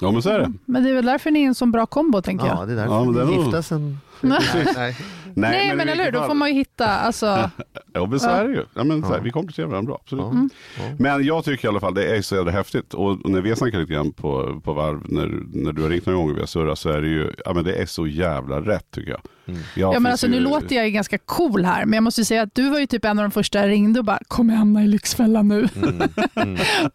Ja 0.00 0.10
men 0.10 0.22
så 0.22 0.30
är 0.30 0.38
det. 0.38 0.52
Men 0.64 0.82
det 0.84 0.90
är 0.90 0.94
väl 0.94 1.04
därför 1.04 1.30
ni 1.30 1.42
är 1.42 1.46
en 1.46 1.54
sån 1.54 1.72
bra 1.72 1.86
kombo 1.86 2.22
tänker 2.22 2.46
Ja, 2.46 2.58
jag. 2.58 2.68
det 2.68 2.72
är 2.72 2.76
därför 2.76 2.94
Ja, 2.94 3.04
men 3.04 3.14
det 3.14 3.20
är 3.20 3.24
vi 3.26 3.36
nog- 3.36 3.44
gifta 3.44 3.62
sen. 3.62 3.98
Nej. 4.20 4.40
Nej. 4.76 4.94
Nej, 5.34 5.74
men 5.76 5.88
i 5.88 5.92
eller 5.92 6.04
hur, 6.04 6.12
då 6.12 6.22
får 6.26 6.34
man 6.34 6.48
ju 6.48 6.54
hitta, 6.54 6.86
alltså, 6.86 7.26
Ja 7.92 8.06
men 8.06 8.20
så 8.20 8.28
Ja. 8.28 8.32
är 8.32 8.44
det 8.48 8.54
ju. 8.54 8.64
Ja, 8.74 8.84
men, 8.84 9.02
så 9.02 9.08
här, 9.08 9.14
Ja. 9.16 9.20
Vi 9.22 9.30
kompletterar 9.30 9.66
varandra 9.66 9.86
bra, 9.86 9.98
absolut. 10.02 10.24
Ja. 10.24 10.30
Mm. 10.30 10.50
Ja. 10.78 10.82
Men 10.98 11.24
jag 11.24 11.44
tycker 11.44 11.64
i 11.64 11.68
alla 11.68 11.80
fall 11.80 11.94
det 11.94 12.16
är 12.16 12.22
så 12.22 12.34
jävla 12.36 12.50
häftigt. 12.52 12.94
Och 12.94 13.10
och 13.10 13.30
när 13.30 13.40
vi 13.40 13.48
har 13.48 13.56
snackat 13.56 13.80
lite 13.80 13.92
grann 13.92 14.12
på, 14.12 14.60
på 14.64 14.72
varv, 14.72 15.00
när, 15.04 15.26
när 15.52 15.72
du 15.72 15.82
har 15.82 15.88
ringt 15.90 16.06
några 16.06 16.16
gånger 16.18 16.30
och 16.32 16.36
vi 16.36 16.40
har 16.40 16.46
surrat, 16.46 16.78
så 16.78 16.90
är 16.90 17.00
det 17.02 17.08
ju, 17.08 17.32
ja 17.44 17.52
men 17.54 17.64
det 17.64 17.74
är 17.74 17.86
så 17.86 18.06
jävla 18.06 18.60
rätt 18.60 18.90
tycker 18.90 19.10
jag. 19.10 19.20
Mm. 19.48 19.60
jag 19.74 19.94
ja 19.94 20.00
men 20.00 20.12
alltså 20.12 20.26
ju- 20.26 20.32
nu 20.32 20.40
låter 20.40 20.76
jag 20.76 20.84
ju 20.84 20.90
ganska 20.90 21.18
cool 21.18 21.64
här, 21.64 21.84
men 21.84 21.92
jag 21.92 22.02
måste 22.02 22.20
ju 22.20 22.24
säga 22.24 22.42
att 22.42 22.54
du 22.54 22.70
var 22.70 22.78
ju 22.78 22.86
typ 22.86 23.04
en 23.04 23.18
av 23.18 23.22
de 23.24 23.30
första 23.30 23.58
jag 23.58 23.68
ringde 23.68 23.98
och 23.98 24.04
bara, 24.04 24.18
kommer 24.28 24.52
jag 24.54 24.58
hamna 24.58 24.84
i 24.84 24.86
Lyxfällan 24.86 25.48
nu? 25.48 25.68
Mm. 25.76 26.02
Mm. 26.34 26.58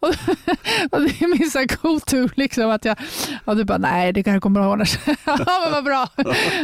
Och 0.90 1.00
det 1.02 1.22
är 1.22 1.38
min 1.38 1.50
så 1.50 1.58
här 1.58 1.82
go-to, 1.82 2.28
liksom 2.36 2.70
att 2.70 2.84
jag, 2.84 2.96
och 3.44 3.56
du 3.56 3.64
bara, 3.64 3.78
nej 3.78 4.12
det 4.12 4.22
kanske 4.22 4.40
kommer 4.40 4.60
att 4.60 4.66
ordna 4.72 4.84
sig. 4.86 5.00
ja 5.24 5.60
men 5.64 5.72
vad 5.72 5.84
bra. 5.84 6.08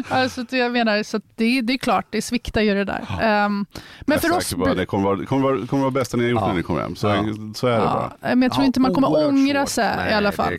alltså, 0.09 0.45
jag 0.57 0.73
menar, 0.73 1.03
så 1.03 1.17
att 1.17 1.23
det, 1.37 1.61
det 1.61 1.73
är 1.73 1.79
klart, 1.79 2.07
det 2.11 2.23
sviktar 2.23 2.61
ju 2.61 2.75
det 2.75 2.85
där. 2.85 3.05
Ehm, 3.23 3.67
men 4.01 4.15
jag 4.15 4.21
för 4.21 4.37
oss... 4.37 4.53
att 4.53 4.77
det 4.77 4.87
kommer 4.87 5.05
vara, 5.05 5.17
det 5.17 5.27
kommer 5.27 5.43
vara, 5.43 5.67
kommer 5.67 5.83
vara 5.83 5.91
bästa 5.91 6.17
ni 6.17 6.23
har 6.25 6.31
gjort 6.31 6.41
Ja. 6.41 6.47
när 6.49 6.55
ni 6.55 6.63
kommer 6.63 6.81
hem. 6.81 6.97
Så, 6.97 7.07
Ja. 7.07 7.25
så 7.55 7.67
är 7.67 7.73
det 7.73 7.85
bara. 7.85 8.13
Ja, 8.21 8.29
men 8.29 8.43
jag 8.43 8.53
tror 8.53 8.63
Ja, 8.63 8.67
inte 8.67 8.81
man 8.81 8.95
kommer 8.95 9.27
ångra 9.29 9.61
svårt. 9.61 9.69
sig 9.69 9.97
Nej, 9.97 10.11
i 10.11 10.15
alla 10.15 10.33
fall. 10.33 10.53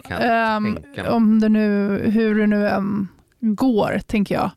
mig. 0.62 1.10
om 1.10 1.40
det 1.40 1.50
nu, 1.50 1.98
hur 2.14 2.36
det 2.40 2.48
nu 2.48 2.68
än 2.68 3.08
går, 3.42 4.00
tänker 4.08 4.36
jag. 4.36 4.50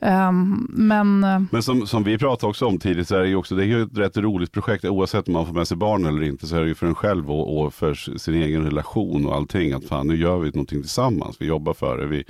Ehm, 0.00 0.66
men 0.70 1.24
eh, 1.24 1.42
Men 1.50 1.62
som, 1.62 1.86
som 1.86 2.04
vi 2.04 2.18
pratade 2.18 2.50
också 2.50 2.66
om 2.66 2.78
tidigt 2.78 3.08
så 3.08 3.14
är 3.16 3.20
det 3.20 3.28
ju 3.28 3.36
också, 3.36 3.54
det 3.54 3.62
är 3.62 3.66
ju 3.66 3.82
ett 3.82 3.98
rätt 3.98 4.16
roligt 4.16 4.52
projekt 4.52 4.84
oavsett 4.84 5.28
om 5.28 5.34
man 5.34 5.46
får 5.46 5.54
med 5.54 5.68
sig 5.68 5.76
barn 5.76 6.06
eller 6.06 6.22
inte 6.22 6.46
så 6.46 6.56
är 6.56 6.60
det 6.60 6.66
ju 6.68 6.74
för 6.74 6.86
en 6.86 6.94
själv 6.94 7.30
och, 7.30 7.58
och 7.64 7.74
för 7.74 7.94
sin 8.18 8.34
egen 8.34 8.64
relation 8.64 9.26
och 9.26 9.34
allting 9.36 9.72
att 9.72 9.84
fan 9.84 10.06
nu 10.06 10.16
gör 10.16 10.38
vi 10.38 10.46
någonting 10.50 10.80
tillsammans, 10.80 11.36
vi 11.40 11.46
jobbar 11.46 11.74
för 11.74 11.98
det, 11.98 12.06
vi, 12.06 12.24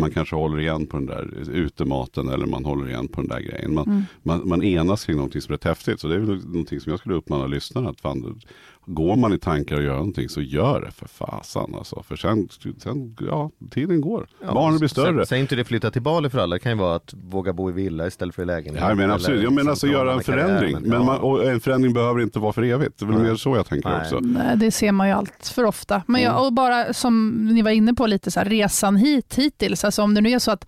man 0.00 0.10
kanske 0.10 0.36
håller 0.36 0.60
igen 0.60 0.86
på 0.86 0.96
den 0.96 1.06
där 1.06 1.48
utematen 1.50 2.28
eller 2.28 2.46
man 2.46 2.64
håller 2.64 2.88
igen 2.88 3.08
på 3.08 3.20
den 3.20 3.28
där 3.30 3.40
grejen. 3.40 3.74
Man, 3.74 3.84
Mm. 3.86 4.02
man, 4.22 4.48
man 4.48 4.62
enas 4.62 5.04
kring 5.04 5.16
någonting 5.16 5.40
som 5.42 5.52
är 5.52 5.56
rätt 5.56 5.64
häftigt 5.64 6.00
så 6.00 6.08
det 6.08 6.14
är 6.14 6.18
väl 6.18 6.46
någonting 6.46 6.80
som 6.80 6.90
jag 6.90 6.98
skulle 7.00 7.14
uppmana 7.14 7.46
lyssnarna 7.46 7.90
att 7.90 8.00
fan, 8.00 8.40
går 8.86 9.16
man 9.16 9.32
i 9.32 9.38
tankar 9.38 9.76
och 9.76 9.82
gör 9.82 9.94
någonting 9.96 10.28
så 10.28 10.40
gör 10.40 10.80
det 10.80 10.90
för 10.90 11.06
fasan 11.08 11.74
alltså. 11.74 12.02
För 12.02 12.16
sen, 12.16 12.48
sen 12.78 13.16
ja, 13.20 13.50
tiden 13.70 14.00
går, 14.00 14.26
Ja, 14.42 14.54
barnen 14.54 14.78
blir 14.78 14.88
större. 14.88 15.26
Säg 15.26 15.40
inte 15.40 15.56
det 15.56 15.64
flytta 15.64 15.90
till 15.90 16.02
Bali 16.02 16.30
för 16.30 16.38
alla, 16.38 16.54
det 16.56 16.60
kan 16.60 16.72
ju 16.72 16.78
vara 16.78 16.94
att 16.96 17.14
våga 17.14 17.52
bo 17.52 17.70
i 17.70 17.72
villa 17.72 18.06
istället 18.06 18.34
för 18.34 18.42
i 18.42 18.46
lägenhet. 18.46 18.82
Ja, 18.88 18.94
men 18.94 19.10
absolut. 19.10 19.42
Jag 19.42 19.52
menar 19.52 19.70
alltså 19.70 19.86
göra 19.86 20.12
en 20.12 20.20
förändring. 20.20 20.72
karriär, 20.74 20.88
Men 20.90 21.06
man, 21.06 21.18
och 21.20 21.44
en 21.44 21.60
förändring 21.60 21.92
behöver 21.94 22.20
inte 22.20 22.38
vara 22.38 22.52
för 22.52 22.62
evigt. 22.62 22.98
Det 22.98 23.04
är 23.04 23.06
väl 23.06 23.18
Nej. 23.18 23.28
mer 23.30 23.36
så 23.36 23.56
jag 23.56 23.66
tänker 23.66 23.88
Nej. 23.88 24.00
också. 24.00 24.18
nej, 24.20 24.56
det 24.56 24.70
ser 24.70 24.92
man 24.92 25.08
ju 25.08 25.14
allt 25.14 25.52
för 25.54 25.64
ofta. 25.64 26.02
Men 26.06 26.22
jag, 26.22 26.32
Mm. 26.32 26.44
och 26.46 26.52
bara 26.52 26.92
som 26.92 27.30
ni 27.52 27.62
var 27.62 27.70
inne 27.70 27.94
på 27.94 28.06
lite, 28.06 28.30
så 28.30 28.40
här, 28.40 28.46
resan 28.46 28.96
hit 28.96 29.34
hittills. 29.34 29.84
Alltså 29.84 30.02
om 30.02 30.14
det 30.14 30.20
nu 30.20 30.30
är 30.30 30.38
så 30.38 30.50
att 30.50 30.66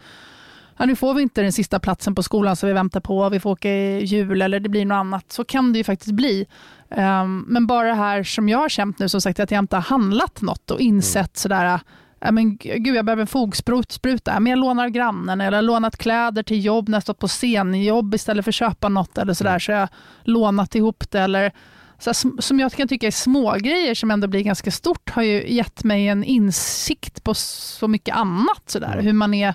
ja, 0.79 0.87
nu 0.87 0.97
får 0.97 1.14
vi 1.14 1.22
inte 1.22 1.43
den 1.43 1.53
sista 1.53 1.81
platsen 1.81 2.14
på 2.14 2.22
skolan 2.22 2.57
som 2.57 2.66
vi 2.66 2.72
väntar 2.72 3.01
på, 3.01 3.29
vi 3.29 3.41
får 3.41 3.51
åka 3.51 3.70
i 3.70 4.05
jul 4.05 4.43
eller 4.43 4.61
det 4.61 4.68
blir 4.68 4.85
något 4.85 4.97
annat, 4.97 5.33
så 5.33 5.45
kan 5.45 5.72
det 5.72 5.79
ju 5.79 5.85
faktiskt 5.85 6.12
bli. 6.12 6.47
Ehm, 6.91 7.45
men 7.49 7.66
bara 7.66 7.89
det 7.89 7.95
här 7.95 8.22
som 8.22 8.49
jag 8.49 8.59
har 8.59 8.68
känt 8.68 8.99
nu, 8.99 9.09
som 9.09 9.20
sagt 9.20 9.41
att 9.41 9.51
jag 9.51 9.59
inte 9.59 9.77
har 9.77 9.83
handlat 9.83 10.41
något 10.43 10.70
och 10.70 10.81
insett 10.81 11.37
sådär, 11.37 11.81
ja, 12.20 12.33
men 12.33 12.57
g- 12.57 12.79
gud 12.79 12.97
jag 12.97 13.05
behöver 13.05 13.20
en 13.20 13.27
fogspruta, 13.27 14.33
Ja, 14.33 14.41
men 14.41 14.51
jag 14.51 14.59
lånar 14.59 14.89
grannen 14.89 15.41
eller 15.41 15.57
jag 15.57 15.62
har 15.62 15.66
lånat 15.66 15.97
kläder 15.97 16.43
till 16.43 16.64
jobb 16.64 16.89
när 16.89 16.97
jag 16.97 17.03
stått 17.03 17.18
på 17.18 17.29
scenjobb 17.29 18.14
istället 18.14 18.45
för 18.45 18.51
att 18.51 18.55
köpa 18.55 18.89
något 18.89 19.18
eller 19.18 19.35
sådär, 19.35 19.59
så 19.59 19.72
jag 19.72 19.79
har 19.79 19.89
lånat 20.24 20.74
ihop 20.74 21.05
det 21.11 21.20
eller 21.20 21.53
så 21.99 22.11
här, 22.11 22.41
som 22.43 22.61
jag 22.61 22.72
kan 22.72 22.89
tycka 22.89 23.07
är 23.07 23.11
små 23.11 23.53
grejer 23.59 23.95
som 23.95 24.11
ändå 24.11 24.27
blir 24.29 24.41
ganska 24.43 24.70
stort 24.70 25.11
har 25.11 25.22
ju 25.22 25.55
gett 25.55 25.85
mig 25.85 26.09
en 26.09 26.24
insikt 26.24 27.24
på 27.24 27.35
så 27.35 27.89
mycket 27.89 28.16
annat. 28.16 28.62
Sådär. 28.66 28.93
Mm. 28.93 29.05
Hur 29.05 29.12
man 29.12 29.35
är, 29.35 29.55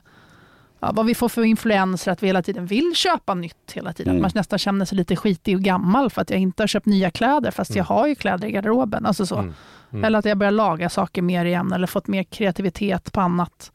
ja, 0.81 0.91
vad 0.93 1.05
vi 1.05 1.15
får 1.15 1.29
för 1.29 1.43
influenser, 1.43 2.11
att 2.11 2.23
vi 2.23 2.27
hela 2.27 2.41
tiden 2.41 2.65
vill 2.65 2.91
köpa 2.95 3.33
nytt 3.33 3.71
hela 3.73 3.93
tiden. 3.93 4.11
Mm. 4.11 4.21
Man 4.21 4.31
nästan 4.35 4.59
känner 4.59 4.85
sig 4.85 4.97
lite 4.97 5.15
skitig 5.15 5.55
och 5.55 5.61
gammal 5.61 6.09
för 6.09 6.21
att 6.21 6.29
jag 6.29 6.39
inte 6.39 6.63
har 6.63 6.67
köpt 6.67 6.85
nya 6.85 7.11
kläder 7.11 7.51
fast 7.51 7.75
jag 7.75 7.85
Mm. 7.91 7.97
har 7.97 8.07
ju 8.07 8.15
kläder 8.15 8.47
i 8.47 8.51
garderoben. 8.51 9.05
Alltså 9.05 9.25
så. 9.25 9.37
Mm. 9.37 9.53
Mm. 9.91 10.03
Eller 10.03 10.19
att 10.19 10.25
jag 10.25 10.37
börjar 10.37 10.51
laga 10.51 10.89
saker 10.89 11.21
mer 11.21 11.45
igen 11.45 11.71
eller 11.73 11.87
fått 11.87 12.07
mer 12.07 12.23
kreativitet 12.23 13.11
på 13.11 13.21
annat. 13.21 13.71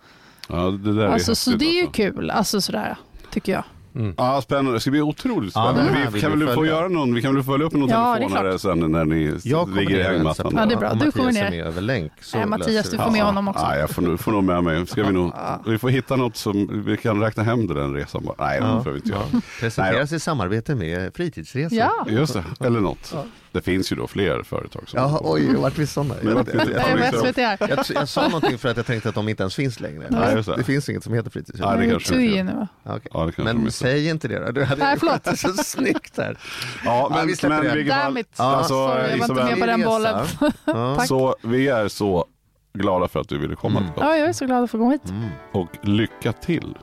Ja, 0.48 0.56
det 0.56 0.92
där 0.94 1.06
Alltså, 1.06 1.30
är 1.30 1.34
så 1.34 1.50
det 1.50 1.64
är 1.64 1.74
ju 1.74 1.80
alltså. 1.80 1.92
kul, 1.92 2.30
alltså 2.30 2.60
sådär, 2.60 2.96
tycker 3.30 3.52
jag. 3.52 3.64
Mm. 3.96 4.14
Ja, 4.16 4.40
spännande. 4.42 4.72
Det 4.72 4.80
ska 4.80 4.90
bli 4.90 5.00
otroligt 5.00 5.52
Ja, 5.54 5.72
spännande. 5.72 5.92
här 5.98 6.10
vi 6.10 6.20
kan 6.20 6.32
vi 6.32 6.38
väl 6.38 6.48
få 6.48 6.54
följa. 6.54 6.72
göra 6.72 6.88
någon, 6.88 7.14
vi 7.14 7.22
kan 7.22 7.34
väl 7.34 7.44
följa 7.44 7.66
upp 7.66 7.72
med 7.72 7.80
någon 7.80 7.88
Ja, 7.90 8.16
är 8.16 8.20
telefonare 8.20 8.58
sen 8.58 8.92
när 8.92 9.04
ni 9.04 9.38
Jag 9.44 9.76
ligger 9.76 9.98
i 9.98 10.02
hängmattan. 10.02 10.52
på. 10.52 10.58
Ja, 10.60 10.66
det 10.66 10.74
är 10.74 10.78
bra. 10.78 10.88
Du 10.88 10.94
Mattias 10.96 11.14
kommer 11.14 11.28
är 11.28 11.32
ner. 11.32 11.50
med 11.50 11.66
över 11.66 11.80
länk. 11.82 12.12
Så 12.20 12.36
Nej, 12.38 12.46
Mattias, 12.46 12.90
du 12.90 12.96
får 12.98 13.10
med 13.10 13.22
honom 13.22 13.48
också. 13.48 13.64
Ja, 13.64 13.76
jag 13.76 13.90
får 13.90 14.02
nog, 14.02 14.20
får 14.20 14.32
nog 14.32 14.44
med 14.44 14.64
mig. 14.64 14.86
Ska 14.86 15.02
vi, 15.04 15.12
nog, 15.12 15.32
Ja. 15.36 15.60
vi 15.66 15.78
får 15.78 15.88
hitta 15.88 16.16
något 16.16 16.36
som 16.36 16.82
vi 16.86 16.96
kan 16.96 17.20
räkna 17.20 17.42
hem 17.42 17.66
den 17.66 17.94
resan 17.94 18.24
bara. 18.24 18.34
Nej, 18.46 18.60
det 18.60 18.66
Ja. 18.66 18.82
får 18.82 18.90
vi 18.90 18.96
inte 18.96 19.08
göra. 19.08 19.22
Presenteras 19.60 20.12
i 20.12 20.20
samarbete 20.20 20.74
med 20.74 21.14
Fritidsresor. 21.16 21.78
Ja. 21.78 22.06
Just 22.08 22.32
det, 22.34 22.44
eller 22.66 22.80
något. 22.80 23.14
Ja. 23.56 23.60
Det 23.60 23.62
finns 23.64 23.92
ju 23.92 23.96
då 23.96 24.06
fler 24.06 24.42
företag 24.42 24.88
som 24.88 25.00
Jaha, 25.00 25.18
oj, 25.22 25.54
vart 25.56 25.78
vi 25.78 25.86
sådana? 25.86 26.14
Men 26.22 26.44
vi 26.44 26.72
Jag 26.72 27.14
SVT 27.14 27.36
här. 27.36 27.56
Jag, 27.60 27.84
jag 27.94 28.08
sa 28.08 28.28
någonting 28.28 28.58
för 28.58 28.68
att 28.68 28.76
jag 28.76 28.86
tänkte 28.86 29.08
att 29.08 29.14
de 29.14 29.28
inte 29.28 29.42
ens 29.42 29.54
finns 29.54 29.80
längre. 29.80 30.06
Nej, 30.10 30.34
det. 30.34 30.56
det 30.56 30.64
finns 30.64 30.88
inget 30.88 31.04
som 31.04 31.14
heter 31.14 31.30
fritidshus. 31.30 31.60
Ja, 31.60 31.76
det 31.76 31.82
Jag 31.84 31.90
kanske 31.92 32.12
de 32.14 32.18
Tui 32.18 32.36
gör. 32.36 32.44
nu? 32.44 32.66
Ja, 32.82 32.96
okej. 32.96 33.10
Ja, 33.14 33.30
det 33.36 33.42
Men 33.44 33.70
säg 33.72 34.08
inte 34.08 34.28
det 34.28 34.44
då. 34.46 34.52
Du 34.52 34.64
hade 34.64 34.84
Nej, 34.84 34.94
ju 34.94 34.98
förlåt. 35.00 35.24
det 35.24 35.36
så 35.36 35.48
snyggt 35.52 36.16
här. 36.18 36.38
Ja, 36.84 37.06
Ja, 37.10 37.16
men, 37.16 37.26
vi 37.26 37.36
släpper 37.36 37.56
men 37.56 37.64
det. 37.64 37.72
i 37.72 37.76
vilket 37.76 37.94
fall, 37.94 38.04
Damn 38.04 38.18
it. 38.18 38.40
alltså, 38.40 38.68
Sorry, 38.74 39.10
jag 39.10 39.18
var 39.18 39.24
inte 39.30 39.44
med 39.44 39.60
på 39.60 39.66
den 39.66 39.82
bollen. 39.82 40.26
Ja. 40.64 41.00
Så 41.06 41.36
vi 41.42 41.68
är 41.68 41.88
så 41.88 42.26
glada 42.74 43.08
för 43.08 43.20
att 43.20 43.28
du 43.28 43.38
ville 43.38 43.54
komma 43.54 43.78
Mm. 43.80 43.90
Ja, 43.96 44.16
jag 44.16 44.28
är 44.28 44.32
så 44.32 44.46
glad 44.46 44.64
att 44.64 44.70
få 44.70 44.78
komma 44.78 44.90
hit. 44.90 45.08
Mm. 45.08 45.28
Och 45.52 45.68
lycka 45.82 46.32
till. 46.32 46.74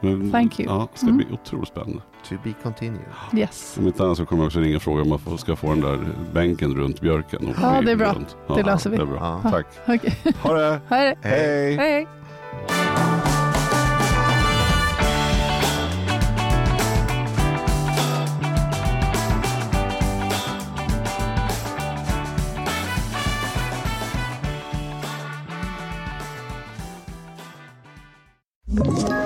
Men, 0.00 0.30
Thank 0.32 0.60
you. 0.60 0.68
Ja, 0.72 0.88
det 0.92 0.98
ska 0.98 1.06
Mm. 1.06 1.16
bli 1.16 1.26
otroligt 1.32 1.68
spännande. 1.68 2.02
To 2.28 2.34
be 2.44 2.54
continued. 2.62 3.04
Yes. 3.34 3.76
Om 3.78 3.86
inte 3.86 4.02
annat 4.04 4.16
så 4.16 4.26
kommer 4.26 4.42
jag 4.42 4.46
också 4.46 4.58
ringa 4.60 4.76
och 4.76 4.82
fråga 4.82 5.02
om 5.02 5.08
man 5.08 5.38
ska 5.38 5.56
få 5.56 5.66
den 5.70 5.80
där 5.80 5.98
bänken 6.32 6.76
runt 6.76 7.00
björken. 7.00 7.48
och 7.48 7.54
Ja, 7.62 7.80
det 7.84 7.92
är 7.92 7.96
bra. 7.96 8.12
runt. 8.12 8.36
Det 8.48 8.62
löser 8.62 8.90
vi. 8.90 8.96
Det 8.96 9.02
är 9.02 9.06
bra. 9.06 9.40
Ja. 9.44 9.50
Tack. 9.50 9.66
Okej, 9.86 10.16
Ha 10.42 10.54
det! 10.54 10.80
hej. 10.88 11.16
Hej! 11.22 11.76
Hej. 11.76 12.06
Ett 28.68 29.25